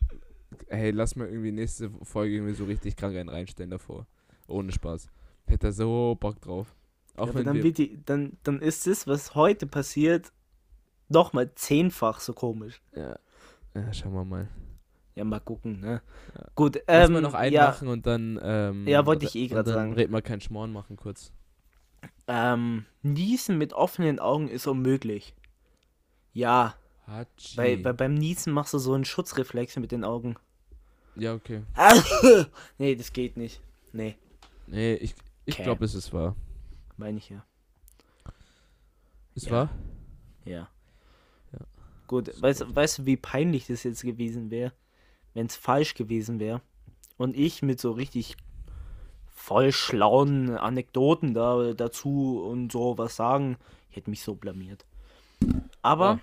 hey, 0.74 0.90
lass 0.90 1.16
mal 1.16 1.28
irgendwie 1.28 1.52
nächste 1.52 1.90
Folge 2.02 2.34
irgendwie 2.36 2.54
so 2.54 2.64
richtig 2.64 2.96
krank 2.96 3.16
einen 3.16 3.28
reinstellen 3.28 3.70
davor. 3.70 4.06
Ohne 4.46 4.72
Spaß. 4.72 5.08
Hätte 5.46 5.68
er 5.68 5.72
so 5.72 6.16
Bock 6.18 6.40
drauf. 6.40 6.74
Auch 7.16 7.28
aber 7.28 7.34
wenn 7.36 7.44
dann, 7.44 7.56
wir, 7.56 7.64
wird 7.64 7.78
die, 7.78 7.98
dann, 8.04 8.36
dann 8.42 8.60
ist 8.60 8.86
es, 8.86 9.06
was 9.06 9.34
heute 9.34 9.66
passiert, 9.66 10.32
nochmal 11.08 11.54
zehnfach 11.54 12.20
so 12.20 12.32
komisch. 12.32 12.80
ja, 12.94 13.18
ja, 13.74 13.92
schauen 13.92 14.14
wir 14.14 14.24
mal. 14.24 14.48
Ja, 15.14 15.22
mal 15.24 15.40
gucken, 15.40 15.80
ne? 15.80 16.02
Ja. 16.36 16.46
Gut, 16.56 16.82
Lass 16.88 17.06
ähm, 17.06 17.12
mal 17.12 17.22
noch 17.22 17.34
einen 17.34 17.52
ja, 17.52 17.66
machen 17.66 17.86
und 17.86 18.04
dann, 18.06 18.38
ähm, 18.42 18.86
Ja, 18.88 19.06
wollte 19.06 19.26
ich 19.26 19.36
eh 19.36 19.46
dann 19.46 19.64
sagen. 19.64 19.92
Red 19.92 20.10
mal 20.10 20.22
keinen 20.22 20.40
Schmoren 20.40 20.72
machen 20.72 20.96
kurz. 20.96 21.32
ähm, 22.26 22.84
Niesen 23.02 23.56
mit 23.58 23.72
offenen 23.74 24.18
Augen 24.18 24.48
ist 24.48 24.66
unmöglich. 24.66 25.34
Ja, 26.32 26.74
Hatschi. 27.06 27.56
bei, 27.56 27.76
bei, 27.76 27.92
beim 27.92 28.14
Niesen 28.14 28.52
machst 28.52 28.74
du 28.74 28.78
so 28.78 28.92
einen 28.94 29.04
Schutzreflex 29.04 29.76
mit 29.76 29.92
den 29.92 30.02
Augen. 30.02 30.34
Ja, 31.16 31.34
okay. 31.34 31.62
nee, 32.78 32.94
das 32.94 33.12
geht 33.12 33.36
nicht. 33.36 33.60
Nee, 33.92 34.16
Nee, 34.66 34.94
ich, 34.94 35.14
ich 35.44 35.54
Okay. 35.54 35.64
glaube, 35.64 35.84
es 35.84 35.94
ist 35.94 36.12
wahr. 36.12 36.34
meine 36.96 37.18
ich 37.18 37.28
ja. 37.30 37.44
Ist 39.34 39.46
Ja. 39.46 39.52
wahr? 39.52 39.68
Ja. 40.44 40.68
Ja. 41.52 41.58
Gut, 42.06 42.40
weißt, 42.40 42.62
du- 42.62 42.74
weißt 42.74 42.98
du, 42.98 43.06
wie 43.06 43.16
peinlich 43.16 43.66
das 43.66 43.82
jetzt 43.82 44.02
gewesen 44.02 44.50
wäre, 44.50 44.72
wenn 45.34 45.46
es 45.46 45.56
falsch 45.56 45.94
gewesen 45.94 46.38
wäre 46.40 46.60
und 47.18 47.36
ich 47.36 47.62
mit 47.62 47.80
so 47.80 47.92
richtig 47.92 48.36
voll 49.34 49.72
schlauen 49.72 50.56
Anekdoten 50.56 51.34
da 51.34 51.74
dazu 51.74 52.40
und 52.42 52.72
so 52.72 52.96
was 52.96 53.16
sagen. 53.16 53.56
Ich 53.90 53.96
hätte 53.96 54.10
mich 54.10 54.22
so 54.22 54.34
blamiert. 54.34 54.86
Aber, 55.82 56.20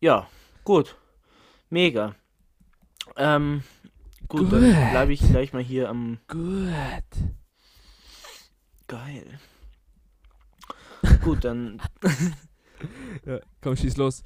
ja, 0.00 0.26
gut. 0.64 0.96
Mega. 1.70 2.14
Ähm, 3.16 3.62
gut, 4.28 4.40
Gut. 4.50 4.52
dann 4.52 4.60
bleibe 4.90 5.12
ich 5.12 5.20
gleich 5.20 5.52
mal 5.52 5.62
hier 5.62 5.88
am. 5.88 6.18
Gut. 6.28 6.68
Geil. 8.86 9.38
Gut, 11.22 11.44
dann. 11.44 11.80
Ja, 13.24 13.38
komm, 13.60 13.76
schieß 13.76 13.96
los. 13.96 14.24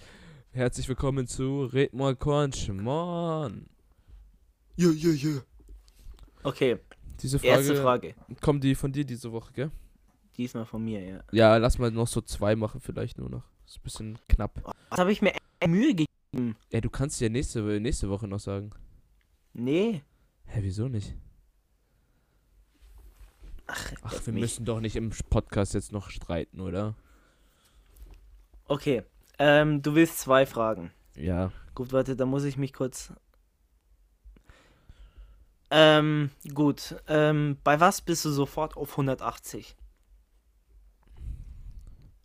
Herzlich 0.51 0.89
willkommen 0.89 1.27
zu 1.27 1.65
Red 1.67 1.93
mal 1.93 2.17
Kornschmorn. 2.17 3.67
Ja, 4.77 4.89
ja, 4.89 5.11
ja. 5.11 5.41
Okay, 6.43 6.79
Diese 7.21 7.39
Frage, 7.39 7.51
erste 7.53 7.77
Frage. 7.77 8.15
kommt 8.41 8.65
die 8.65 8.75
von 8.75 8.93
dir 8.93 9.05
diese 9.05 9.31
Woche, 9.31 9.53
gell? 9.53 9.71
Diesmal 10.39 10.65
von 10.65 10.83
mir, 10.83 11.03
ja. 11.07 11.21
Ja, 11.33 11.57
lass 11.59 11.79
mal 11.79 11.91
noch 11.91 12.07
so 12.09 12.23
zwei 12.23 12.57
machen 12.57 12.81
vielleicht 12.81 13.19
nur 13.19 13.29
noch. 13.29 13.45
Ist 13.67 13.77
ein 13.77 13.83
bisschen 13.83 14.19
knapp. 14.31 14.53
Was 14.89 14.99
habe 14.99 15.13
ich 15.13 15.21
mir 15.21 15.33
echt 15.35 15.69
Mühe 15.69 15.89
gegeben? 15.89 16.07
Ja, 16.71 16.81
du 16.81 16.91
kannst 16.91 17.21
ja 17.21 17.29
nächste, 17.29 17.63
nächste 17.81 18.11
Woche 18.11 18.29
noch 18.29 18.41
sagen. 18.41 18.71
Nee. 19.55 20.03
Hä, 20.45 20.59
wieso 20.63 20.89
nicht? 20.89 21.15
Ach, 23.67 23.93
Ach, 24.03 24.27
wir 24.27 24.33
mich. 24.35 24.43
müssen 24.43 24.65
doch 24.65 24.81
nicht 24.81 24.97
im 24.97 25.11
Podcast 25.31 25.75
jetzt 25.75 25.93
noch 25.93 26.11
streiten, 26.11 26.61
oder? 26.61 26.95
Okay, 28.69 29.03
ähm, 29.39 29.83
du 29.83 29.95
willst 29.95 30.21
zwei 30.21 30.47
Fragen. 30.47 30.93
Ja. 31.17 31.53
Gut, 31.75 31.93
warte, 31.93 32.17
da 32.17 32.27
muss 32.27 32.45
ich 32.45 32.57
mich 32.57 32.73
kurz. 32.73 33.13
Ähm, 35.71 36.31
gut. 36.55 36.97
Ähm, 37.09 37.57
bei 37.65 37.81
was 37.81 38.01
bist 38.01 38.25
du 38.25 38.31
sofort 38.31 38.77
auf 38.77 38.93
180? 38.93 39.75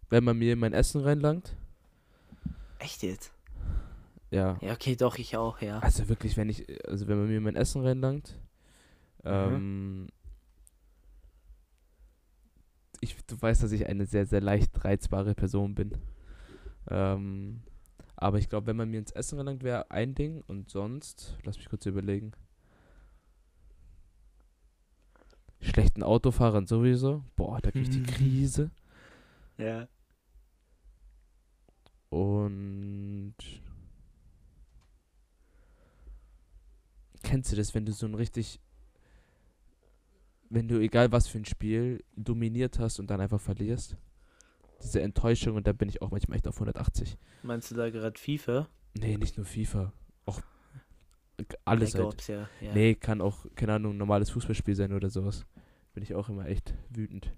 Wenn 0.10 0.24
man 0.24 0.38
mir 0.38 0.56
mein 0.58 0.74
Essen 0.74 1.02
reinlangt? 1.02 1.56
Echt 2.80 3.02
jetzt? 3.04 3.32
Ja. 4.32 4.58
Ja, 4.62 4.74
okay, 4.74 4.96
doch, 4.96 5.18
ich 5.18 5.38
auch, 5.38 5.62
ja. 5.62 5.80
Also 5.80 6.08
wirklich, 6.10 6.38
wenn 6.38 6.50
ich, 6.50 6.66
also 6.88 7.08
wenn 7.08 7.18
man 7.20 7.28
mir 7.28 7.42
mein 7.42 7.56
Essen 7.56 7.82
reinlangt, 7.86 8.38
Mhm. 9.24 9.30
ähm, 9.30 10.08
ich, 13.02 13.16
du 13.26 13.40
weißt, 13.40 13.62
dass 13.62 13.72
ich 13.72 13.86
eine 13.88 14.06
sehr, 14.08 14.26
sehr 14.26 14.42
leicht 14.42 14.84
reizbare 14.84 15.36
Person 15.36 15.76
bin. 15.76 15.92
Ähm, 16.90 17.62
aber 18.16 18.38
ich 18.40 18.50
glaube, 18.50 18.68
wenn 18.68 18.78
man 18.78 18.90
mir 18.90 18.98
ins 19.00 19.12
Essen 19.12 19.38
reinlangt, 19.38 19.64
wäre 19.64 19.92
ein 19.92 20.16
Ding 20.16 20.42
und 20.48 20.70
sonst, 20.72 21.38
lass 21.44 21.58
mich 21.58 21.70
kurz 21.70 21.86
überlegen. 21.86 22.32
Schlechten 25.60 26.02
Autofahrern 26.04 26.66
sowieso. 26.66 27.24
Boah, 27.36 27.60
da 27.62 27.70
krieg 27.72 27.84
ich 27.84 27.90
die. 27.90 28.04
Krise. 28.04 28.72
Ja. 29.58 29.88
Und 32.10 33.36
kennst 37.24 37.52
du 37.52 37.56
das, 37.56 37.74
wenn 37.76 37.86
du 37.86 37.92
so 37.92 38.06
ein 38.06 38.16
richtig, 38.16 38.60
wenn 40.50 40.68
du 40.68 40.80
egal 40.80 41.12
was 41.12 41.28
für 41.28 41.38
ein 41.38 41.46
Spiel 41.46 42.04
dominiert 42.16 42.80
hast 42.80 43.00
und 43.00 43.10
dann 43.10 43.22
einfach 43.22 43.40
verlierst? 43.42 43.98
Diese 44.84 45.02
Enttäuschung 45.02 45.56
und 45.56 45.68
da 45.68 45.74
bin 45.74 45.90
ich 45.90 46.02
auch 46.02 46.12
manchmal 46.12 46.38
echt 46.38 46.48
auf 46.48 46.56
180. 46.56 47.18
Meinst 47.44 47.70
du 47.72 47.76
da 47.76 47.90
gerade 47.90 48.20
FIFA? 48.20 48.68
Nee, 48.98 49.18
nicht 49.18 49.38
nur 49.38 49.46
FIFA. 49.46 49.94
Auch 50.26 50.42
alles 51.66 51.92
Black 51.92 52.04
halt. 52.04 52.14
Ops, 52.14 52.28
ja. 52.28 52.50
ja. 52.60 52.74
Nee, 52.74 52.96
kann 52.96 53.22
auch, 53.22 53.46
keine 53.56 53.74
Ahnung, 53.74 53.94
ein 53.94 53.98
normales 53.98 54.30
Fußballspiel 54.32 54.76
sein 54.76 54.94
oder 54.94 55.10
sowas. 55.10 55.46
Bin 55.94 56.04
ich 56.04 56.16
auch 56.16 56.30
immer 56.30 56.46
echt 56.48 56.74
wütend. 56.90 57.32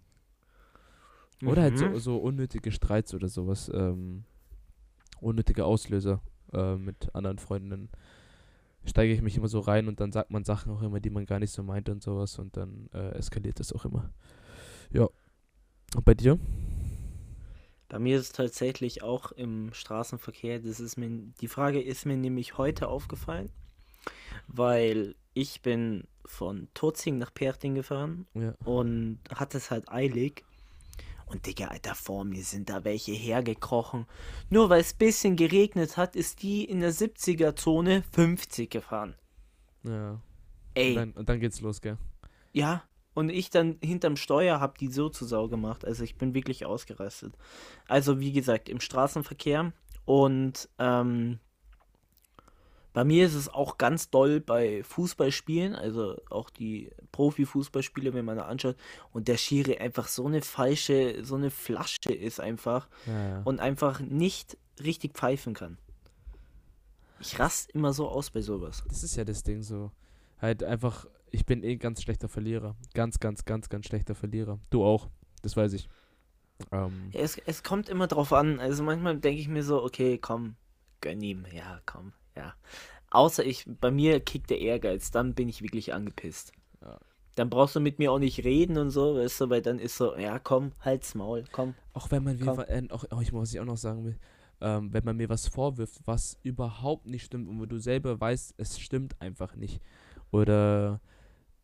Oder 1.45 1.63
halt 1.63 1.77
so, 1.77 1.87
Mhm. 1.89 1.99
so 1.99 2.17
unnötige 2.17 2.71
Streits 2.71 3.13
oder 3.13 3.27
sowas. 3.27 3.69
Ähm, 3.73 4.23
unnötige 5.19 5.65
Auslöser 5.65 6.21
äh, 6.53 6.75
mit 6.75 7.13
anderen 7.13 7.37
Freundinnen. 7.39 7.89
Steige 8.85 9.13
ich 9.13 9.21
mich 9.21 9.37
immer 9.37 9.47
so 9.47 9.59
rein 9.59 9.87
und 9.87 9.99
dann 9.99 10.11
sagt 10.11 10.31
man 10.31 10.43
Sachen 10.43 10.71
auch 10.73 10.81
immer, 10.81 10.99
die 10.99 11.09
man 11.09 11.25
gar 11.25 11.39
nicht 11.39 11.51
so 11.51 11.63
meint 11.63 11.87
und 11.89 12.03
sowas 12.03 12.37
und 12.37 12.57
dann 12.57 12.89
äh, 12.93 13.11
eskaliert 13.11 13.59
das 13.59 13.71
auch 13.73 13.85
immer. 13.85 14.11
Ja. 14.91 15.07
Und 15.95 16.05
bei 16.05 16.13
dir? 16.13 16.37
Bei 17.87 17.99
mir 17.99 18.17
ist 18.17 18.23
es 18.23 18.31
tatsächlich 18.31 19.03
auch 19.03 19.31
im 19.31 19.71
Straßenverkehr, 19.73 20.59
das 20.59 20.79
ist 20.79 20.97
mir, 20.97 21.09
die 21.41 21.47
Frage 21.47 21.81
ist 21.81 22.05
mir 22.05 22.17
nämlich 22.17 22.57
heute 22.57 22.87
aufgefallen, 22.87 23.51
weil 24.47 25.15
ich 25.33 25.61
bin 25.61 26.05
von 26.25 26.67
Turzing 26.73 27.17
nach 27.17 27.33
Perting 27.33 27.75
gefahren 27.75 28.25
Ja. 28.33 28.55
und 28.65 29.19
hatte 29.33 29.57
es 29.57 29.69
halt 29.71 29.89
eilig. 29.89 30.43
Und 31.33 31.47
Digga, 31.47 31.69
Alter, 31.69 31.95
vor 31.95 32.25
mir 32.25 32.43
sind 32.43 32.69
da 32.69 32.83
welche 32.83 33.11
hergekrochen. 33.11 34.05
Nur 34.51 34.69
weil 34.69 34.81
es 34.81 34.93
bisschen 34.93 35.35
geregnet 35.35 35.97
hat, 35.97 36.15
ist 36.15 36.43
die 36.43 36.63
in 36.63 36.79
der 36.79 36.93
70er-Zone 36.93 38.03
50 38.11 38.69
gefahren. 38.69 39.15
Ja. 39.83 40.11
Und 40.11 40.21
Ey, 40.75 40.93
dann, 40.93 41.11
und 41.11 41.27
dann 41.27 41.39
geht's 41.39 41.59
los, 41.61 41.81
gell? 41.81 41.97
ja. 42.51 42.83
Und 43.15 43.29
ich 43.29 43.51
dann 43.51 43.77
hinterm 43.83 44.15
Steuer 44.15 44.59
hab 44.59 44.79
die 44.79 44.87
so 44.87 45.07
zu 45.07 45.25
Sau 45.25 45.47
gemacht. 45.47 45.85
Also 45.85 46.03
ich 46.03 46.15
bin 46.15 46.33
wirklich 46.33 46.65
ausgerastet. 46.65 47.35
Also 47.87 48.19
wie 48.19 48.31
gesagt, 48.31 48.69
im 48.69 48.79
Straßenverkehr. 48.79 49.71
Und 50.05 50.67
ähm, 50.79 51.37
bei 52.93 53.03
mir 53.03 53.25
ist 53.25 53.33
es 53.33 53.49
auch 53.49 53.77
ganz 53.77 54.09
doll 54.09 54.39
bei 54.39 54.83
Fußballspielen, 54.83 55.75
also 55.75 56.15
auch 56.29 56.49
die 56.49 56.91
Profifußballspiele, 57.11 58.13
wenn 58.13 58.25
man 58.25 58.37
da 58.37 58.45
anschaut, 58.45 58.75
und 59.11 59.27
der 59.27 59.37
Schiri 59.37 59.77
einfach 59.77 60.07
so 60.07 60.25
eine 60.27 60.41
falsche, 60.41 61.25
so 61.25 61.35
eine 61.35 61.49
Flasche 61.49 62.13
ist 62.13 62.39
einfach 62.39 62.87
Ja, 63.07 63.29
ja. 63.29 63.41
und 63.43 63.59
einfach 63.59 63.99
nicht 63.99 64.57
richtig 64.83 65.13
pfeifen 65.13 65.53
kann. 65.53 65.77
Ich 67.19 67.39
rast 67.39 67.71
immer 67.71 67.93
so 67.93 68.07
aus 68.09 68.29
bei 68.29 68.41
sowas. 68.41 68.83
Das 68.87 69.03
ist 69.03 69.15
ja 69.15 69.23
das 69.23 69.43
Ding 69.43 69.63
so. 69.63 69.91
Halt 70.41 70.63
einfach, 70.63 71.05
ich 71.31 71.45
bin 71.45 71.63
eh 71.63 71.71
ein 71.73 71.79
ganz 71.79 72.01
schlechter 72.01 72.27
Verlierer. 72.27 72.75
Ganz, 72.93 73.19
ganz, 73.19 73.45
ganz, 73.45 73.69
ganz 73.69 73.85
schlechter 73.87 74.13
Verlierer. 74.13 74.59
Du 74.69 74.83
auch. 74.83 75.09
Das 75.41 75.55
weiß 75.55 75.73
ich. 75.73 75.87
Ähm, 76.71 77.09
Es, 77.13 77.37
es 77.45 77.63
kommt 77.63 77.87
immer 77.89 78.07
drauf 78.07 78.33
an. 78.33 78.59
Also 78.59 78.83
manchmal 78.83 79.17
denke 79.17 79.39
ich 79.39 79.47
mir 79.47 79.63
so, 79.63 79.81
okay, 79.83 80.17
komm, 80.17 80.55
gönn 81.01 81.21
ihm. 81.21 81.45
Ja, 81.53 81.79
komm, 81.85 82.11
ja. 82.35 82.53
Außer 83.09 83.45
ich, 83.45 83.65
bei 83.67 83.91
mir 83.91 84.19
kickt 84.19 84.49
der 84.49 84.59
Ehrgeiz, 84.59 85.11
dann 85.11 85.33
bin 85.35 85.49
ich 85.49 85.61
wirklich 85.61 85.93
angepisst. 85.93 86.51
Ja. 86.81 86.99
Dann 87.35 87.49
brauchst 87.49 87.75
du 87.75 87.79
mit 87.79 87.99
mir 87.99 88.11
auch 88.11 88.19
nicht 88.19 88.43
reden 88.43 88.77
und 88.77 88.89
so, 88.89 89.15
weißt 89.15 89.41
du, 89.41 89.49
weil 89.49 89.61
dann 89.61 89.79
ist 89.79 89.97
so, 89.97 90.15
ja, 90.17 90.39
komm, 90.39 90.71
halt's 90.79 91.15
Maul, 91.15 91.43
komm. 91.51 91.75
Auch 91.93 92.11
wenn 92.11 92.23
man 92.23 92.37
mir, 92.37 92.69
äh, 92.69 92.87
auch, 92.89 93.05
auch 93.11 93.21
ich 93.21 93.31
muss 93.31 93.53
ich 93.53 93.59
auch 93.59 93.65
noch 93.65 93.77
sagen 93.77 94.05
will, 94.05 94.19
ähm, 94.61 94.93
wenn 94.93 95.03
man 95.03 95.17
mir 95.17 95.29
was 95.29 95.47
vorwirft, 95.47 96.01
was 96.05 96.39
überhaupt 96.41 97.05
nicht 97.05 97.25
stimmt 97.25 97.49
und 97.49 97.59
wo 97.59 97.65
du 97.65 97.79
selber 97.79 98.19
weißt, 98.19 98.55
es 98.57 98.79
stimmt 98.79 99.19
einfach 99.21 99.55
nicht. 99.55 99.81
Oder 100.31 101.01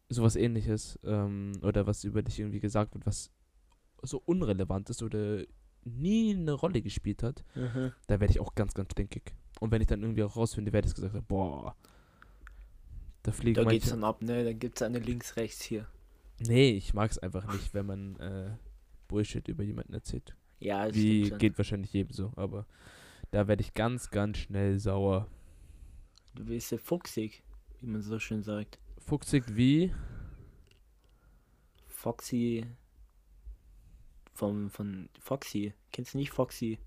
sowas 0.10 0.36
ähnliches. 0.36 1.00
Ähm, 1.04 1.54
oder 1.62 1.88
was 1.88 2.04
über 2.04 2.22
dich 2.22 2.40
irgendwie 2.40 2.60
gesagt 2.60 2.94
wird, 2.94 3.06
was 3.06 3.32
so 4.02 4.22
unrelevant 4.26 4.90
ist 4.90 5.04
oder 5.04 5.44
nie 5.84 6.36
eine 6.36 6.54
Rolle 6.54 6.82
gespielt 6.82 7.24
hat, 7.24 7.44
da 7.56 8.20
werde 8.20 8.32
ich 8.32 8.40
auch 8.40 8.56
ganz, 8.56 8.74
ganz 8.74 8.92
stinkig. 8.92 9.34
Und 9.60 9.72
wenn 9.72 9.82
ich 9.82 9.88
dann 9.88 10.02
irgendwie 10.02 10.24
auch 10.24 10.36
rausfinde, 10.36 10.72
wer 10.74 10.82
das 10.82 10.96
gesagt 10.96 11.28
boah, 11.28 11.76
da 13.24 13.32
fliegen 13.32 13.56
Da 13.56 13.70
geht's 13.70 13.90
dann 13.90 14.04
ab, 14.04 14.22
ne? 14.22 14.44
Dann 14.44 14.58
gibt's 14.60 14.82
eine 14.82 15.00
links, 15.00 15.36
rechts 15.36 15.62
hier. 15.62 15.88
Nee, 16.40 16.72
ich 16.72 16.94
mag 16.94 17.12
es 17.12 17.18
einfach 17.18 17.52
nicht, 17.52 17.74
wenn 17.74 17.86
man 17.86 18.16
äh, 18.18 18.52
Bullshit 19.08 19.48
über 19.48 19.64
jemanden 19.64 19.94
erzählt. 19.94 20.36
Ja, 20.60 20.88
das 20.88 20.96
Wie 20.96 21.30
geht 21.32 21.58
wahrscheinlich 21.58 21.92
jedem 21.92 22.14
so, 22.14 22.32
aber 22.36 22.66
da 23.32 23.48
werde 23.48 23.62
ich 23.62 23.74
ganz, 23.74 24.10
ganz 24.10 24.38
schnell 24.38 24.80
sauer. 24.80 25.28
Du 26.36 26.46
bist 26.46 26.72
ja 26.72 26.78
fuchsig, 26.78 27.44
wie 27.80 27.88
man 27.88 28.02
so 28.02 28.20
schön 28.20 28.44
sagt. 28.44 28.80
Fuchsig 29.00 29.44
wie? 29.56 29.94
Foxy. 31.88 32.66
Vom, 34.40 34.70
von 34.70 35.10
Foxy. 35.20 35.74
Kennst 35.92 36.14
du 36.14 36.18
nicht 36.18 36.32
Foxy? 36.32 36.80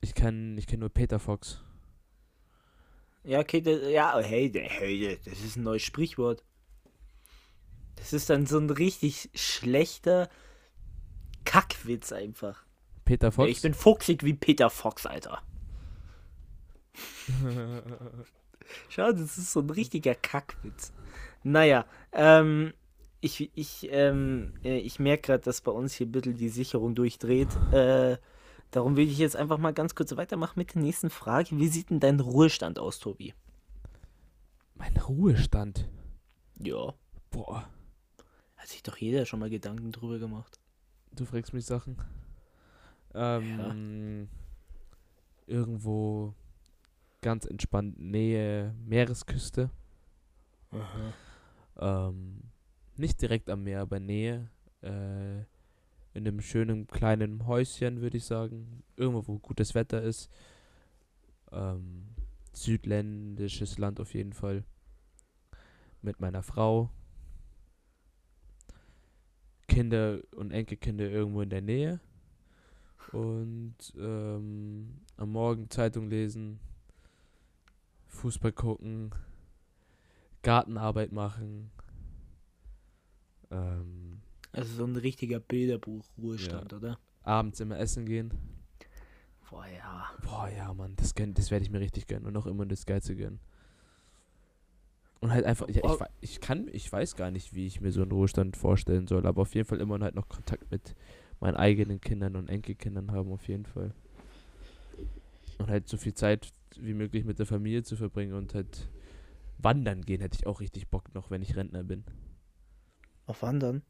Ich 0.00 0.14
kann, 0.14 0.56
ich 0.56 0.68
kenne 0.68 0.82
nur 0.82 0.90
Peter 0.90 1.18
Fox. 1.18 1.60
Ja, 3.24 3.40
okay, 3.40 3.60
das, 3.60 3.80
ja, 3.90 4.16
hey, 4.20 4.48
hey, 4.54 5.18
das 5.24 5.40
ist 5.40 5.56
ein 5.56 5.64
neues 5.64 5.82
Sprichwort. 5.82 6.44
Das 7.96 8.12
ist 8.12 8.30
dann 8.30 8.46
so 8.46 8.58
ein 8.58 8.70
richtig 8.70 9.28
schlechter 9.34 10.28
Kackwitz 11.44 12.12
einfach. 12.12 12.64
Peter 13.04 13.32
Fox? 13.32 13.50
ich 13.50 13.60
bin 13.60 13.74
fuchsig 13.74 14.22
wie 14.22 14.34
Peter 14.34 14.70
Fox, 14.70 15.06
Alter. 15.06 15.42
Schau, 18.88 19.10
das 19.10 19.36
ist 19.36 19.52
so 19.52 19.58
ein 19.58 19.70
richtiger 19.70 20.14
Kackwitz. 20.14 20.92
Naja, 21.42 21.86
ähm, 22.12 22.72
ich, 23.24 23.50
ich, 23.54 23.88
ähm, 23.90 24.54
äh, 24.62 24.78
ich 24.78 24.98
merke 24.98 25.22
gerade, 25.22 25.42
dass 25.42 25.60
bei 25.60 25.72
uns 25.72 25.94
hier 25.94 26.06
ein 26.06 26.12
bisschen 26.12 26.36
die 26.36 26.48
Sicherung 26.48 26.94
durchdreht. 26.94 27.48
Äh, 27.72 28.18
darum 28.70 28.96
will 28.96 29.08
ich 29.08 29.18
jetzt 29.18 29.36
einfach 29.36 29.58
mal 29.58 29.72
ganz 29.72 29.94
kurz 29.94 30.16
weitermachen 30.16 30.58
mit 30.58 30.74
der 30.74 30.82
nächsten 30.82 31.10
Frage. 31.10 31.58
Wie 31.58 31.68
sieht 31.68 31.90
denn 31.90 32.00
dein 32.00 32.20
Ruhestand 32.20 32.78
aus, 32.78 32.98
Tobi? 32.98 33.34
mein 34.74 34.96
Ruhestand. 34.96 35.88
Ja. 36.58 36.94
Boah. 37.30 37.68
Hat 38.56 38.68
sich 38.68 38.82
doch 38.82 38.96
jeder 38.96 39.26
schon 39.26 39.40
mal 39.40 39.50
Gedanken 39.50 39.92
drüber 39.92 40.18
gemacht. 40.18 40.60
du 41.12 41.24
fragst 41.24 41.52
mich 41.54 41.66
Sachen. 41.66 41.96
Ähm, 43.14 44.28
ja. 45.46 45.54
Irgendwo 45.54 46.34
ganz 47.20 47.46
entspannt 47.46 47.98
Nähe 47.98 48.74
Meeresküste. 48.84 49.70
Ähm, 51.78 52.42
nicht 52.98 53.20
direkt 53.20 53.50
am 53.50 53.64
Meer, 53.64 53.80
aber 53.80 54.00
Nähe. 54.00 54.50
Äh, 54.82 55.40
in 56.14 56.28
einem 56.28 56.40
schönen 56.40 56.86
kleinen 56.86 57.46
Häuschen, 57.46 58.00
würde 58.00 58.18
ich 58.18 58.24
sagen. 58.24 58.84
Irgendwo, 58.96 59.26
wo 59.26 59.38
gutes 59.38 59.74
Wetter 59.74 60.00
ist. 60.02 60.30
Ähm, 61.50 62.06
südländisches 62.52 63.78
Land 63.78 63.98
auf 64.00 64.14
jeden 64.14 64.32
Fall. 64.32 64.64
Mit 66.02 66.20
meiner 66.20 66.42
Frau. 66.42 66.90
Kinder 69.66 70.20
und 70.36 70.52
Enkelkinder 70.52 71.10
irgendwo 71.10 71.40
in 71.40 71.50
der 71.50 71.62
Nähe. 71.62 72.00
Und 73.12 73.76
ähm, 73.96 75.00
am 75.16 75.32
Morgen 75.32 75.68
Zeitung 75.70 76.08
lesen, 76.08 76.60
Fußball 78.06 78.52
gucken, 78.52 79.10
Gartenarbeit 80.42 81.12
machen. 81.12 81.70
Ähm, 83.54 84.20
also 84.52 84.74
so 84.74 84.84
ein 84.84 84.96
richtiger 84.96 85.40
Bilderbuch-Ruhestand, 85.40 86.72
ja. 86.72 86.78
oder? 86.78 86.98
Abends 87.22 87.60
immer 87.60 87.78
essen 87.78 88.06
gehen. 88.06 88.32
Boah, 89.50 89.66
ja. 89.66 90.10
Boah, 90.22 90.48
ja, 90.48 90.74
Mann, 90.74 90.94
das, 90.96 91.14
das 91.14 91.50
werde 91.50 91.64
ich 91.64 91.70
mir 91.70 91.80
richtig 91.80 92.06
gönnen 92.06 92.26
und 92.26 92.36
auch 92.36 92.46
immer 92.46 92.66
das 92.66 92.86
Geilste 92.86 93.14
gönnen. 93.14 93.40
Und 95.20 95.30
halt 95.30 95.44
einfach, 95.44 95.68
ja, 95.68 95.82
ich, 96.20 96.32
ich 96.32 96.40
kann, 96.40 96.68
ich 96.72 96.90
weiß 96.90 97.16
gar 97.16 97.30
nicht, 97.30 97.54
wie 97.54 97.66
ich 97.66 97.80
mir 97.80 97.92
so 97.92 98.02
einen 98.02 98.12
Ruhestand 98.12 98.56
vorstellen 98.56 99.06
soll, 99.06 99.26
aber 99.26 99.42
auf 99.42 99.54
jeden 99.54 99.66
Fall 99.66 99.80
immer 99.80 99.98
halt 100.00 100.14
noch 100.14 100.28
Kontakt 100.28 100.70
mit 100.70 100.94
meinen 101.40 101.56
eigenen 101.56 102.00
Kindern 102.00 102.36
und 102.36 102.48
Enkelkindern 102.48 103.12
haben, 103.12 103.32
auf 103.32 103.48
jeden 103.48 103.64
Fall. 103.64 103.94
Und 105.58 105.70
halt 105.70 105.88
so 105.88 105.96
viel 105.96 106.14
Zeit 106.14 106.52
wie 106.76 106.94
möglich 106.94 107.24
mit 107.24 107.38
der 107.38 107.46
Familie 107.46 107.84
zu 107.84 107.96
verbringen 107.96 108.34
und 108.34 108.54
halt 108.54 108.90
wandern 109.58 110.02
gehen 110.02 110.20
hätte 110.20 110.36
ich 110.38 110.46
auch 110.46 110.60
richtig 110.60 110.88
Bock 110.88 111.14
noch, 111.14 111.30
wenn 111.30 111.42
ich 111.42 111.56
Rentner 111.56 111.84
bin. 111.84 112.04
Auf 113.26 113.42
Wandern? 113.42 113.82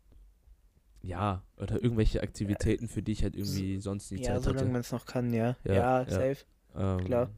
Ja, 1.03 1.43
oder 1.59 1.83
irgendwelche 1.83 2.23
Aktivitäten, 2.23 2.89
für 2.89 3.03
die 3.03 3.13
ich 3.13 3.23
halt 3.23 3.37
irgendwie 3.37 3.79
sonst 3.79 4.11
nicht 4.11 4.25
ja, 4.25 4.35
Zeit 4.35 4.45
solange 4.45 4.71
man 4.71 4.81
es 4.81 4.91
noch 4.91 5.05
kann, 5.05 5.33
ja. 5.35 5.57
Ja, 5.65 5.75
ja, 5.75 6.03
ja. 6.03 6.11
safe. 6.11 6.37
Ähm, 6.77 7.05
Klar. 7.05 7.31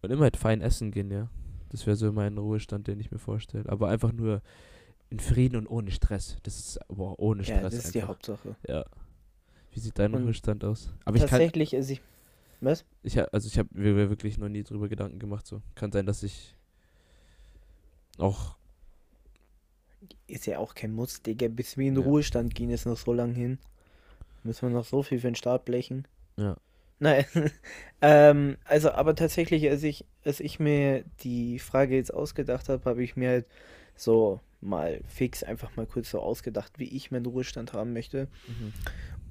Und 0.00 0.10
immer 0.10 0.22
halt 0.22 0.36
fein 0.36 0.62
essen 0.62 0.90
gehen, 0.90 1.10
ja. 1.10 1.28
Das 1.68 1.86
wäre 1.86 1.96
so 1.96 2.10
mein 2.12 2.38
Ruhestand, 2.38 2.86
den 2.86 3.00
ich 3.00 3.10
mir 3.10 3.18
vorstelle. 3.18 3.68
Aber 3.68 3.88
einfach 3.88 4.12
nur 4.12 4.40
in 5.10 5.20
Frieden 5.20 5.56
und 5.56 5.66
ohne 5.66 5.90
Stress. 5.90 6.38
Das 6.42 6.58
ist 6.58 6.78
boah, 6.88 7.18
ohne 7.18 7.44
Stress. 7.44 7.56
Ja, 7.56 7.62
das 7.62 7.74
ist 7.74 7.86
einfach. 7.86 7.92
die 7.92 8.02
Hauptsache. 8.02 8.56
Ja. 8.66 8.84
Wie 9.70 9.80
sieht 9.80 9.98
dein 9.98 10.14
und 10.14 10.22
Ruhestand 10.22 10.64
aus? 10.64 10.94
Aber 11.04 11.18
tatsächlich, 11.18 11.68
ich 11.68 11.70
kann, 11.72 11.80
also 11.80 11.92
ich. 11.92 12.02
Was? 12.60 12.84
Ich, 13.02 13.18
also 13.32 13.46
ich 13.46 13.58
habe 13.58 13.68
mir 13.72 14.08
wirklich 14.08 14.38
noch 14.38 14.48
nie 14.48 14.62
drüber 14.62 14.88
Gedanken 14.88 15.18
gemacht. 15.18 15.46
So 15.46 15.60
kann 15.74 15.92
sein, 15.92 16.06
dass 16.06 16.22
ich 16.22 16.56
auch 18.18 18.56
ist 20.26 20.46
ja 20.46 20.58
auch 20.58 20.74
kein 20.74 20.92
Muss, 20.92 21.22
Digga. 21.22 21.48
Bis 21.48 21.76
wir 21.76 21.88
in 21.88 21.94
den 21.94 22.04
ja. 22.04 22.08
Ruhestand 22.08 22.54
gehen, 22.54 22.70
ist 22.70 22.86
noch 22.86 22.96
so 22.96 23.12
lang 23.12 23.32
hin. 23.32 23.58
Müssen 24.42 24.68
wir 24.68 24.74
noch 24.74 24.84
so 24.84 25.02
viel 25.02 25.20
für 25.20 25.28
den 25.28 25.34
Start 25.34 25.64
blechen. 25.64 26.06
Ja. 26.36 26.56
Nein. 26.98 27.24
ähm, 28.02 28.56
also, 28.64 28.92
aber 28.92 29.14
tatsächlich, 29.14 29.68
als 29.68 29.82
ich, 29.82 30.04
als 30.24 30.40
ich 30.40 30.60
mir 30.60 31.04
die 31.20 31.58
Frage 31.58 31.96
jetzt 31.96 32.12
ausgedacht 32.12 32.68
habe, 32.68 32.84
habe 32.88 33.02
ich 33.02 33.16
mir 33.16 33.30
halt 33.30 33.46
so 33.96 34.40
mal 34.60 35.00
fix 35.06 35.42
einfach 35.42 35.76
mal 35.76 35.86
kurz 35.86 36.10
so 36.10 36.20
ausgedacht, 36.20 36.78
wie 36.78 36.96
ich 36.96 37.10
meinen 37.10 37.26
Ruhestand 37.26 37.72
haben 37.72 37.92
möchte. 37.92 38.28
Mhm. 38.48 38.72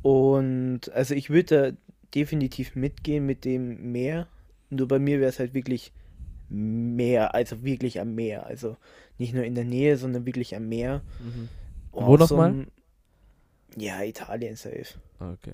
Und 0.03 0.91
also 0.93 1.15
ich 1.15 1.29
würde 1.29 1.71
da 1.71 1.77
definitiv 2.13 2.75
mitgehen 2.75 3.25
mit 3.25 3.45
dem 3.45 3.91
Meer. 3.91 4.27
Nur 4.69 4.87
bei 4.87 4.99
mir 4.99 5.19
wäre 5.19 5.29
es 5.29 5.39
halt 5.39 5.53
wirklich 5.53 5.91
Meer, 6.53 7.33
also 7.33 7.63
wirklich 7.63 7.99
am 7.99 8.15
Meer. 8.15 8.45
Also 8.45 8.77
nicht 9.17 9.33
nur 9.33 9.43
in 9.43 9.55
der 9.55 9.65
Nähe, 9.65 9.97
sondern 9.97 10.25
wirklich 10.25 10.55
am 10.55 10.69
Meer. 10.69 11.01
Mhm. 11.19 11.49
Wo 11.91 12.17
nochmal? 12.17 12.53
So 13.75 13.81
ja, 13.81 14.03
Italien 14.03 14.55
safe. 14.55 14.99
Ah, 15.19 15.31
okay. 15.31 15.53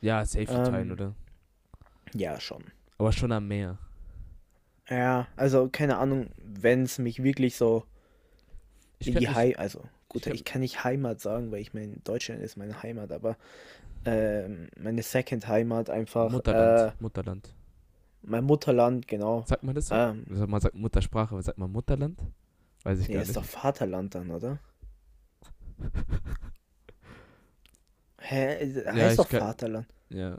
Ja, 0.00 0.24
safe 0.24 0.42
Italien, 0.42 0.88
ähm, 0.88 0.92
oder? 0.92 1.14
Ja, 2.14 2.38
schon. 2.40 2.64
Aber 2.98 3.12
schon 3.12 3.32
am 3.32 3.48
Meer. 3.48 3.78
Ja, 4.88 5.28
also 5.36 5.68
keine 5.70 5.96
Ahnung, 5.96 6.28
wenn 6.36 6.82
es 6.82 6.98
mich 6.98 7.22
wirklich 7.22 7.56
so 7.56 7.84
ich 8.98 9.08
in 9.08 9.16
die 9.16 9.28
Heimat, 9.28 9.58
also 9.58 9.82
gut, 10.08 10.26
ich, 10.26 10.34
ich, 10.34 10.44
kann 10.44 10.60
nicht 10.60 10.84
Heimat 10.84 11.20
sagen, 11.20 11.50
weil 11.50 11.60
ich 11.60 11.72
meine, 11.72 11.96
Deutschland 12.04 12.42
ist 12.42 12.58
meine 12.58 12.82
Heimat, 12.82 13.10
aber 13.10 13.38
ähm, 14.04 14.68
meine 14.78 15.02
Second 15.02 15.48
Heimat 15.48 15.88
einfach. 15.88 16.30
Mutterland. 16.30 16.92
Äh, 16.92 17.02
Mutterland. 17.02 17.54
Mein 18.26 18.44
Mutterland, 18.44 19.06
genau. 19.06 19.44
Sagt 19.46 19.62
man 19.62 19.74
das 19.74 19.88
so? 19.88 19.94
Ähm, 19.94 20.24
also 20.30 20.46
man 20.46 20.60
sagt 20.60 20.74
Muttersprache, 20.74 21.32
aber 21.32 21.42
sagt 21.42 21.58
man 21.58 21.70
Mutterland? 21.70 22.18
Weiß 22.82 23.00
ich 23.00 23.08
nee, 23.08 23.14
gar 23.14 23.20
nicht. 23.20 23.28
ist 23.28 23.36
doch 23.36 23.44
Vaterland 23.44 24.14
dann, 24.14 24.30
oder? 24.30 24.58
Hä? 28.18 28.74
Heißt 28.86 28.96
ja, 28.96 29.14
doch 29.14 29.28
kann, 29.28 29.40
Vaterland. 29.40 29.86
Ja. 30.08 30.38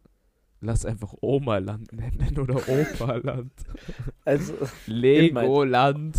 Lass 0.62 0.86
einfach 0.86 1.14
Oma-Land 1.22 1.94
nennen 1.94 2.40
oder 2.40 2.56
Opa-Land. 2.68 3.52
Also. 4.24 4.54
Legoland. 4.88 6.18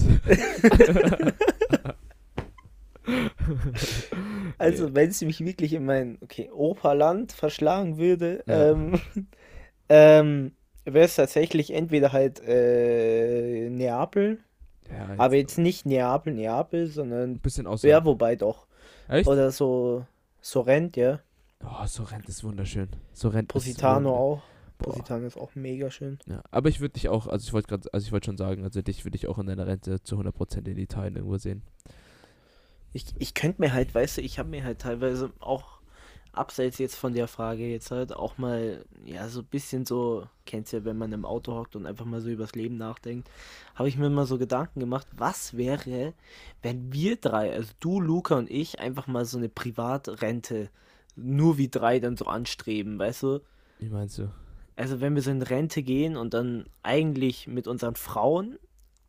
also, 4.59 4.95
wenn 4.95 5.11
es 5.11 5.23
mich 5.23 5.45
wirklich 5.45 5.73
in 5.73 5.85
mein, 5.85 6.19
okay, 6.21 6.51
Opa-Land 6.53 7.33
verschlagen 7.33 7.99
würde, 7.99 8.45
ja. 8.47 8.71
ähm, 8.71 9.01
ähm, 9.89 10.53
wäre 10.87 11.05
es 11.05 11.17
tatsächlich 11.17 11.73
entweder 11.73 12.13
halt 12.13 12.41
äh, 12.47 13.69
Neapel, 13.69 14.39
ja, 14.91 15.11
jetzt 15.11 15.21
aber 15.21 15.35
jetzt 15.37 15.59
nicht 15.59 15.87
Neapel, 15.87 16.33
Neapel, 16.33 16.87
sondern 16.87 17.33
ein 17.33 17.39
bisschen 17.39 17.67
außer. 17.67 17.89
Ja, 17.89 18.05
wobei 18.05 18.37
doch. 18.37 18.67
Echt? 19.09 19.29
Oder 19.29 19.51
so 19.51 20.07
Sorrent, 20.41 20.97
ja. 20.97 21.21
Oh, 21.65 21.87
Sorrent 21.87 22.29
ist 22.29 22.45
wunderschön. 22.45 22.89
Sorrent 23.13 23.49
Positano 23.49 24.11
ist 24.11 24.15
auch. 24.15 24.43
Boah. 24.79 24.93
Positano 24.93 25.27
ist 25.27 25.37
auch 25.37 25.55
mega 25.55 25.91
schön. 25.91 26.19
Ja, 26.27 26.43
aber 26.51 26.69
ich 26.69 26.81
würde 26.81 26.93
dich 26.93 27.09
auch, 27.09 27.27
also 27.27 27.45
ich 27.45 27.53
wollte 27.53 27.69
gerade, 27.69 27.93
also 27.93 28.05
ich 28.05 28.13
wollte 28.13 28.27
schon 28.27 28.37
sagen, 28.37 28.63
also 28.63 28.83
dich 28.83 29.05
würde 29.05 29.17
ich 29.17 29.27
auch 29.27 29.39
in 29.39 29.47
deiner 29.47 29.67
Rente 29.67 30.03
zu 30.03 30.17
100% 30.21 30.69
in 30.69 30.77
Italien 30.77 31.17
irgendwo 31.17 31.39
sehen. 31.39 31.63
Ich, 32.93 33.07
ich 33.19 33.35
könnte 33.35 33.61
mir 33.61 33.73
halt, 33.73 33.95
weißt 33.95 34.19
du, 34.19 34.21
ich 34.21 34.39
habe 34.39 34.51
mir 34.51 34.65
halt 34.65 34.81
teilweise 34.81 35.33
auch 35.41 35.76
abseits 36.37 36.79
jetzt 36.79 36.97
von 36.97 37.15
der 37.15 37.29
Frage 37.29 37.67
jetzt 37.67 37.91
halt 37.91 38.13
auch 38.13 38.39
mal, 38.39 38.85
ja, 39.05 39.29
so 39.29 39.41
ein 39.41 39.47
bisschen 39.47 39.85
so, 39.85 40.27
kennst 40.45 40.73
ja, 40.73 40.85
wenn 40.85 40.99
man 40.99 41.13
im 41.13 41.25
Auto 41.25 41.55
hockt 41.55 41.77
und 41.77 41.87
einfach 41.87 42.05
mal 42.05 42.21
so 42.21 42.29
übers 42.29 42.55
Leben 42.55 42.77
nachdenkt, 42.77 43.29
habe 43.75 43.89
ich 43.89 43.97
mir 43.97 44.11
mal 44.11 44.27
so 44.27 44.39
Gedanken 44.39 44.81
gemacht, 44.81 45.07
was 45.17 45.57
wäre, 45.57 46.15
wenn 46.63 46.93
wir 46.93 47.17
drei, 47.17 47.53
also 47.53 47.73
du, 47.81 48.01
Luca 48.01 48.37
und 48.37 48.51
ich, 48.51 48.81
einfach 48.81 49.07
mal 49.07 49.25
so 49.25 49.39
eine 49.39 49.49
Privatrente 49.49 50.71
nur 51.17 51.59
wie 51.59 51.69
drei 51.69 51.99
dann 51.99 52.17
so 52.17 52.27
anstreben, 52.27 52.99
weißt 52.99 53.23
du? 53.23 53.41
Wie 53.79 53.89
meinst 53.89 54.19
du? 54.19 54.31
Also 54.77 55.01
wenn 55.01 55.15
wir 55.15 55.23
so 55.23 55.31
in 55.31 55.43
Rente 55.43 55.83
gehen 55.83 56.17
und 56.17 56.35
dann 56.35 56.67
eigentlich 56.83 57.47
mit 57.47 57.67
unseren 57.67 57.97
Frauen 57.97 58.59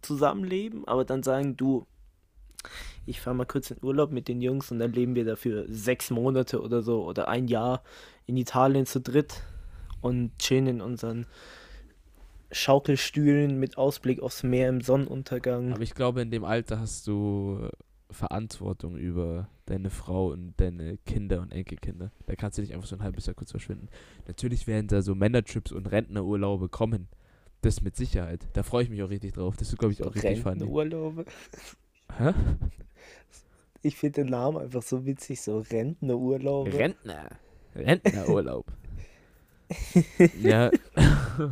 zusammenleben, 0.01 0.87
aber 0.87 1.03
dann 1.03 1.23
sagen, 1.23 1.57
du, 1.57 1.85
ich 3.07 3.21
fahre 3.21 3.35
mal 3.35 3.45
kurz 3.45 3.71
in 3.71 3.77
Urlaub 3.81 4.11
mit 4.11 4.27
den 4.27 4.41
Jungs 4.41 4.71
und 4.71 4.79
dann 4.79 4.91
leben 4.91 5.15
wir 5.15 5.25
dafür 5.25 5.65
sechs 5.67 6.11
Monate 6.11 6.61
oder 6.61 6.81
so 6.81 7.05
oder 7.05 7.27
ein 7.27 7.47
Jahr 7.47 7.81
in 8.25 8.37
Italien 8.37 8.85
zu 8.85 8.99
dritt 8.99 9.43
und 10.01 10.37
chillen 10.37 10.67
in 10.67 10.81
unseren 10.81 11.25
Schaukelstühlen 12.51 13.59
mit 13.59 13.77
Ausblick 13.77 14.21
aufs 14.21 14.43
Meer 14.43 14.69
im 14.69 14.81
Sonnenuntergang. 14.81 15.73
Aber 15.73 15.81
ich 15.81 15.95
glaube, 15.95 16.21
in 16.21 16.31
dem 16.31 16.43
Alter 16.43 16.79
hast 16.79 17.07
du 17.07 17.69
Verantwortung 18.09 18.97
über 18.97 19.49
deine 19.65 19.89
Frau 19.89 20.27
und 20.31 20.53
deine 20.57 20.97
Kinder 21.05 21.41
und 21.41 21.51
Enkelkinder. 21.51 22.11
Da 22.25 22.35
kannst 22.35 22.57
du 22.57 22.61
nicht 22.61 22.73
einfach 22.73 22.87
so 22.87 22.95
ein 22.95 23.03
halbes 23.03 23.25
Jahr 23.25 23.35
kurz 23.35 23.51
verschwinden. 23.51 23.89
Natürlich 24.27 24.67
werden 24.67 24.87
da 24.87 25.01
so 25.01 25.13
Männertrips 25.15 25.71
und 25.71 25.91
Rentnerurlaube 25.91 26.69
kommen. 26.69 27.07
Das 27.61 27.81
mit 27.81 27.95
Sicherheit. 27.95 28.47
Da 28.53 28.63
freue 28.63 28.83
ich 28.83 28.89
mich 28.89 29.01
auch 29.01 29.09
richtig 29.09 29.33
drauf. 29.33 29.57
Das 29.57 29.69
ist, 29.69 29.77
glaube 29.77 29.91
ich, 29.91 30.03
auch 30.03 30.13
richtig 30.13 30.41
funny. 30.41 30.61
Rentnerurlaube? 30.61 31.25
Hä? 32.17 32.33
Ich 33.81 33.95
finde 33.97 34.23
den 34.23 34.31
Namen 34.31 34.57
einfach 34.57 34.81
so 34.81 35.05
witzig, 35.05 35.41
so 35.41 35.59
Rentnerurlaub. 35.59 36.73
Rentner. 36.73 37.29
Rentnerurlaub. 37.75 38.65
ja. 40.41 40.71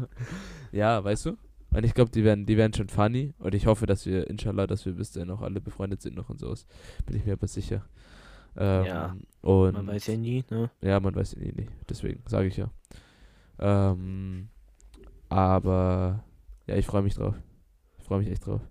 ja, 0.72 1.04
weißt 1.04 1.28
du? 1.28 1.38
Und 1.72 1.84
ich 1.84 1.94
glaube, 1.94 2.12
die 2.12 2.24
werden, 2.24 2.46
die 2.46 2.58
werden 2.58 2.74
schon 2.74 2.88
funny. 2.88 3.34
Und 3.38 3.54
ich 3.54 3.68
hoffe, 3.68 3.86
dass 3.86 4.06
wir, 4.06 4.30
inshallah, 4.30 4.66
dass 4.66 4.86
wir 4.86 4.94
bis 4.94 5.12
dahin 5.12 5.28
noch 5.28 5.42
alle 5.42 5.60
befreundet 5.60 6.02
sind 6.02 6.16
noch 6.16 6.30
und 6.30 6.40
so. 6.40 6.54
Bin 7.06 7.18
ich 7.18 7.26
mir 7.26 7.34
aber 7.34 7.48
sicher. 7.48 7.86
Ähm, 8.58 8.86
ja. 8.86 9.16
Und 9.42 9.74
man 9.74 9.88
weiß 9.88 10.08
ja 10.08 10.18
nie, 10.18 10.44
ne? 10.50 10.72
Ja, 10.82 11.00
man 11.00 11.14
weiß 11.14 11.34
ja 11.34 11.42
nie, 11.42 11.52
nie. 11.52 11.68
Deswegen 11.90 12.24
sage 12.28 12.48
ich 12.48 12.58
ja. 12.58 12.72
Ähm, 13.60 14.48
aber 15.28 16.24
ja, 16.68 16.76
ich 16.76 16.86
freue 16.86 17.02
mich 17.02 17.16
drauf. 17.16 17.36
Ich 17.98 18.06
freue 18.06 18.20
mich 18.20 18.30
echt 18.30 18.46
drauf. 18.46 18.62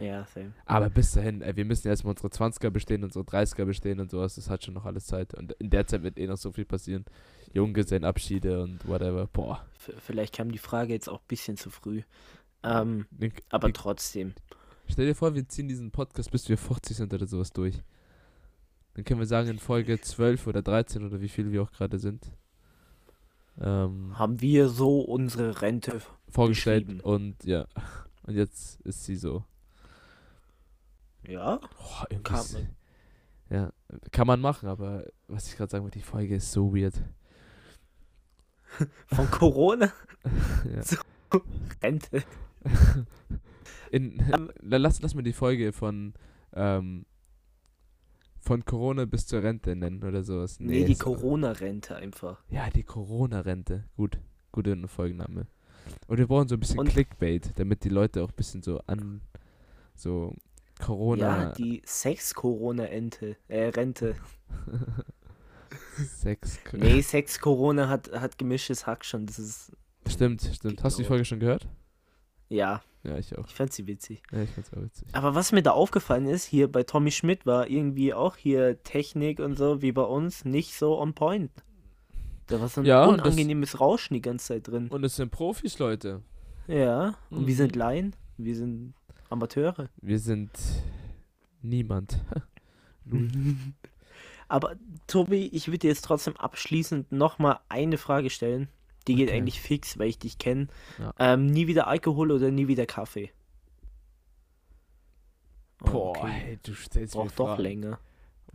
Ja, 0.00 0.24
same. 0.26 0.52
Aber 0.64 0.88
bis 0.90 1.12
dahin, 1.12 1.42
ey, 1.42 1.54
wir 1.56 1.64
müssen 1.64 1.88
erstmal 1.88 2.12
unsere 2.12 2.28
20er 2.28 2.70
bestehen, 2.70 3.04
unsere 3.04 3.24
30er 3.24 3.64
bestehen 3.64 4.00
und 4.00 4.10
sowas. 4.10 4.34
Das 4.36 4.48
hat 4.48 4.64
schon 4.64 4.74
noch 4.74 4.86
alles 4.86 5.06
Zeit. 5.06 5.34
Und 5.34 5.52
in 5.52 5.70
der 5.70 5.86
Zeit 5.86 6.02
wird 6.02 6.18
eh 6.18 6.26
noch 6.26 6.36
so 6.38 6.52
viel 6.52 6.64
passieren. 6.64 7.04
Junggesellenabschiede 7.52 8.62
und 8.62 8.86
whatever. 8.88 9.26
Boah. 9.32 9.64
V 9.78 9.92
vielleicht 9.98 10.34
kam 10.34 10.50
die 10.52 10.58
Frage 10.58 10.92
jetzt 10.92 11.08
auch 11.08 11.20
ein 11.20 11.28
bisschen 11.28 11.56
zu 11.56 11.70
früh. 11.70 12.02
Ähm, 12.62 13.06
Den- 13.10 13.32
aber 13.50 13.68
den- 13.68 13.74
trotzdem. 13.74 14.32
Stell 14.88 15.06
dir 15.06 15.14
vor, 15.14 15.34
wir 15.34 15.46
ziehen 15.48 15.68
diesen 15.68 15.90
Podcast, 15.90 16.30
bis 16.30 16.48
wir 16.48 16.58
40 16.58 16.96
sind 16.96 17.12
oder 17.14 17.26
sowas 17.26 17.52
durch. 17.52 17.80
Dann 18.94 19.04
können 19.04 19.20
wir 19.20 19.26
sagen, 19.26 19.48
in 19.48 19.58
Folge 19.58 20.00
12 20.00 20.46
oder 20.46 20.62
13 20.62 21.04
oder 21.04 21.20
wie 21.20 21.28
viel 21.28 21.52
wir 21.52 21.62
auch 21.62 21.70
gerade 21.70 21.98
sind. 21.98 22.32
Ähm, 23.60 24.18
Haben 24.18 24.40
wir 24.40 24.68
so 24.68 25.00
unsere 25.00 25.60
Rente. 25.62 26.00
vorgestellt 26.28 27.02
und 27.02 27.44
ja. 27.44 27.66
Und 28.22 28.34
jetzt 28.34 28.80
ist 28.82 29.04
sie 29.04 29.16
so. 29.16 29.44
Ja? 31.26 31.56
Boah, 31.58 32.06
irgendwie 32.10 32.22
Kann 32.32 32.46
man. 32.52 32.68
Ja, 33.50 33.72
kann 34.12 34.26
man 34.28 34.40
machen, 34.40 34.68
aber 34.68 35.04
was 35.26 35.48
ich 35.48 35.56
gerade 35.56 35.70
sagen 35.70 35.82
wollte, 35.84 35.98
die 35.98 36.04
Folge 36.04 36.36
ist 36.36 36.52
so 36.52 36.72
weird. 36.74 36.94
Von 39.06 39.30
Corona? 39.30 39.92
ja. 40.64 40.82
Rente. 41.82 42.22
In, 43.90 44.20
Ähm, 44.32 44.50
la- 44.60 44.76
lass, 44.76 45.00
lass 45.02 45.14
mir 45.14 45.22
die 45.24 45.32
Folge 45.32 45.72
von 45.72 46.14
ähm, 46.52 47.06
von 48.38 48.64
Corona 48.64 49.04
bis 49.04 49.26
zur 49.26 49.42
Rente 49.42 49.74
nennen 49.76 50.02
oder 50.04 50.22
sowas. 50.22 50.60
Nee, 50.60 50.84
die 50.84 50.92
ist- 50.92 51.00
Corona-Rente 51.00 51.96
einfach. 51.96 52.42
Ja, 52.48 52.70
die 52.70 52.84
Corona-Rente. 52.84 53.84
Gut, 53.96 54.18
guter 54.52 54.76
Folgenname. 54.88 55.46
Und 56.06 56.18
wir 56.18 56.26
brauchen 56.26 56.48
so 56.48 56.54
ein 56.54 56.60
bisschen 56.60 56.78
Und- 56.78 56.88
Clickbait, 56.88 57.52
damit 57.58 57.82
die 57.84 57.88
Leute 57.88 58.22
auch 58.22 58.28
ein 58.30 58.36
bisschen 58.36 58.62
so 58.62 58.78
an 58.86 59.20
so 59.94 60.34
Corona 60.80 61.42
Ja, 61.44 61.52
die 61.52 61.82
Sex-Corona-Ente. 61.84 63.36
Äh, 63.48 63.68
Rente. 63.68 64.16
Sex. 66.20 66.58
Nee, 66.72 67.00
Sex-Corona 67.02 67.88
hat, 67.88 68.10
hat 68.12 68.38
gemischtes 68.38 68.86
Hack 68.86 69.04
schon. 69.04 69.26
Das 69.26 69.38
ist. 69.38 69.72
Stimmt, 70.08 70.42
stimmt. 70.42 70.82
Hast 70.82 70.94
du 70.96 70.98
die 70.98 71.02
Genau. 71.04 71.08
Folge 71.08 71.24
schon 71.24 71.40
gehört? 71.40 71.68
Ja, 72.48 72.82
Ja, 73.04 73.16
ich 73.16 73.36
auch. 73.38 73.46
ich 73.46 73.54
fand 73.54 73.72
sie 73.72 73.86
witzig. 73.86 74.22
Ja, 74.32 74.42
ich 74.42 74.50
fand's 74.50 74.72
auch 74.72 74.82
witzig. 74.82 75.06
Aber 75.12 75.34
was 75.34 75.52
mir 75.52 75.62
da 75.62 75.70
aufgefallen 75.72 76.26
ist, 76.26 76.44
hier 76.44 76.70
bei 76.72 76.82
Tommy 76.82 77.12
Schmidt 77.12 77.46
war 77.46 77.68
irgendwie 77.68 78.12
auch 78.12 78.36
hier 78.36 78.82
Technik 78.82 79.38
und 79.38 79.56
so, 79.56 79.82
wie 79.82 79.92
bei 79.92 80.02
uns, 80.02 80.44
nicht 80.44 80.74
so 80.74 80.98
on 80.98 81.14
point. 81.14 81.52
Da 82.48 82.60
war 82.60 82.68
so 82.68 82.80
ein 82.80 82.86
Ja, 82.86 83.04
und 83.04 83.18
das- 83.18 83.26
unangenehmes 83.26 83.78
Rauschen 83.78 84.14
die 84.14 84.20
ganze 84.22 84.46
Zeit 84.46 84.66
drin. 84.66 84.88
Und 84.88 85.04
es 85.04 85.14
sind 85.16 85.30
Profis, 85.30 85.78
Leute. 85.78 86.22
Ja, 86.66 87.14
und 87.30 87.46
wir 87.46 87.54
Mhm. 87.54 87.58
sind 87.58 87.76
Laien, 87.76 88.16
wir 88.36 88.56
sind 88.56 88.94
Amateure. 89.30 89.88
Wir 90.02 90.18
sind 90.18 90.50
niemand. 91.62 92.18
Aber 94.48 94.76
Tobi, 95.06 95.46
ich 95.52 95.68
würde 95.68 95.78
dir 95.78 95.88
jetzt 95.88 96.04
trotzdem 96.04 96.36
abschließend 96.36 97.12
nochmal 97.12 97.60
eine 97.68 97.98
Frage 97.98 98.30
stellen. 98.30 98.68
Die 99.08 99.14
geht 99.14 99.28
Okay. 99.28 99.38
eigentlich 99.38 99.60
fix, 99.60 99.98
weil 99.98 100.08
ich 100.08 100.18
dich 100.18 100.38
kenne. 100.38 100.66
Ja. 100.98 101.14
Ähm, 101.18 101.46
nie 101.46 101.66
wieder 101.66 101.86
Alkohol 101.86 102.30
oder 102.32 102.50
nie 102.50 102.68
wieder 102.68 102.84
Kaffee? 102.86 103.30
Oh, 105.82 105.90
Boah, 105.90 106.10
okay. 106.18 106.58
du 106.62 106.74
stellst 106.74 107.14
mir 107.14 107.22
Braucht 107.22 107.38
doch 107.38 107.46
Fragen. 107.48 107.62
länger. 107.62 107.98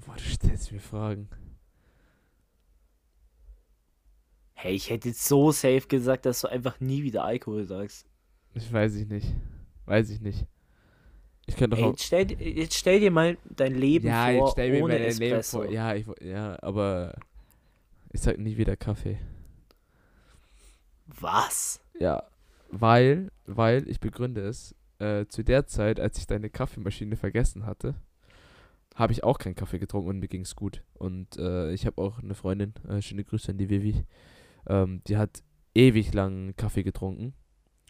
Boah, 0.05 0.15
du 0.15 0.23
stellst 0.23 0.71
mir 0.71 0.80
Fragen. 0.80 1.30
Hey, 4.53 4.76
ich 4.76 4.89
hätte 4.89 5.09
jetzt 5.09 5.26
so 5.26 5.51
safe 5.51 5.88
gesagt, 5.88 6.26
dass 6.26 6.41
du 6.41 6.47
einfach 6.47 6.80
nie 6.80 7.03
wieder 7.03 7.23
Alkohol 7.26 7.65
sagst. 7.65 8.05
Ich 8.53 8.71
weiß 8.71 8.95
ich 8.95 9.07
nicht. 9.07 9.28
Weiß 9.86 10.09
ich 10.09 10.21
nicht. 10.21 10.45
Ich 11.47 11.55
könnte 11.55 11.75
doch 11.75 11.83
Ey, 11.83 11.89
jetzt, 11.91 12.03
stell, 12.03 12.25
dir- 12.25 12.37
jetzt 12.41 12.75
stell 12.75 12.99
dir 12.99 13.11
mal 13.11 13.37
dein 13.45 13.75
Leben 13.75 14.07
Ja, 14.07 14.25
vor 14.25 14.33
jetzt 14.33 14.51
stell 14.53 14.71
mir 14.71 14.83
ohne 14.83 14.99
mein 14.99 15.17
Leben 15.17 15.43
vor. 15.43 15.69
Ja, 15.69 15.93
ich, 15.93 16.05
ja, 16.21 16.57
aber 16.61 17.13
ich 18.11 18.21
sag 18.21 18.37
nie 18.39 18.57
wieder 18.57 18.75
Kaffee. 18.75 19.19
Was? 21.07 21.79
Ja, 21.99 22.23
weil, 22.69 23.31
weil, 23.45 23.87
ich 23.87 23.99
begründe 23.99 24.41
es, 24.41 24.73
äh, 24.99 25.25
zu 25.27 25.43
der 25.43 25.67
Zeit, 25.67 25.99
als 25.99 26.17
ich 26.17 26.25
deine 26.25 26.49
Kaffeemaschine 26.49 27.15
vergessen 27.15 27.65
hatte, 27.65 27.95
habe 28.95 29.13
ich 29.13 29.23
auch 29.23 29.37
keinen 29.37 29.55
Kaffee 29.55 29.77
getrunken 29.77 30.09
und 30.09 30.19
mir 30.19 30.27
ging 30.27 30.41
es 30.41 30.55
gut. 30.55 30.81
Und 30.93 31.37
äh, 31.37 31.71
ich 31.73 31.85
habe 31.85 32.01
auch 32.01 32.19
eine 32.19 32.33
Freundin, 32.33 32.73
äh, 32.87 33.01
schöne 33.01 33.23
Grüße 33.23 33.51
an 33.51 33.57
die 33.57 33.69
Vivi, 33.69 34.03
ähm, 34.67 35.01
die 35.07 35.17
hat 35.17 35.43
ewig 35.75 36.13
lang 36.13 36.55
Kaffee 36.55 36.83
getrunken 36.83 37.33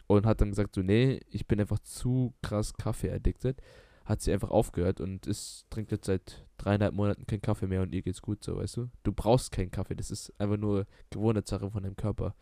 und 0.06 0.26
hat 0.26 0.40
dann 0.40 0.50
gesagt, 0.50 0.74
so, 0.74 0.82
nee, 0.82 1.20
ich 1.30 1.46
bin 1.46 1.60
einfach 1.60 1.78
zu 1.80 2.34
krass 2.42 2.74
Kaffee 2.74 3.12
addicted. 3.12 3.60
Hat 4.04 4.20
sie 4.22 4.32
einfach 4.32 4.50
aufgehört 4.50 5.00
und 5.00 5.26
ist, 5.26 5.66
trinkt 5.68 5.90
jetzt 5.90 6.06
seit 6.06 6.46
dreieinhalb 6.58 6.94
Monaten 6.94 7.26
keinen 7.26 7.42
Kaffee 7.42 7.66
mehr 7.66 7.82
und 7.82 7.92
ihr 7.92 8.02
geht's 8.02 8.22
gut, 8.22 8.44
so, 8.44 8.56
weißt 8.56 8.76
du? 8.76 8.90
Du 9.02 9.12
brauchst 9.12 9.50
keinen 9.50 9.72
Kaffee, 9.72 9.96
das 9.96 10.12
ist 10.12 10.32
einfach 10.38 10.56
nur 10.56 10.86
Gewohnheitssache 11.10 11.70
von 11.70 11.82
deinem 11.82 11.96
Körper. 11.96 12.36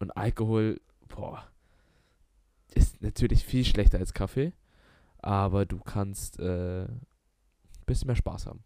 Und 0.00 0.10
Alkohol, 0.10 0.80
boah, 1.08 1.46
ist 2.74 3.00
natürlich 3.00 3.44
viel 3.44 3.64
schlechter 3.64 3.98
als 3.98 4.12
Kaffee, 4.12 4.52
aber 5.18 5.64
du 5.64 5.78
kannst 5.78 6.38
äh, 6.40 6.84
ein 6.84 7.00
bisschen 7.86 8.08
mehr 8.08 8.16
Spaß 8.16 8.46
haben. 8.46 8.62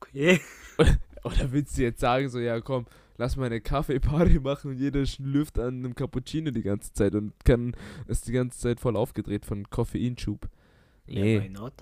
Okay. 0.00 0.40
Oder 1.24 1.52
willst 1.52 1.76
du 1.76 1.82
jetzt 1.82 2.00
sagen, 2.00 2.30
so, 2.30 2.38
ja 2.38 2.60
komm, 2.60 2.86
lass 3.20 3.36
mal 3.36 3.46
eine 3.46 3.60
Kaffeeparty 3.60 4.40
machen 4.42 4.72
und 4.72 4.78
jeder 4.78 5.06
schlürft 5.06 5.58
an 5.58 5.84
einem 5.84 5.94
Cappuccino 5.94 6.50
die 6.50 6.62
ganze 6.62 6.92
Zeit 6.92 7.14
und 7.14 7.32
kann, 7.44 7.76
ist 8.08 8.26
die 8.26 8.32
ganze 8.32 8.58
Zeit 8.58 8.80
voll 8.80 8.96
aufgedreht 8.96 9.46
von 9.46 9.68
Koffeinschub. 9.70 10.48
Nee. 11.06 11.36
Ja, 11.36 11.42
why 11.44 11.48
not? 11.50 11.74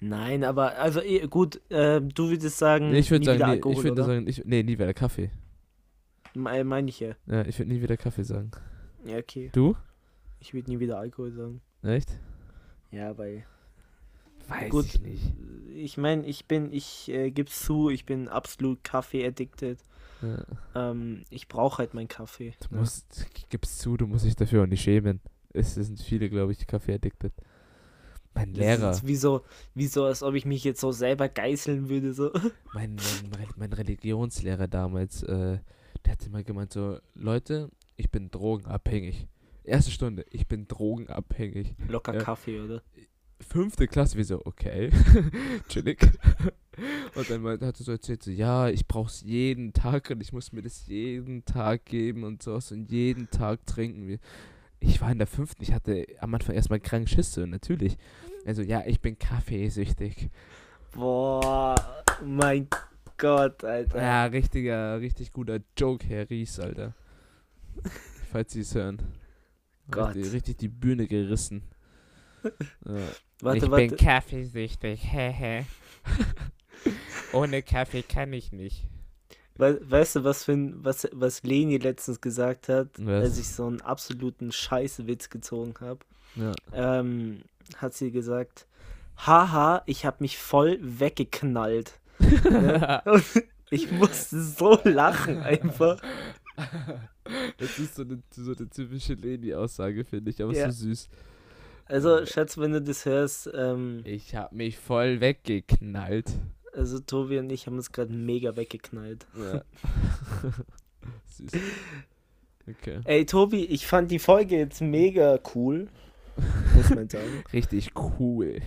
Nein, 0.00 0.42
aber, 0.42 0.78
also 0.78 1.00
eh, 1.00 1.26
gut, 1.28 1.60
äh, 1.70 2.00
du 2.00 2.30
würdest 2.30 2.58
sagen, 2.58 2.90
Nee, 2.90 2.98
ich 2.98 3.10
würde 3.10 3.24
sagen, 3.24 3.38
nee, 3.38 3.44
Alkohol, 3.44 3.72
ich 3.76 3.84
würde 3.84 4.04
sagen, 4.04 4.26
ich, 4.26 4.44
nee, 4.44 4.62
nie 4.64 4.72
wieder 4.78 4.92
Kaffee. 4.94 5.30
Me- 6.34 6.64
Meine 6.64 6.88
ich 6.88 6.98
ja. 6.98 7.14
Ja, 7.26 7.42
ich 7.44 7.58
würde 7.58 7.72
nie 7.72 7.82
wieder 7.82 7.96
Kaffee 7.96 8.24
sagen. 8.24 8.50
Ja, 9.04 9.18
okay. 9.18 9.50
Du? 9.52 9.76
Ich 10.40 10.54
würde 10.54 10.70
nie 10.70 10.80
wieder 10.80 10.98
Alkohol 10.98 11.30
sagen. 11.32 11.60
Echt? 11.82 12.18
Ja, 12.90 13.16
weil. 13.16 13.44
Weiß 14.52 14.70
Gut. 14.70 14.86
ich 14.86 15.00
nicht. 15.00 15.32
Ich 15.74 15.96
meine, 15.96 16.26
ich 16.26 16.46
bin, 16.46 16.72
ich 16.72 17.08
äh, 17.08 17.30
geb's 17.30 17.64
zu, 17.64 17.88
ich 17.88 18.04
bin 18.04 18.28
absolut 18.28 18.84
Kaffee-addicted. 18.84 19.78
Ja. 20.20 20.90
Ähm, 20.90 21.24
ich 21.30 21.48
brauche 21.48 21.78
halt 21.78 21.94
meinen 21.94 22.08
Kaffee. 22.08 22.54
Du 22.60 22.74
ne? 22.74 22.80
musst, 22.80 23.26
gib's 23.48 23.78
zu, 23.78 23.96
du 23.96 24.06
musst 24.06 24.24
dich 24.24 24.36
dafür 24.36 24.62
auch 24.62 24.66
nicht 24.66 24.82
schämen. 24.82 25.20
Es 25.52 25.74
sind 25.74 26.00
viele, 26.00 26.28
glaube 26.30 26.52
ich, 26.52 26.66
Kaffee-addicted. 26.66 27.32
Mein 28.34 28.52
Das 28.52 28.58
Lehrer, 28.58 28.90
ist 28.92 29.06
wie 29.06 29.16
so, 29.16 29.42
wie 29.74 29.86
so, 29.86 30.04
als 30.04 30.22
ob 30.22 30.34
ich 30.34 30.46
mich 30.46 30.64
jetzt 30.64 30.80
so 30.80 30.92
selber 30.92 31.28
geißeln 31.28 31.88
würde. 31.88 32.12
So. 32.12 32.30
mein, 32.72 32.96
mein, 33.36 33.48
mein 33.56 33.72
Religionslehrer 33.72 34.68
damals, 34.68 35.22
äh, 35.24 35.58
der 36.04 36.12
hat 36.12 36.26
immer 36.26 36.42
gemeint 36.42 36.72
so, 36.72 36.98
Leute, 37.14 37.70
ich 37.96 38.10
bin 38.10 38.30
drogenabhängig. 38.30 39.26
Erste 39.64 39.90
Stunde, 39.90 40.24
ich 40.30 40.46
bin 40.48 40.66
drogenabhängig. 40.66 41.74
Locker 41.88 42.14
Ja. 42.14 42.22
Kaffee, 42.22 42.60
oder? 42.60 42.82
Fünfte 43.42 43.86
Klasse, 43.88 44.16
wie 44.18 44.24
so, 44.24 44.40
okay, 44.44 44.90
chillig. 45.68 46.00
Und 47.14 47.28
dann 47.30 47.44
hat 47.46 47.62
er 47.62 47.72
so 47.74 47.92
erzählt, 47.92 48.22
so, 48.22 48.30
ja, 48.30 48.68
ich 48.68 48.86
brauch's 48.86 49.22
jeden 49.22 49.72
Tag 49.72 50.08
und 50.10 50.20
ich 50.20 50.32
muss 50.32 50.52
mir 50.52 50.62
das 50.62 50.86
jeden 50.86 51.44
Tag 51.44 51.84
geben 51.84 52.24
und 52.24 52.42
sowas 52.42 52.72
und 52.72 52.90
jeden 52.90 53.28
Tag 53.30 53.66
trinken. 53.66 54.08
Wie- 54.08 54.18
Ich 54.80 55.00
war 55.00 55.12
in 55.12 55.18
der 55.18 55.26
fünften, 55.26 55.62
ich 55.62 55.72
hatte 55.72 56.06
am 56.20 56.34
Anfang 56.34 56.54
erstmal 56.56 56.80
krank 56.80 57.08
Schisse, 57.08 57.46
natürlich. 57.46 57.96
Also, 58.46 58.62
ja, 58.62 58.82
ich 58.86 59.00
bin 59.00 59.18
kaffeesüchtig. 59.18 60.30
Boah, 60.92 61.74
mein 62.24 62.68
Gott, 63.18 63.62
Alter. 63.64 64.00
Ja, 64.02 64.24
richtiger, 64.26 65.00
richtig 65.00 65.32
guter 65.32 65.58
Joke, 65.78 66.06
Herr 66.06 66.28
Ries, 66.30 66.58
Alter. 66.58 66.94
Falls 68.30 68.52
Sie 68.52 68.60
es 68.60 68.74
hören. 68.74 68.98
Gott. 69.90 70.14
Richtig, 70.14 70.32
richtig 70.32 70.56
die 70.58 70.68
Bühne 70.68 71.06
gerissen. 71.06 71.62
Ja. 72.84 72.96
Warte, 73.42 73.64
ich 73.66 73.70
warte. 73.70 73.86
bin 73.88 73.96
kaffeesüchtig, 73.96 75.00
hehe. 75.12 75.66
Ohne 77.32 77.62
Kaffee 77.62 78.02
kann 78.02 78.32
ich 78.32 78.52
nicht. 78.52 78.86
We 79.56 79.78
weißt 79.82 80.16
du, 80.16 80.24
was 80.24 80.44
für 80.44 80.52
ein, 80.52 80.82
was, 80.84 81.06
was 81.12 81.42
Leni 81.42 81.76
letztens 81.76 82.20
gesagt 82.20 82.68
hat, 82.68 82.88
Was? 82.98 83.24
als 83.24 83.38
ich 83.38 83.48
so 83.48 83.66
einen 83.66 83.80
absoluten 83.82 84.50
Scheißwitz 84.50 85.28
gezogen 85.28 85.74
habe? 85.80 86.00
Ja. 86.36 86.52
Ähm, 86.72 87.42
hat 87.76 87.94
sie 87.94 88.10
gesagt, 88.10 88.66
haha, 89.18 89.82
ich 89.86 90.06
habe 90.06 90.16
mich 90.20 90.38
voll 90.38 90.78
weggeknallt. 90.80 92.00
Und 93.04 93.24
ich 93.70 93.90
musste 93.92 94.42
so 94.42 94.78
lachen 94.84 95.38
einfach. 95.42 96.00
Das 97.56 97.78
ist 97.78 97.94
so 97.94 98.02
eine, 98.02 98.20
so 98.34 98.52
eine 98.52 98.68
typische 98.68 99.14
Leni-Aussage, 99.14 100.04
finde 100.04 100.30
ich, 100.30 100.42
aber 100.42 100.52
Ja. 100.52 100.70
so 100.70 100.88
süß. 100.88 101.08
Also, 101.86 102.24
Schatz, 102.26 102.58
wenn 102.58 102.72
du 102.72 102.82
das 102.82 103.04
hörst, 103.04 103.50
ähm, 103.54 104.02
Ich 104.04 104.34
hab 104.34 104.52
mich 104.52 104.78
voll 104.78 105.20
weggeknallt. 105.20 106.30
also 106.74 107.00
Tobi 107.00 107.38
und 107.38 107.50
ich 107.50 107.66
haben 107.66 107.76
uns 107.76 107.92
gerade 107.92 108.12
mega 108.12 108.56
weggeknallt. 108.56 109.26
Ja. 109.38 109.62
süß. 111.26 111.52
Okay. 112.68 113.00
Ey, 113.04 113.26
Tobi, 113.26 113.64
ich 113.64 113.86
fand 113.86 114.10
die 114.10 114.18
Folge 114.18 114.56
jetzt 114.56 114.80
mega 114.80 115.38
cool. 115.54 115.88
Muss 116.74 116.90
man 116.90 117.08
sagen. 117.08 117.44
Richtig 117.52 117.92
cool. 118.18 118.60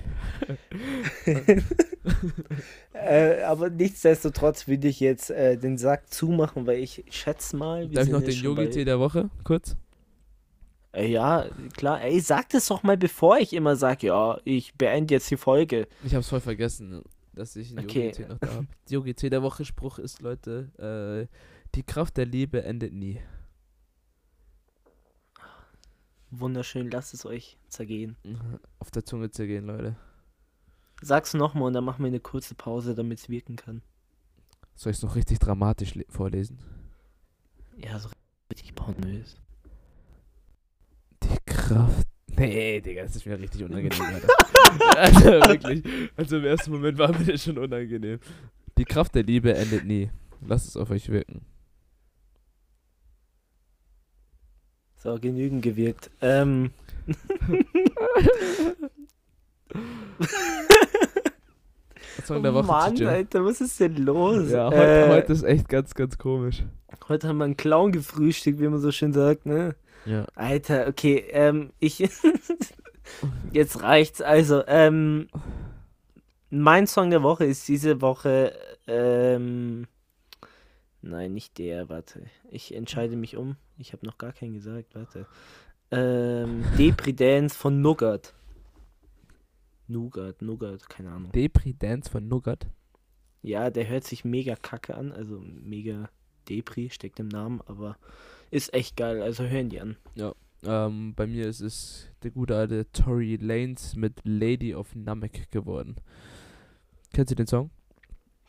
äh, 2.93 3.41
aber 3.41 3.69
nichtsdestotrotz 3.69 4.67
würde 4.67 4.87
ich 4.87 4.99
jetzt 4.99 5.31
äh, 5.31 5.57
den 5.57 5.77
Sack 5.77 6.13
zumachen, 6.13 6.67
weil 6.67 6.79
ich 6.79 7.05
schätze 7.09 7.55
mal. 7.55 7.87
Darf 7.87 8.05
ich 8.05 8.11
noch 8.11 8.21
den 8.21 8.35
Yogi-Tee 8.35 8.85
der 8.85 8.99
Woche 8.99 9.29
kurz? 9.43 9.75
Äh, 10.95 11.07
ja, 11.11 11.45
klar. 11.75 12.01
Ey, 12.01 12.19
sag 12.21 12.49
das 12.49 12.67
doch 12.67 12.83
mal, 12.83 12.97
bevor 12.97 13.37
ich 13.37 13.53
immer 13.53 13.75
sage, 13.75 14.07
ja, 14.07 14.39
ich 14.45 14.73
beende 14.75 15.13
jetzt 15.13 15.29
die 15.29 15.37
Folge. 15.37 15.87
Ich 16.03 16.15
hab's 16.15 16.29
voll 16.29 16.39
vergessen, 16.39 17.03
dass 17.33 17.55
ich 17.57 17.71
einen 17.71 17.85
okay. 17.85 18.07
Yogi-Tee 18.07 18.27
noch 18.27 18.39
da 18.39 18.47
habe. 18.47 18.67
Yogi-Tee 18.89 19.29
der 19.29 19.43
Woche 19.43 19.65
Spruch 19.65 19.99
ist, 19.99 20.21
Leute, 20.21 21.27
äh, 21.29 21.35
die 21.75 21.83
Kraft 21.83 22.15
der 22.15 22.25
Liebe 22.25 22.63
endet 22.63 22.93
nie. 22.93 23.19
Wunderschön, 26.31 26.89
lasst 26.89 27.13
es 27.13 27.25
euch 27.25 27.57
zergehen. 27.67 28.15
Mhm. 28.23 28.59
Auf 28.79 28.89
der 28.91 29.05
Zunge 29.05 29.29
zergehen, 29.31 29.65
Leute. 29.65 29.97
Sag's 31.01 31.33
nochmal 31.33 31.67
und 31.67 31.73
dann 31.73 31.83
machen 31.83 32.03
wir 32.03 32.07
eine 32.07 32.21
kurze 32.21 32.55
Pause, 32.55 32.95
damit 32.95 33.19
es 33.19 33.29
wirken 33.29 33.57
kann. 33.57 33.81
Soll 34.75 34.91
ich 34.91 34.97
es 34.97 35.03
noch 35.03 35.15
richtig 35.15 35.39
dramatisch 35.39 35.93
vorlesen? 36.09 36.59
Ja, 37.77 37.99
so 37.99 38.09
richtig 38.49 38.75
pornös. 38.75 39.35
Die 41.65 41.73
Kraft. 41.73 42.07
Nee, 42.37 42.81
Digga, 42.81 43.03
das 43.03 43.15
ist 43.15 43.25
mir 43.25 43.39
richtig 43.39 43.63
unangenehm, 43.69 43.91
also 44.97 45.23
wirklich. 45.25 45.83
Also 46.17 46.37
im 46.37 46.45
ersten 46.45 46.71
Moment 46.71 46.97
war 46.97 47.17
mir 47.17 47.25
das 47.25 47.43
schon 47.43 47.57
unangenehm. 47.57 48.19
Die 48.77 48.85
Kraft 48.85 49.15
der 49.15 49.23
Liebe 49.23 49.55
endet 49.55 49.85
nie. 49.85 50.09
Lasst 50.45 50.67
es 50.67 50.75
auf 50.77 50.89
euch 50.89 51.09
wirken. 51.09 51.45
So, 54.97 55.17
genügend 55.19 55.61
gewirkt. 55.63 56.11
Ähm. 56.21 56.71
Song 62.25 62.43
der 62.43 62.53
Woche. 62.53 62.65
Mann, 62.65 63.01
Alter, 63.05 63.45
was 63.45 63.61
ist 63.61 63.79
denn 63.79 63.97
los? 63.97 64.51
Ja, 64.51 64.67
heute, 64.67 65.05
äh, 65.05 65.09
heute, 65.09 65.31
ist 65.31 65.43
echt 65.43 65.69
ganz, 65.69 65.93
ganz 65.93 66.17
komisch. 66.17 66.63
Heute 67.07 67.27
haben 67.27 67.37
wir 67.37 67.45
einen 67.45 67.55
Clown 67.55 67.91
gefrühstückt, 67.91 68.59
wie 68.59 68.67
man 68.67 68.79
so 68.79 68.91
schön 68.91 69.13
sagt, 69.13 69.45
ne? 69.45 69.75
Ja. 70.05 70.25
Alter, 70.35 70.87
okay, 70.87 71.25
ähm, 71.31 71.71
ich. 71.79 71.99
Jetzt 73.51 73.81
reicht's. 73.81 74.21
Also, 74.21 74.63
ähm. 74.67 75.27
Mein 76.51 76.87
Song 76.87 77.09
der 77.09 77.23
Woche 77.23 77.45
ist 77.45 77.67
diese 77.67 78.01
Woche, 78.01 78.55
ähm. 78.87 79.87
Nein, 81.01 81.33
nicht 81.33 81.57
der, 81.57 81.89
warte. 81.89 82.25
Ich 82.49 82.73
entscheide 82.73 83.15
mich 83.15 83.35
um. 83.35 83.57
Ich 83.77 83.93
habe 83.93 84.05
noch 84.05 84.17
gar 84.17 84.31
keinen 84.31 84.53
gesagt, 84.53 84.95
warte. 84.95 85.27
Ähm, 85.91 86.63
Depridance 86.77 87.55
von 87.55 87.81
Nougat. 87.81 88.33
Nougat, 89.87 90.41
Nougat, 90.41 90.89
keine 90.89 91.11
Ahnung. 91.11 91.31
Depridance 91.31 92.09
von 92.09 92.27
Nougat? 92.27 92.65
Ja, 93.43 93.69
der 93.69 93.87
hört 93.87 94.03
sich 94.03 94.25
mega 94.25 94.55
kacke 94.55 94.95
an, 94.95 95.11
also 95.11 95.39
mega 95.39 96.09
Depri, 96.49 96.89
steckt 96.89 97.19
im 97.19 97.27
Namen, 97.27 97.61
aber 97.67 97.97
ist 98.51 98.73
echt 98.73 98.97
geil, 98.97 99.21
also 99.21 99.43
hören 99.43 99.69
die 99.69 99.79
an. 99.79 99.97
Ja, 100.15 100.33
ähm, 100.63 101.13
bei 101.15 101.27
mir 101.27 101.47
ist 101.47 101.61
es 101.61 102.09
der 102.23 102.31
gute 102.31 102.55
alte 102.55 102.91
Tory 102.91 103.37
Lanes 103.39 103.95
mit 103.95 104.21
Lady 104.23 104.73
of 104.73 104.95
Namek 104.95 105.51
geworden. 105.51 105.95
Kennst 107.13 107.31
du 107.31 107.35
den 107.35 107.47
Song? 107.47 107.69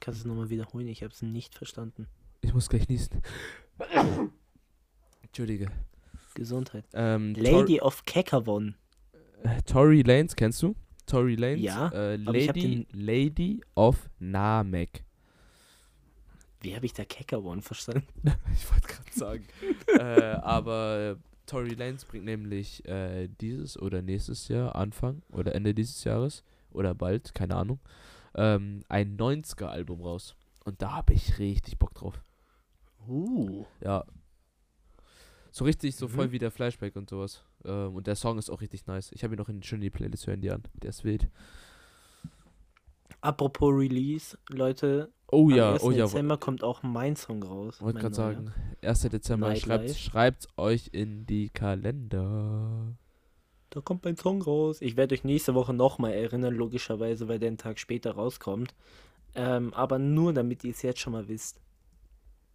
Kannst 0.01 0.21
du 0.21 0.23
es 0.23 0.27
nochmal 0.27 0.51
wiederholen? 0.51 0.89
Ich 0.89 1.03
habe 1.03 1.13
es 1.13 1.23
nicht 1.23 1.55
verstanden. 1.55 2.07
Ich 2.41 2.55
muss 2.55 2.69
gleich 2.69 2.89
niesen. 2.89 3.23
Entschuldige. 5.23 5.69
Gesundheit. 6.35 6.85
Ähm, 6.93 7.35
Lady 7.35 7.81
of 7.81 8.05
Kekavon. 8.05 8.75
Äh, 9.43 9.63
Tory 9.63 10.03
Lanes, 10.03 10.37
kennst 10.37 10.63
du? 10.63 10.75
Tory 11.07 11.35
Lanes? 11.35 11.63
Ja. 11.63 11.89
Äh, 11.89 12.17
Lady, 12.17 12.87
Lady 12.93 13.61
of 13.75 14.11
Namek. 14.19 15.06
Wie 16.67 16.75
habe 16.75 16.85
ich 16.85 16.93
da 16.93 17.05
Kekavon 17.05 17.63
verstanden? 17.63 18.07
ich 18.53 18.71
wollte 18.71 18.89
gerade 18.89 19.13
sagen. 19.13 19.47
äh, 19.99 20.37
aber 20.43 21.17
Tory 21.47 21.75
Lanes 21.75 22.05
bringt 22.05 22.25
nämlich 22.25 22.85
äh, 22.87 23.29
dieses 23.41 23.81
oder 23.81 24.03
nächstes 24.03 24.49
Jahr, 24.49 24.75
Anfang 24.75 25.23
oder 25.31 25.55
Ende 25.55 25.75
dieses 25.75 26.03
Jahres 26.03 26.43
oder 26.73 26.93
bald, 26.93 27.35
keine 27.35 27.55
Ahnung, 27.55 27.79
ähm, 28.35 28.83
ein 28.89 29.17
90er-Album 29.17 30.03
raus. 30.03 30.35
Und 30.65 30.83
da 30.83 30.93
habe 30.93 31.13
ich 31.15 31.39
richtig 31.39 31.79
Bock 31.79 31.95
drauf. 31.95 32.21
Uh. 33.07 33.65
Ja, 33.81 34.05
so 35.53 35.65
richtig, 35.65 35.97
so 35.97 36.07
mhm. 36.07 36.11
voll 36.11 36.33
wie 36.33 36.39
der 36.39 36.51
Flashback 36.51 36.97
und 36.97 37.09
sowas. 37.09 37.43
Ähm, 37.65 37.95
und 37.95 38.07
der 38.07 38.15
Song 38.15 38.37
ist 38.37 38.51
auch 38.51 38.61
richtig 38.61 38.87
nice. 38.87 39.11
Ich 39.13 39.25
habe 39.25 39.35
ihn 39.35 39.39
noch 39.39 39.49
in 39.49 39.63
schon 39.63 39.81
die 39.81 39.89
Playlist, 39.89 40.27
hören 40.27 40.43
die 40.43 40.51
an. 40.51 40.63
Der 40.83 40.91
ist 40.91 41.03
wild. 41.03 41.31
Apropos 43.23 43.73
Release, 43.73 44.37
Leute. 44.51 45.11
Oh 45.29 45.51
ja, 45.51 45.69
am 45.69 45.75
1. 45.75 45.83
oh 45.83 45.91
ja. 45.91 46.05
Dezember 46.05 46.37
kommt 46.37 46.63
auch 46.63 46.83
mein 46.83 47.17
Song 47.17 47.43
raus. 47.43 47.81
Wollte 47.81 47.99
gerade 47.99 48.15
sagen, 48.15 48.53
1. 48.83 49.01
Dezember, 49.03 49.55
schreibt, 49.57 49.91
schreibt 49.97 50.49
euch 50.57 50.91
in 50.93 51.27
die 51.27 51.51
Kalender. 51.51 52.97
Da 53.71 53.81
kommt 53.81 54.05
mein 54.05 54.17
Song 54.17 54.41
raus. 54.41 54.81
Ich 54.81 54.97
werde 54.97 55.15
euch 55.15 55.25
nächste 55.25 55.55
Woche 55.55 55.75
nochmal 55.75 56.13
erinnern, 56.13 56.55
logischerweise, 56.55 57.29
weil 57.29 57.39
der 57.39 57.49
einen 57.49 57.59
Tag 57.59 57.79
später 57.79 58.13
rauskommt. 58.13 58.75
Ähm, 59.35 59.75
aber 59.75 59.99
nur 59.99 60.33
damit 60.33 60.65
ihr 60.65 60.71
es 60.71 60.83
jetzt 60.83 61.01
schon 61.01 61.13
mal 61.13 61.29
wisst. 61.29 61.61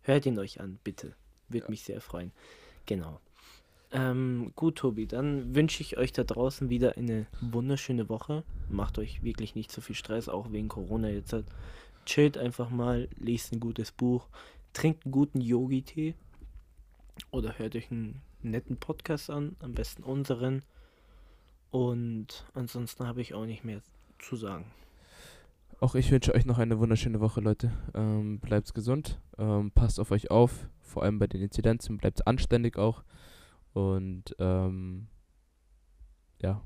Hört 0.02 0.26
ihn 0.26 0.40
euch 0.40 0.60
an, 0.60 0.80
bitte. 0.84 1.14
Würde 1.50 1.66
ja. 1.66 1.70
mich 1.70 1.84
sehr 1.84 2.02
freuen. 2.02 2.32
Genau. 2.86 3.20
Ähm, 3.92 4.54
gut, 4.56 4.78
Tobi, 4.78 5.06
dann 5.06 5.54
wünsche 5.54 5.82
ich 5.82 5.98
euch 5.98 6.14
da 6.14 6.24
draußen 6.24 6.70
wieder 6.70 6.98
eine 6.98 7.28
wunderschöne 7.42 8.08
Woche. 8.08 8.44
Macht 8.70 8.98
euch 8.98 9.22
wirklich 9.22 9.54
nicht 9.54 9.72
so 9.72 9.82
viel 9.82 9.96
Stress, 9.96 10.30
auch 10.30 10.52
wegen 10.52 10.70
Corona 10.70 11.10
jetzt. 11.10 11.34
Halt. 11.34 11.46
Chillt 12.12 12.38
einfach 12.38 12.70
mal, 12.70 13.08
lest 13.16 13.54
ein 13.54 13.62
gutes 13.62 13.94
Buch, 13.94 14.28
trinkt 14.74 15.06
einen 15.06 15.14
guten 15.14 15.40
Yogi-Tee 15.40 16.14
oder 17.30 17.58
hört 17.58 17.74
euch 17.78 17.90
einen 17.90 18.22
netten 18.42 18.76
Podcast 18.76 19.30
an, 19.30 19.56
am 19.60 19.72
besten 19.72 20.04
unseren. 20.04 20.66
Und 21.70 22.44
ansonsten 22.54 23.08
habe 23.08 23.22
ich 23.22 23.34
auch 23.34 23.46
nicht 23.46 23.64
mehr 23.64 23.82
zu 24.20 24.36
sagen. 24.36 24.66
Auch 25.80 25.96
ich 25.96 26.12
wünsche 26.12 26.36
euch 26.36 26.46
noch 26.46 26.58
eine 26.58 26.80
wunderschöne 26.80 27.22
Woche, 27.22 27.40
Leute. 27.40 27.72
Ähm, 27.94 28.42
bleibt 28.42 28.74
gesund, 28.74 29.22
ähm, 29.38 29.72
passt 29.72 29.98
auf 29.98 30.12
euch 30.12 30.30
auf, 30.30 30.68
vor 30.82 31.04
allem 31.04 31.18
bei 31.18 31.28
den 31.28 31.42
Inzidenzen, 31.42 31.98
bleibt 31.98 32.28
anständig 32.28 32.78
auch. 32.78 33.06
Und 33.72 34.36
ähm, 34.38 35.08
ja, 36.42 36.62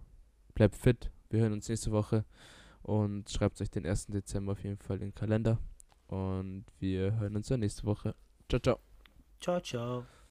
bleibt 0.56 0.76
fit. 0.76 1.12
Wir 1.30 1.42
hören 1.42 1.54
uns 1.54 1.70
nächste 1.70 1.92
Woche 1.92 2.26
und 2.86 3.30
schreibt 3.32 3.60
euch 3.62 3.72
den 3.72 3.86
1. 3.86 4.08
Dezember 4.08 4.52
auf 4.52 4.64
jeden 4.64 4.78
Fall 4.78 4.98
in 4.98 5.10
den 5.10 5.16
Kalender. 5.16 5.58
Und 6.08 6.66
wir 6.80 7.20
hören 7.20 7.36
uns 7.36 7.48
dann 7.48 7.62
nächste 7.62 7.84
Woche. 7.84 8.16
Ciao, 8.48 8.60
ciao. 8.60 8.80
Ciao, 9.40 9.60
ciao. 9.60 10.06